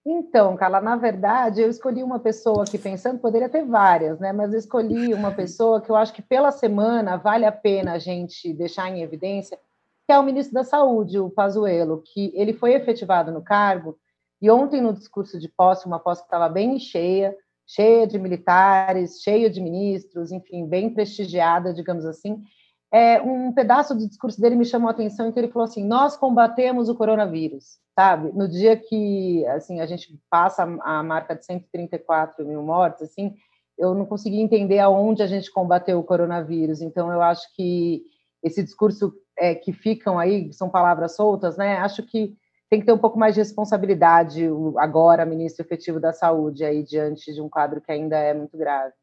Então, 0.10 0.56
Carla, 0.56 0.80
na 0.80 0.96
verdade, 0.96 1.62
eu 1.62 1.70
escolhi 1.70 2.02
uma 2.02 2.18
pessoa 2.18 2.64
aqui 2.64 2.78
pensando, 2.78 3.20
poderia 3.20 3.50
ter 3.50 3.66
várias, 3.66 4.18
né? 4.22 4.32
Mas 4.32 4.54
eu 4.54 4.60
escolhi 4.60 5.14
uma 5.14 5.32
pessoa 5.36 5.82
que 5.82 5.90
eu 5.90 5.98
acho 5.98 6.14
que 6.14 6.22
pela 6.22 6.50
semana 6.50 7.18
vale 7.18 7.46
a 7.46 7.52
pena 7.52 7.92
a 7.92 8.00
gente 8.00 8.54
deixar 8.54 8.90
em 8.90 9.02
evidência, 9.02 9.60
que 10.06 10.14
é 10.14 10.18
o 10.18 10.24
ministro 10.24 10.54
da 10.54 10.64
Saúde, 10.64 11.20
o 11.20 11.30
Pazuello, 11.30 12.02
que 12.06 12.32
ele 12.34 12.54
foi 12.54 12.74
efetivado 12.74 13.34
no 13.34 13.42
cargo 13.42 13.98
e 14.42 14.50
ontem 14.50 14.80
no 14.80 14.94
discurso 14.94 15.38
de 15.38 15.50
posse, 15.50 15.86
uma 15.86 16.00
posse 16.00 16.22
que 16.22 16.28
estava 16.28 16.48
bem 16.48 16.80
cheia, 16.80 17.36
cheia 17.66 18.08
de 18.08 18.18
militares, 18.18 19.22
cheia 19.22 19.50
de 19.50 19.60
ministros, 19.60 20.32
enfim, 20.32 20.66
bem 20.66 20.90
prestigiada, 20.90 21.74
digamos 21.74 22.06
assim. 22.06 22.42
É, 22.90 23.22
um 23.22 23.52
pedaço 23.52 23.94
do 23.94 24.08
discurso 24.08 24.40
dele 24.40 24.56
me 24.56 24.64
chamou 24.64 24.88
a 24.88 24.92
atenção, 24.92 25.28
em 25.28 25.34
que 25.34 25.40
ele 25.40 25.50
falou 25.50 25.66
assim: 25.66 25.84
nós 25.84 26.16
combatemos 26.16 26.88
o 26.88 26.96
coronavírus 26.96 27.86
sabe? 27.98 28.32
No 28.32 28.48
dia 28.48 28.78
que 28.78 29.44
assim 29.48 29.82
a 29.82 29.88
gente 29.88 30.16
passa 30.30 30.62
a 30.82 31.02
marca 31.02 31.36
de 31.36 31.44
134 31.44 32.46
mil 32.46 32.62
mortes, 32.62 33.02
assim, 33.02 33.36
eu 33.76 33.96
não 33.96 34.06
consegui 34.06 34.40
entender 34.40 34.78
aonde 34.78 35.24
a 35.24 35.28
gente 35.28 35.52
combateu 35.52 35.98
o 35.98 36.04
coronavírus. 36.04 36.80
Então, 36.80 37.12
eu 37.12 37.24
acho 37.24 37.52
que 37.56 38.04
esse 38.44 38.62
discurso 38.64 39.12
é, 39.36 39.56
que 39.56 39.74
ficam 39.74 40.20
aí 40.20 40.54
são 40.54 40.70
palavras 40.70 41.16
soltas, 41.16 41.58
né? 41.58 41.78
Acho 41.78 42.04
que 42.04 42.38
tem 42.70 42.80
que 42.80 42.86
ter 42.86 42.94
um 42.94 43.00
pouco 43.00 43.18
mais 43.18 43.34
de 43.34 43.42
responsabilidade 43.42 44.48
agora, 44.78 45.26
ministro 45.26 45.66
efetivo 45.66 46.00
da 46.00 46.14
Saúde, 46.14 46.64
aí 46.64 46.84
diante 46.84 47.34
de 47.34 47.42
um 47.42 47.50
quadro 47.50 47.82
que 47.82 47.92
ainda 47.92 48.16
é 48.16 48.32
muito 48.32 48.56
grave. 48.56 48.94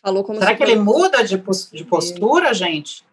Falou 0.00 0.22
como 0.22 0.38
Será 0.38 0.54
que 0.54 0.62
ele 0.62 0.76
muda 0.76 1.24
de, 1.24 1.36
de 1.36 1.84
postura, 1.84 2.54
gente? 2.54 3.04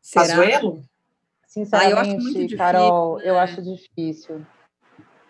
Será? 0.00 0.28
Pazuelo? 0.28 0.82
Sinceramente, 1.54 2.36
ah, 2.36 2.52
eu 2.52 2.58
Carol, 2.58 3.18
né? 3.18 3.22
eu 3.26 3.38
acho 3.38 3.62
difícil. 3.62 4.44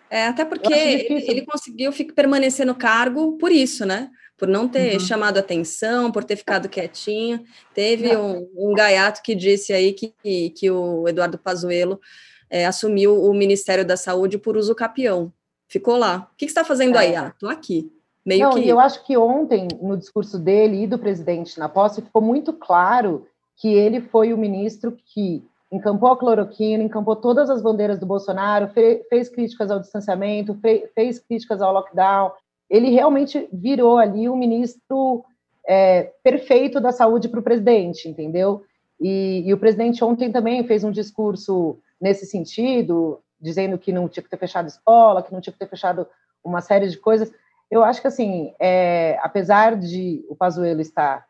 É, 0.09 0.27
até 0.27 0.43
porque 0.43 0.73
ele 0.73 1.45
conseguiu 1.45 1.93
permanecer 2.15 2.65
no 2.65 2.75
cargo 2.75 3.37
por 3.37 3.53
isso, 3.53 3.85
né? 3.85 4.11
Por 4.39 4.49
não 4.49 4.67
ter 4.67 4.95
uhum. 4.95 5.01
chamado 5.01 5.37
atenção, 5.37 6.11
por 6.11 6.25
ter 6.25 6.37
ficado 6.37 6.67
quietinho. 6.67 7.45
Teve 7.75 8.17
um, 8.17 8.49
um, 8.57 8.73
gaiato 8.73 9.23
que 9.23 9.35
disse 9.35 9.75
aí 9.75 9.93
que, 9.93 10.15
que 10.51 10.71
o 10.71 11.07
Eduardo 11.07 11.37
Pazuello 11.37 12.01
é, 12.49 12.65
assumiu 12.65 13.23
o 13.23 13.35
Ministério 13.35 13.85
da 13.85 13.97
Saúde 13.97 14.39
por 14.39 14.57
uso 14.57 14.75
capião. 14.75 15.31
Ficou 15.69 15.99
lá. 15.99 16.31
O 16.33 16.37
que, 16.39 16.47
que 16.47 16.53
você 16.53 16.59
está 16.59 16.65
fazendo 16.65 16.97
é. 16.97 17.01
aí? 17.01 17.17
Ah, 17.17 17.35
tô 17.39 17.49
aqui. 17.49 17.93
Meio 18.25 18.45
não, 18.45 18.55
que... 18.55 18.67
eu 18.67 18.81
acho 18.81 19.05
que 19.05 19.15
ontem, 19.15 19.69
no 19.83 19.95
discurso 19.95 20.39
dele 20.39 20.85
e 20.85 20.87
do 20.87 20.99
presidente 20.99 21.59
na 21.59 21.69
posse, 21.69 22.01
ficou 22.01 22.23
muito 22.23 22.55
claro 22.55 23.27
que 23.57 23.69
ele 23.75 24.01
foi 24.01 24.33
o 24.33 24.39
ministro 24.39 24.97
que 25.05 25.45
encampou 25.75 26.13
a 26.13 26.17
cloroquina, 26.17 26.85
encampou 26.85 27.17
todas 27.17 27.51
as 27.51 27.61
bandeiras 27.61 27.99
do 27.99 28.07
Bolsonaro, 28.07 28.69
fe, 28.69 29.05
fez 29.11 29.29
críticas 29.29 29.71
ao 29.71 29.81
distanciamento, 29.81 30.55
fe, 30.55 30.89
fez 30.95 31.19
críticas 31.19 31.61
ao 31.61 31.73
lockdown. 31.73 32.31
Ele 32.71 32.91
realmente 32.91 33.49
virou 33.53 33.99
ali 33.99 34.29
o 34.29 34.37
ministro 34.37 35.25
é, 35.67 36.13
perfeito 36.23 36.81
da 36.81 36.93
saúde 36.93 37.29
para 37.29 37.41
o 37.41 37.43
presidente, 37.43 38.09
entendeu? 38.09 38.63
E, 39.01 39.43
e, 39.45 39.53
o 39.53 39.59
presidente 39.59 40.05
ontem 40.05 40.31
também 40.31 40.65
fez 40.65 40.85
um 40.85 40.93
discurso 40.93 41.79
nesse 42.01 42.25
sentido, 42.25 43.21
dizendo 43.41 43.77
que 43.77 43.93
não 43.93 44.09
tinha 44.09 44.23
que 44.23 44.31
ter 44.31 44.39
fechado 44.39 44.69
escola, 44.69 45.23
que 45.23 45.33
não 45.33 45.41
tinha 45.41 45.53
que 45.53 45.59
ter 45.59 45.69
fechado 45.69 46.07
uma 46.45 46.61
série 46.61 46.89
de 46.89 46.97
coisas. 46.97 47.33
Eu 47.69 47.83
acho 47.83 48.01
que, 48.01 48.07
assim, 48.07 48.55
é, 48.61 49.19
apesar 49.21 49.77
de 49.77 50.25
o 50.29 50.37
Pazuello 50.37 50.81
estar 50.81 51.27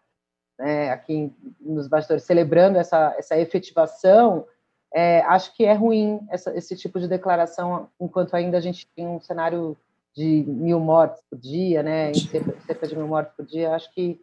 né, 0.59 0.91
aqui 0.91 1.33
nos 1.61 1.89
bastidores, 1.89 2.25
celebrando 2.25 2.79
essa, 2.79 3.15
essa 3.19 3.37
efetivação, 3.39 4.47
é, 4.93 5.21
acho 5.23 5.55
que 5.57 5.65
é 5.65 5.73
ruim 5.73 6.21
essa, 6.31 6.57
esse 6.57 6.77
tipo 6.77 7.01
de 7.01 7.09
declaração, 7.09 7.89
enquanto 8.01 8.35
ainda 8.35 8.59
a 8.59 8.61
gente 8.61 8.87
tem 8.95 9.07
um 9.07 9.21
cenário 9.21 9.77
de 10.15 10.45
mil 10.47 10.79
mortes 10.79 11.21
por 11.29 11.39
dia, 11.39 11.83
né, 11.83 12.13
cerca 12.15 12.87
de 12.87 12.97
mil 12.97 13.09
mortes 13.09 13.35
por 13.37 13.45
dia, 13.45 13.75
acho 13.75 13.93
que 13.93 14.21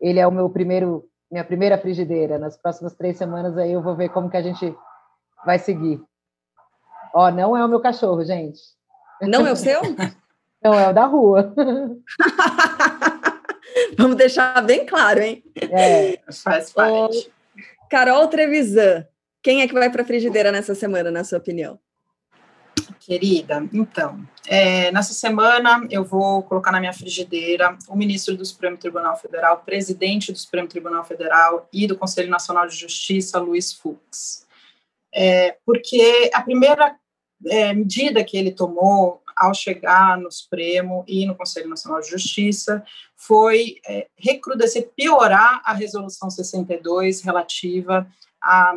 ele 0.00 0.20
é 0.20 0.26
o 0.26 0.32
meu 0.32 0.50
primeiro, 0.50 1.08
minha 1.30 1.44
primeira 1.44 1.78
frigideira. 1.78 2.38
Nas 2.38 2.56
próximas 2.56 2.94
três 2.94 3.16
semanas 3.16 3.56
aí 3.56 3.72
eu 3.72 3.80
vou 3.80 3.96
ver 3.96 4.10
como 4.10 4.28
que 4.28 4.36
a 4.36 4.42
gente 4.42 4.76
vai 5.46 5.58
seguir. 5.58 6.02
Ó, 7.14 7.30
não 7.30 7.56
é 7.56 7.64
o 7.64 7.68
meu 7.68 7.80
cachorro, 7.80 8.22
gente. 8.24 8.60
Não 9.22 9.46
é 9.46 9.52
o 9.52 9.56
seu? 9.56 9.80
Não, 10.62 10.72
é 10.72 10.88
o 10.88 10.94
da 10.94 11.04
rua. 11.04 11.52
Vamos 13.98 14.16
deixar 14.16 14.60
bem 14.62 14.86
claro, 14.86 15.20
hein? 15.20 15.42
É, 15.56 16.18
faz 16.32 16.70
parte. 16.72 17.30
Carol 17.90 18.28
Trevisan, 18.28 19.06
quem 19.42 19.62
é 19.62 19.68
que 19.68 19.74
vai 19.74 19.90
para 19.90 20.02
a 20.02 20.06
frigideira 20.06 20.50
nessa 20.50 20.74
semana, 20.74 21.10
na 21.10 21.24
sua 21.24 21.38
opinião? 21.38 21.78
Querida, 23.00 23.66
então, 23.72 24.26
é, 24.46 24.90
nessa 24.90 25.12
semana 25.12 25.86
eu 25.90 26.04
vou 26.04 26.42
colocar 26.42 26.72
na 26.72 26.80
minha 26.80 26.92
frigideira 26.92 27.76
o 27.88 27.96
ministro 27.96 28.36
do 28.36 28.44
Supremo 28.44 28.76
Tribunal 28.76 29.16
Federal, 29.16 29.62
presidente 29.64 30.32
do 30.32 30.38
Supremo 30.38 30.66
Tribunal 30.66 31.04
Federal 31.04 31.68
e 31.72 31.86
do 31.86 31.96
Conselho 31.96 32.30
Nacional 32.30 32.66
de 32.66 32.74
Justiça, 32.74 33.38
Luiz 33.38 33.72
Fux. 33.72 34.46
É, 35.14 35.56
porque 35.64 36.30
a 36.32 36.42
primeira 36.42 36.96
é, 37.46 37.72
medida 37.72 38.24
que 38.24 38.36
ele 38.36 38.50
tomou 38.50 39.22
ao 39.36 39.54
chegar 39.54 40.18
no 40.18 40.30
Supremo 40.30 41.04
e 41.06 41.26
no 41.26 41.34
Conselho 41.34 41.68
Nacional 41.68 42.00
de 42.00 42.10
Justiça 42.10 42.84
foi 43.16 43.76
é, 43.86 44.08
recrudescer, 44.16 44.90
piorar 44.96 45.62
a 45.64 45.72
Resolução 45.72 46.30
62 46.30 47.22
relativa 47.22 48.06
à 48.42 48.74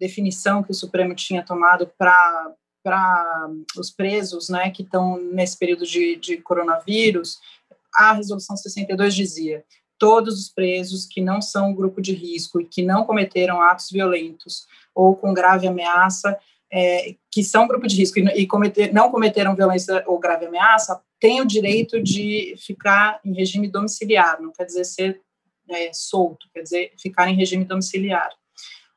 definição 0.00 0.62
que 0.62 0.70
o 0.70 0.74
Supremo 0.74 1.14
tinha 1.14 1.44
tomado 1.44 1.90
para 1.98 2.52
para 2.82 3.48
os 3.76 3.90
presos 3.90 4.48
né, 4.48 4.68
que 4.70 4.82
estão 4.82 5.16
nesse 5.16 5.56
período 5.56 5.86
de, 5.86 6.16
de 6.16 6.38
coronavírus, 6.38 7.38
a 7.94 8.12
resolução 8.12 8.56
62 8.56 9.14
dizia: 9.14 9.64
todos 9.98 10.38
os 10.40 10.48
presos 10.48 11.06
que 11.06 11.20
não 11.20 11.40
são 11.40 11.74
grupo 11.74 12.00
de 12.00 12.12
risco 12.12 12.60
e 12.60 12.66
que 12.66 12.82
não 12.82 13.04
cometeram 13.04 13.60
atos 13.60 13.90
violentos 13.90 14.66
ou 14.94 15.14
com 15.14 15.32
grave 15.32 15.68
ameaça, 15.68 16.38
é, 16.72 17.14
que 17.30 17.44
são 17.44 17.68
grupo 17.68 17.86
de 17.86 17.96
risco 17.96 18.18
e, 18.18 18.22
e 18.42 18.46
cometer, 18.46 18.92
não 18.92 19.10
cometeram 19.10 19.54
violência 19.54 20.02
ou 20.06 20.18
grave 20.18 20.46
ameaça, 20.46 21.00
têm 21.20 21.40
o 21.40 21.46
direito 21.46 22.02
de 22.02 22.54
ficar 22.58 23.20
em 23.24 23.34
regime 23.34 23.68
domiciliar, 23.68 24.40
não 24.40 24.52
quer 24.52 24.64
dizer 24.64 24.84
ser 24.84 25.20
é, 25.68 25.92
solto, 25.92 26.48
quer 26.52 26.62
dizer 26.62 26.92
ficar 26.98 27.28
em 27.28 27.36
regime 27.36 27.64
domiciliar. 27.64 28.30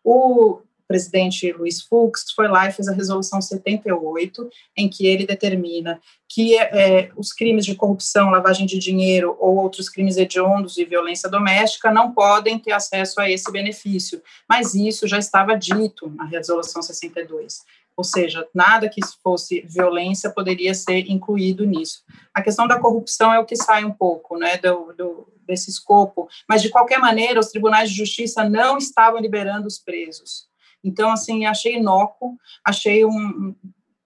O 0.03 0.61
presidente 0.87 1.51
Luiz 1.51 1.81
Fux 1.81 2.31
foi 2.35 2.47
lá 2.47 2.67
e 2.67 2.71
fez 2.71 2.87
a 2.87 2.93
resolução 2.93 3.41
78, 3.41 4.49
em 4.77 4.89
que 4.89 5.05
ele 5.05 5.25
determina 5.25 5.99
que 6.27 6.57
é, 6.57 7.11
os 7.15 7.31
crimes 7.31 7.65
de 7.65 7.75
corrupção, 7.75 8.29
lavagem 8.29 8.65
de 8.65 8.77
dinheiro 8.77 9.35
ou 9.39 9.55
outros 9.57 9.89
crimes 9.89 10.17
hediondos 10.17 10.77
e 10.77 10.85
violência 10.85 11.29
doméstica 11.29 11.91
não 11.91 12.11
podem 12.11 12.59
ter 12.59 12.71
acesso 12.71 13.19
a 13.21 13.29
esse 13.29 13.51
benefício. 13.51 14.21
Mas 14.49 14.73
isso 14.73 15.07
já 15.07 15.17
estava 15.17 15.55
dito 15.55 16.09
na 16.09 16.25
resolução 16.25 16.81
62. 16.81 17.63
Ou 17.97 18.03
seja, 18.03 18.45
nada 18.53 18.89
que 18.89 18.99
fosse 19.23 19.61
violência 19.61 20.29
poderia 20.29 20.73
ser 20.73 21.09
incluído 21.09 21.65
nisso. 21.65 22.03
A 22.33 22.41
questão 22.41 22.67
da 22.67 22.79
corrupção 22.79 23.33
é 23.33 23.39
o 23.39 23.45
que 23.45 23.55
sai 23.55 23.85
um 23.85 23.91
pouco, 23.91 24.37
né, 24.37 24.57
do, 24.57 24.93
do 24.93 25.27
desse 25.45 25.69
escopo, 25.69 26.27
mas 26.49 26.61
de 26.61 26.69
qualquer 26.69 26.99
maneira, 26.99 27.39
os 27.39 27.49
tribunais 27.49 27.89
de 27.89 27.95
justiça 27.95 28.49
não 28.49 28.77
estavam 28.77 29.19
liberando 29.19 29.67
os 29.67 29.77
presos. 29.77 30.47
Então, 30.85 31.11
assim, 31.11 31.47
achei 31.47 31.77
inócuo, 31.77 32.37
achei 32.63 33.03
um 33.03 33.55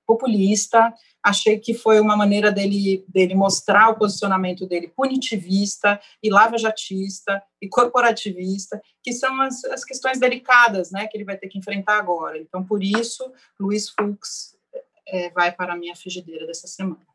populista, 0.07 0.91
achei 1.21 1.59
que 1.59 1.73
foi 1.73 1.99
uma 1.99 2.15
maneira 2.15 2.51
dele, 2.51 3.05
dele 3.07 3.35
mostrar 3.35 3.89
o 3.89 3.95
posicionamento 3.95 4.65
dele 4.65 4.87
punitivista 4.87 5.99
e 6.23 6.31
lava-jatista 6.31 7.43
e 7.61 7.67
corporativista, 7.67 8.81
que 9.03 9.11
são 9.11 9.39
as, 9.41 9.63
as 9.65 9.83
questões 9.83 10.19
delicadas, 10.19 10.89
né, 10.89 11.05
que 11.05 11.17
ele 11.17 11.25
vai 11.25 11.37
ter 11.37 11.49
que 11.49 11.59
enfrentar 11.59 11.99
agora. 11.99 12.39
Então, 12.39 12.63
por 12.63 12.81
isso, 12.81 13.31
Luiz 13.59 13.89
Fux 13.89 14.55
é, 15.05 15.29
vai 15.31 15.51
para 15.51 15.73
a 15.73 15.77
minha 15.77 15.95
frigideira 15.95 16.47
dessa 16.47 16.65
semana. 16.65 17.05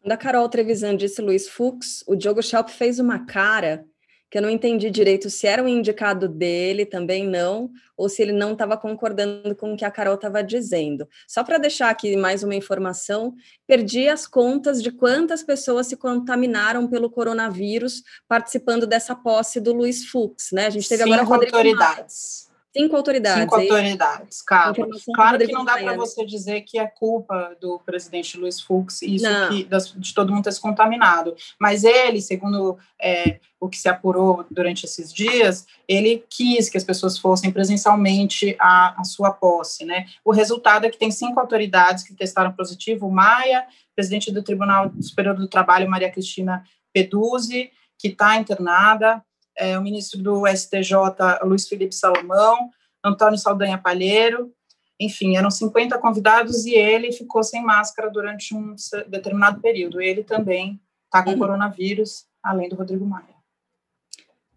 Quando 0.00 0.12
a 0.12 0.16
Carol 0.16 0.48
Trevisan 0.48 0.96
disse 0.96 1.20
Luiz 1.20 1.46
Fux, 1.46 2.02
o 2.06 2.16
Diogo 2.16 2.42
Schelp 2.42 2.68
fez 2.70 2.98
uma 2.98 3.26
cara 3.26 3.84
que 4.30 4.38
eu 4.38 4.42
não 4.42 4.50
entendi 4.50 4.90
direito 4.90 5.30
se 5.30 5.46
era 5.46 5.62
um 5.62 5.68
indicado 5.68 6.28
dele, 6.28 6.84
também 6.84 7.26
não, 7.26 7.70
ou 7.96 8.08
se 8.08 8.22
ele 8.22 8.32
não 8.32 8.52
estava 8.52 8.76
concordando 8.76 9.54
com 9.56 9.72
o 9.72 9.76
que 9.76 9.84
a 9.84 9.90
Carol 9.90 10.14
estava 10.14 10.42
dizendo. 10.42 11.08
Só 11.26 11.42
para 11.42 11.58
deixar 11.58 11.90
aqui 11.90 12.16
mais 12.16 12.42
uma 12.42 12.54
informação, 12.54 13.34
perdi 13.66 14.08
as 14.08 14.26
contas 14.26 14.82
de 14.82 14.90
quantas 14.90 15.42
pessoas 15.42 15.86
se 15.86 15.96
contaminaram 15.96 16.86
pelo 16.86 17.10
coronavírus 17.10 18.02
participando 18.28 18.86
dessa 18.86 19.14
posse 19.14 19.60
do 19.60 19.72
Luiz 19.72 20.06
Fux, 20.06 20.50
né? 20.52 20.66
A 20.66 20.70
gente 20.70 20.88
teve 20.88 21.02
Cinco 21.02 21.14
agora 21.14 21.28
Rodrigo 21.28 21.56
autoridades. 21.56 22.42
Maia. 22.42 22.47
Cinco 22.78 22.96
autoridades. 22.96 23.42
Cinco 23.42 23.56
autoridades, 23.56 24.42
claro. 24.42 24.88
Claro 25.12 25.38
que 25.38 25.52
não 25.52 25.64
dá 25.64 25.78
para 25.78 25.96
você 25.96 26.24
dizer 26.24 26.60
que 26.60 26.78
é 26.78 26.86
culpa 26.86 27.56
do 27.60 27.80
presidente 27.80 28.38
Luiz 28.38 28.60
Fux 28.60 29.02
isso 29.02 29.26
que, 29.48 29.68
de 29.98 30.14
todo 30.14 30.32
mundo 30.32 30.44
ter 30.44 30.52
se 30.52 30.60
contaminado. 30.60 31.34
Mas 31.58 31.82
ele, 31.82 32.22
segundo 32.22 32.78
é, 33.00 33.40
o 33.58 33.68
que 33.68 33.76
se 33.76 33.88
apurou 33.88 34.46
durante 34.48 34.84
esses 34.84 35.12
dias, 35.12 35.66
ele 35.88 36.24
quis 36.30 36.68
que 36.68 36.76
as 36.76 36.84
pessoas 36.84 37.18
fossem 37.18 37.50
presencialmente 37.50 38.56
à, 38.60 39.00
à 39.00 39.04
sua 39.04 39.32
posse. 39.32 39.84
Né? 39.84 40.06
O 40.24 40.30
resultado 40.30 40.84
é 40.86 40.90
que 40.90 40.98
tem 40.98 41.10
cinco 41.10 41.40
autoridades 41.40 42.04
que 42.04 42.14
testaram 42.14 42.52
positivo: 42.52 43.10
Maia, 43.10 43.66
presidente 43.96 44.30
do 44.30 44.42
Tribunal 44.42 44.92
Superior 45.00 45.34
do 45.34 45.48
Trabalho, 45.48 45.90
Maria 45.90 46.12
Cristina 46.12 46.62
Peduzzi, 46.92 47.72
que 47.98 48.08
está 48.08 48.36
internada, 48.36 49.20
é, 49.58 49.78
o 49.78 49.82
ministro 49.82 50.22
do 50.22 50.46
STJ, 50.46 50.94
Luiz 51.42 51.68
Felipe 51.68 51.94
Salomão, 51.94 52.70
Antônio 53.04 53.38
Saldanha 53.38 53.76
Palheiro, 53.76 54.52
enfim, 55.00 55.36
eram 55.36 55.50
50 55.50 55.98
convidados 55.98 56.66
e 56.66 56.74
ele 56.74 57.12
ficou 57.12 57.42
sem 57.44 57.62
máscara 57.62 58.10
durante 58.10 58.54
um 58.54 58.74
determinado 59.06 59.60
período. 59.60 60.00
Ele 60.00 60.24
também 60.24 60.80
está 61.04 61.22
com 61.22 61.30
uhum. 61.30 61.38
coronavírus, 61.38 62.26
além 62.42 62.68
do 62.68 62.74
Rodrigo 62.74 63.06
Maia. 63.06 63.38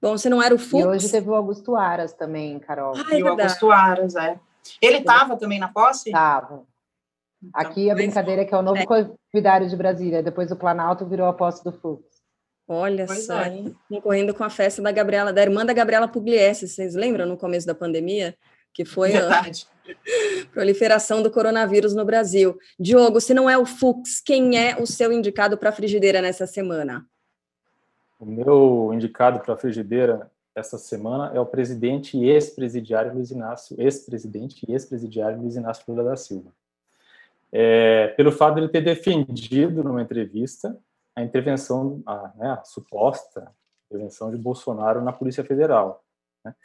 Bom, 0.02 0.18
você 0.18 0.30
não 0.30 0.42
era 0.42 0.56
o 0.56 0.58
Fux? 0.58 0.84
E 0.84 0.88
hoje 0.88 1.12
teve 1.12 1.30
o 1.30 1.36
Augusto 1.36 1.76
Aras 1.76 2.14
também, 2.14 2.58
Carol. 2.58 2.96
Ah, 2.96 3.16
é 3.16 3.20
e 3.20 3.24
o 3.24 3.28
Augusto 3.28 3.72
Aras, 3.72 4.16
é. 4.16 4.40
Ele 4.82 4.98
estava 4.98 5.38
também 5.38 5.60
na 5.60 5.68
posse? 5.68 6.10
Estava. 6.10 6.66
Então, 7.44 7.52
Aqui 7.54 7.90
a 7.90 7.96
brincadeira 7.96 8.42
é 8.42 8.46
que 8.46 8.54
é 8.54 8.58
o 8.58 8.64
novo 8.64 8.80
é. 8.80 8.86
convidado 8.86 9.68
de 9.68 9.76
Brasília, 9.76 10.24
depois 10.24 10.52
o 10.52 10.56
Planalto 10.56 11.06
virou 11.06 11.28
a 11.28 11.34
posse 11.34 11.64
do 11.64 11.72
Fux. 11.72 12.04
Olha 12.74 13.06
pois 13.06 13.26
só, 13.26 13.42
é. 13.42 13.66
concorrendo 13.90 14.34
com 14.34 14.46
a 14.46 14.50
festa 14.50 14.82
da 14.82 14.94
Gabriela, 14.94 15.34
da 15.34 15.42
irmã 15.42 15.66
da 15.66 15.74
Gabriela 15.74 16.08
Pugliese, 16.08 16.70
vocês 16.70 16.96
lembram 16.96 17.26
no 17.26 17.36
começo 17.36 17.68
da 17.68 17.76
pandemia? 17.76 18.34
Que 18.74 18.86
foi 18.86 19.12
Verdade. 19.12 19.68
a 19.86 20.48
proliferação 20.54 21.22
do 21.22 21.30
coronavírus 21.30 21.94
no 21.94 22.06
Brasil. 22.06 22.58
Diogo, 22.80 23.20
se 23.20 23.34
não 23.34 23.50
é 23.50 23.58
o 23.58 23.66
Fux, 23.66 24.22
quem 24.22 24.58
é 24.58 24.82
o 24.82 24.88
seu 24.88 25.12
indicado 25.12 25.58
para 25.58 25.68
a 25.68 25.74
frigideira 25.74 26.22
nessa 26.22 26.48
semana? 26.48 27.06
O 28.18 28.26
meu 28.26 28.92
indicado 28.94 29.42
para 29.42 29.54
a 29.54 29.58
frigideira 29.58 30.32
essa 30.56 30.78
semana 30.78 31.30
é 31.36 31.42
o 31.42 31.46
presidente 31.46 32.16
e 32.18 32.30
ex-presidiário 32.30 33.14
Luiz 33.14 33.32
Inácio, 33.32 33.76
ex-presidente 33.82 34.66
e 34.66 34.72
ex-presidiário 34.72 35.42
Luiz 35.42 35.58
Inácio 35.58 35.84
Lula 35.90 36.06
da 36.06 36.16
Silva. 36.16 36.54
É, 37.52 38.08
pelo 38.16 38.32
fato 38.32 38.56
de 38.56 38.62
ele 38.62 38.70
ter 38.70 38.82
defendido 38.82 39.84
numa 39.84 40.02
entrevista 40.02 40.74
a 41.16 41.22
intervenção, 41.22 42.02
a, 42.06 42.32
né, 42.36 42.52
a 42.52 42.64
suposta 42.64 43.52
intervenção 43.92 44.32
de 44.32 44.38
Bolsonaro 44.38 45.02
na 45.02 45.12
Polícia 45.12 45.44
Federal. 45.44 46.04
Né? 46.44 46.56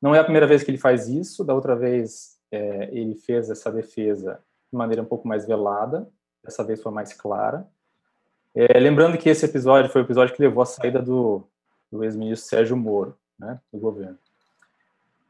Não 0.00 0.14
é 0.14 0.20
a 0.20 0.24
primeira 0.24 0.46
vez 0.46 0.62
que 0.62 0.70
ele 0.70 0.78
faz 0.78 1.08
isso, 1.08 1.44
da 1.44 1.52
outra 1.52 1.74
vez 1.74 2.38
é, 2.52 2.88
ele 2.92 3.16
fez 3.16 3.50
essa 3.50 3.70
defesa 3.70 4.40
de 4.70 4.78
maneira 4.78 5.02
um 5.02 5.06
pouco 5.06 5.26
mais 5.26 5.44
velada, 5.44 6.08
dessa 6.42 6.62
vez 6.62 6.80
foi 6.80 6.92
mais 6.92 7.12
clara. 7.12 7.68
É, 8.54 8.78
lembrando 8.78 9.18
que 9.18 9.28
esse 9.28 9.44
episódio 9.44 9.90
foi 9.90 10.02
o 10.02 10.04
episódio 10.04 10.34
que 10.34 10.42
levou 10.42 10.62
à 10.62 10.66
saída 10.66 11.02
do, 11.02 11.42
do 11.90 12.04
ex-ministro 12.04 12.48
Sérgio 12.48 12.76
Moro, 12.76 13.16
né, 13.38 13.60
do 13.72 13.78
governo. 13.78 14.18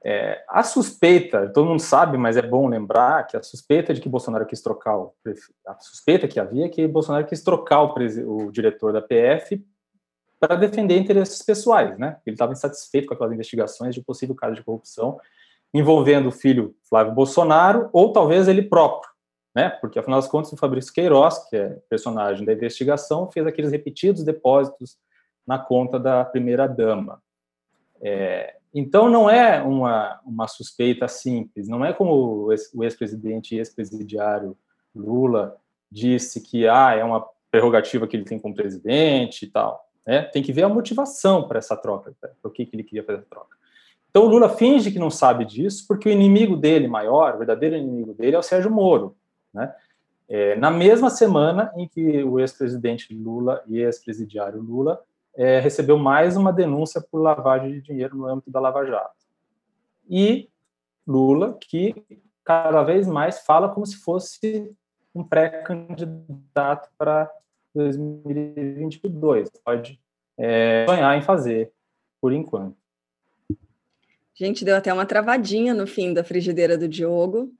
É, 0.04 0.44
a 0.48 0.62
suspeita, 0.62 1.48
todo 1.48 1.68
mundo 1.68 1.80
sabe, 1.80 2.16
mas 2.16 2.36
é 2.36 2.42
bom 2.42 2.68
lembrar 2.68 3.26
que 3.26 3.36
a 3.36 3.42
suspeita 3.42 3.92
de 3.92 4.00
que 4.00 4.08
Bolsonaro 4.08 4.46
quis 4.46 4.62
trocar 4.62 4.96
o 4.96 5.12
a 5.66 5.78
suspeita 5.80 6.28
que 6.28 6.38
havia 6.38 6.66
é 6.66 6.68
que 6.68 6.86
Bolsonaro 6.86 7.26
quis 7.26 7.42
trocar 7.42 7.82
o, 7.82 8.46
o 8.46 8.52
diretor 8.52 8.92
da 8.92 9.02
PF 9.02 9.60
para 10.38 10.54
defender 10.54 10.96
interesses 10.96 11.42
pessoais, 11.42 11.98
né? 11.98 12.18
Ele 12.24 12.34
estava 12.34 12.52
insatisfeito 12.52 13.08
com 13.08 13.14
aquelas 13.14 13.32
investigações 13.32 13.94
de 13.94 14.02
possível 14.02 14.36
caso 14.36 14.54
de 14.54 14.62
corrupção 14.62 15.18
envolvendo 15.74 16.28
o 16.28 16.32
filho 16.32 16.74
Flávio 16.88 17.12
Bolsonaro 17.12 17.90
ou 17.92 18.12
talvez 18.12 18.46
ele 18.46 18.62
próprio, 18.62 19.10
né? 19.54 19.68
Porque 19.68 19.98
afinal 19.98 20.20
das 20.20 20.30
contas 20.30 20.52
o 20.52 20.56
Fabrício 20.56 20.92
Queiroz, 20.92 21.38
que 21.50 21.56
é 21.56 21.78
personagem 21.90 22.46
da 22.46 22.52
investigação, 22.52 23.30
fez 23.32 23.46
aqueles 23.46 23.72
repetidos 23.72 24.22
depósitos 24.22 24.96
na 25.44 25.58
conta 25.58 25.98
da 25.98 26.24
primeira 26.24 26.68
dama. 26.68 27.20
É, 28.00 28.57
então, 28.74 29.08
não 29.08 29.28
é 29.28 29.62
uma, 29.62 30.20
uma 30.24 30.46
suspeita 30.46 31.08
simples, 31.08 31.68
não 31.68 31.84
é 31.84 31.92
como 31.92 32.48
o 32.74 32.84
ex-presidente 32.84 33.54
e 33.54 33.58
ex-presidiário 33.58 34.56
Lula 34.94 35.56
disse 35.90 36.40
que 36.40 36.68
ah, 36.68 36.94
é 36.94 37.02
uma 37.02 37.26
prerrogativa 37.50 38.06
que 38.06 38.16
ele 38.16 38.24
tem 38.24 38.38
como 38.38 38.54
presidente 38.54 39.44
e 39.44 39.50
tal. 39.50 39.88
Né? 40.06 40.22
Tem 40.22 40.42
que 40.42 40.52
ver 40.52 40.64
a 40.64 40.68
motivação 40.68 41.46
para 41.46 41.58
essa 41.58 41.76
troca, 41.76 42.14
para 42.20 42.32
o 42.42 42.50
que, 42.50 42.66
que 42.66 42.76
ele 42.76 42.84
queria 42.84 43.04
fazer 43.04 43.20
a 43.20 43.22
troca. 43.22 43.56
Então, 44.10 44.24
o 44.24 44.28
Lula 44.28 44.48
finge 44.48 44.90
que 44.90 44.98
não 44.98 45.10
sabe 45.10 45.44
disso, 45.44 45.84
porque 45.86 46.08
o 46.08 46.12
inimigo 46.12 46.56
dele 46.56 46.88
maior, 46.88 47.34
o 47.34 47.38
verdadeiro 47.38 47.76
inimigo 47.76 48.14
dele, 48.14 48.36
é 48.36 48.38
o 48.38 48.42
Sérgio 48.42 48.70
Moro. 48.70 49.16
Né? 49.52 49.72
É, 50.28 50.56
na 50.56 50.70
mesma 50.70 51.10
semana 51.10 51.72
em 51.76 51.86
que 51.86 52.22
o 52.24 52.40
ex-presidente 52.40 53.14
Lula 53.14 53.62
e 53.66 53.78
ex-presidiário 53.78 54.60
Lula 54.60 55.02
é, 55.36 55.60
recebeu 55.60 55.98
mais 55.98 56.36
uma 56.36 56.52
denúncia 56.52 57.00
por 57.00 57.20
lavagem 57.20 57.72
de 57.72 57.82
dinheiro 57.82 58.16
no 58.16 58.26
âmbito 58.26 58.50
da 58.50 58.60
Lava 58.60 58.84
Jato. 58.84 59.14
E 60.08 60.48
Lula, 61.06 61.56
que 61.60 61.94
cada 62.44 62.82
vez 62.82 63.06
mais 63.06 63.40
fala 63.40 63.68
como 63.68 63.86
se 63.86 63.96
fosse 63.96 64.74
um 65.14 65.22
pré-candidato 65.22 66.88
para 66.96 67.30
2022. 67.74 69.50
Pode 69.64 70.00
é, 70.38 70.86
sonhar 70.88 71.16
em 71.16 71.22
fazer, 71.22 71.72
por 72.20 72.32
enquanto. 72.32 72.76
Gente, 74.34 74.64
deu 74.64 74.76
até 74.76 74.92
uma 74.92 75.04
travadinha 75.04 75.74
no 75.74 75.86
fim 75.86 76.14
da 76.14 76.22
frigideira 76.22 76.78
do 76.78 76.88
Diogo. 76.88 77.52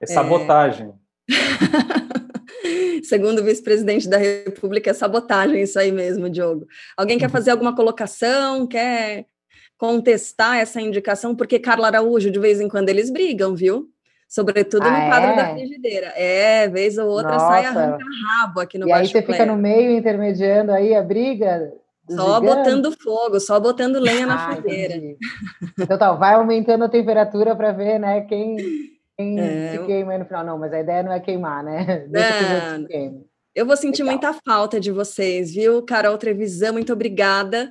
É 0.00 0.06
sabotagem. 0.06 0.94
Segundo 3.10 3.40
o 3.40 3.42
vice-presidente 3.42 4.08
da 4.08 4.18
República, 4.18 4.90
é 4.90 4.94
sabotagem 4.94 5.62
isso 5.62 5.76
aí 5.80 5.90
mesmo, 5.90 6.30
Diogo. 6.30 6.68
Alguém 6.96 7.18
quer 7.18 7.26
uhum. 7.26 7.32
fazer 7.32 7.50
alguma 7.50 7.74
colocação? 7.74 8.68
Quer 8.68 9.26
contestar 9.76 10.58
essa 10.58 10.80
indicação? 10.80 11.34
Porque 11.34 11.58
Carla 11.58 11.88
Araújo, 11.88 12.30
de 12.30 12.38
vez 12.38 12.60
em 12.60 12.68
quando, 12.68 12.88
eles 12.88 13.10
brigam, 13.10 13.56
viu? 13.56 13.88
Sobretudo 14.28 14.86
ah, 14.86 14.90
no 14.92 15.08
quadro 15.08 15.30
é? 15.30 15.36
da 15.36 15.50
frigideira. 15.50 16.06
É, 16.14 16.68
vez 16.68 16.98
ou 16.98 17.08
outra 17.08 17.32
Nossa. 17.32 17.46
sai 17.46 17.64
arranca 17.64 18.04
rabo 18.28 18.60
aqui 18.60 18.78
no 18.78 18.86
E 18.86 18.92
aí 18.92 19.08
você 19.08 19.22
fica 19.22 19.44
no 19.44 19.56
meio 19.56 19.90
intermediando 19.90 20.70
aí 20.70 20.94
a 20.94 21.02
briga? 21.02 21.72
Só 22.08 22.40
botando 22.40 22.92
fogo, 22.92 23.40
só 23.40 23.58
botando 23.58 23.98
lenha 23.98 24.24
na 24.24 24.36
ah, 24.36 24.52
frigideira. 24.52 25.16
Então 25.76 25.98
tá, 25.98 26.12
vai 26.12 26.34
aumentando 26.34 26.84
a 26.84 26.88
temperatura 26.88 27.56
para 27.56 27.72
ver, 27.72 27.98
né, 27.98 28.20
quem 28.20 28.99
é, 29.38 29.72
se 29.72 29.86
queima 29.86 30.18
no 30.18 30.24
final. 30.24 30.44
Não, 30.44 30.58
mas 30.58 30.72
a 30.72 30.80
ideia 30.80 31.02
não 31.02 31.12
é 31.12 31.20
queimar, 31.20 31.62
né? 31.62 32.06
Deixa 32.10 32.78
não, 32.78 32.86
que 32.86 33.12
Eu 33.54 33.66
vou 33.66 33.76
sentir 33.76 34.02
Legal. 34.02 34.18
muita 34.18 34.40
falta 34.44 34.80
de 34.80 34.90
vocês, 34.90 35.52
viu? 35.54 35.82
Carol 35.82 36.16
Trevisan, 36.18 36.72
muito 36.72 36.92
obrigada. 36.92 37.70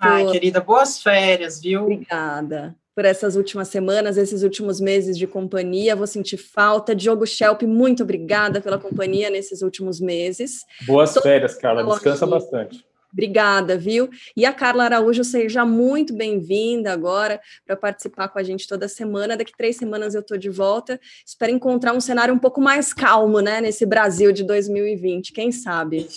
Por... 0.00 0.08
Ai, 0.08 0.26
querida, 0.30 0.60
boas 0.60 1.02
férias, 1.02 1.60
viu? 1.60 1.82
Obrigada 1.82 2.76
por 2.94 3.04
essas 3.04 3.34
últimas 3.34 3.68
semanas, 3.68 4.16
esses 4.16 4.42
últimos 4.42 4.80
meses 4.80 5.18
de 5.18 5.26
companhia. 5.26 5.96
Vou 5.96 6.06
sentir 6.06 6.36
falta. 6.36 6.94
Diogo 6.94 7.26
Schelp, 7.26 7.62
muito 7.62 8.04
obrigada 8.04 8.60
pela 8.60 8.78
companhia 8.78 9.30
nesses 9.30 9.62
últimos 9.62 10.00
meses. 10.00 10.60
Boas 10.86 11.12
Tô 11.12 11.20
férias, 11.20 11.56
Carla. 11.56 11.84
Descansa 11.84 12.26
bastante. 12.26 12.84
Obrigada, 13.14 13.78
viu? 13.78 14.10
E 14.36 14.44
a 14.44 14.52
Carla 14.52 14.84
Araújo, 14.84 15.22
seja 15.22 15.64
muito 15.64 16.12
bem-vinda 16.12 16.92
agora 16.92 17.40
para 17.64 17.76
participar 17.76 18.26
com 18.28 18.40
a 18.40 18.42
gente 18.42 18.66
toda 18.66 18.88
semana. 18.88 19.36
Daqui 19.36 19.52
três 19.56 19.76
semanas 19.76 20.16
eu 20.16 20.20
estou 20.20 20.36
de 20.36 20.50
volta. 20.50 21.00
Espero 21.24 21.52
encontrar 21.52 21.92
um 21.94 22.00
cenário 22.00 22.34
um 22.34 22.38
pouco 22.38 22.60
mais 22.60 22.92
calmo, 22.92 23.40
né, 23.40 23.60
nesse 23.60 23.86
Brasil 23.86 24.32
de 24.32 24.42
2020. 24.42 25.32
Quem 25.32 25.52
sabe? 25.52 26.08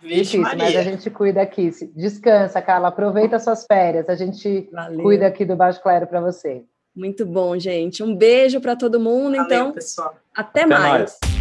Vixe, 0.00 0.38
mas 0.38 0.76
a 0.76 0.82
gente 0.82 1.10
cuida 1.10 1.42
aqui. 1.42 1.70
Descansa, 1.94 2.62
Carla. 2.62 2.88
Aproveita 2.88 3.38
suas 3.38 3.66
férias. 3.66 4.08
A 4.08 4.14
gente 4.14 4.68
Valeu. 4.72 5.02
cuida 5.02 5.26
aqui 5.26 5.44
do 5.44 5.56
Baixo 5.56 5.82
Claro 5.82 6.06
para 6.06 6.20
você. 6.22 6.62
Muito 6.94 7.26
bom, 7.26 7.58
gente. 7.58 8.02
Um 8.02 8.16
beijo 8.16 8.60
para 8.60 8.74
todo 8.74 8.98
mundo. 8.98 9.36
Valeu, 9.36 9.44
então, 9.44 9.72
pessoal. 9.72 10.14
Até, 10.34 10.62
até 10.62 10.66
mais. 10.66 11.18
mais. 11.22 11.35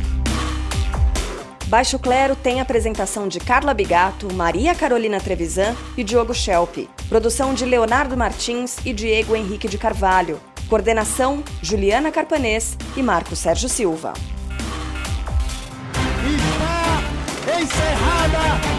Baixo 1.76 2.00
Clero 2.00 2.38
tem 2.38 2.62
apresentação 2.62 3.28
de 3.28 3.38
Carla 3.38 3.74
Bigato, 3.74 4.34
Maria 4.34 4.74
Carolina 4.74 5.20
Trevisan 5.20 5.76
e 5.98 6.06
Diogo 6.06 6.34
Schelp. 6.34 6.88
Produção 7.10 7.54
de 7.54 7.66
Leonardo 7.66 8.16
Martins 8.16 8.78
e 8.86 8.94
Diego 8.94 9.36
Henrique 9.36 9.68
de 9.68 9.78
Carvalho. 9.78 10.40
Coordenação: 10.70 11.44
Juliana 11.62 12.14
Carpanês 12.14 12.78
e 12.96 13.04
Marco 13.04 13.36
Sérgio 13.36 13.68
Silva. 13.68 14.14
Está 16.24 17.60
encerrada 17.60 18.38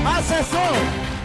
a 0.09 0.23
sessão! 0.23 1.16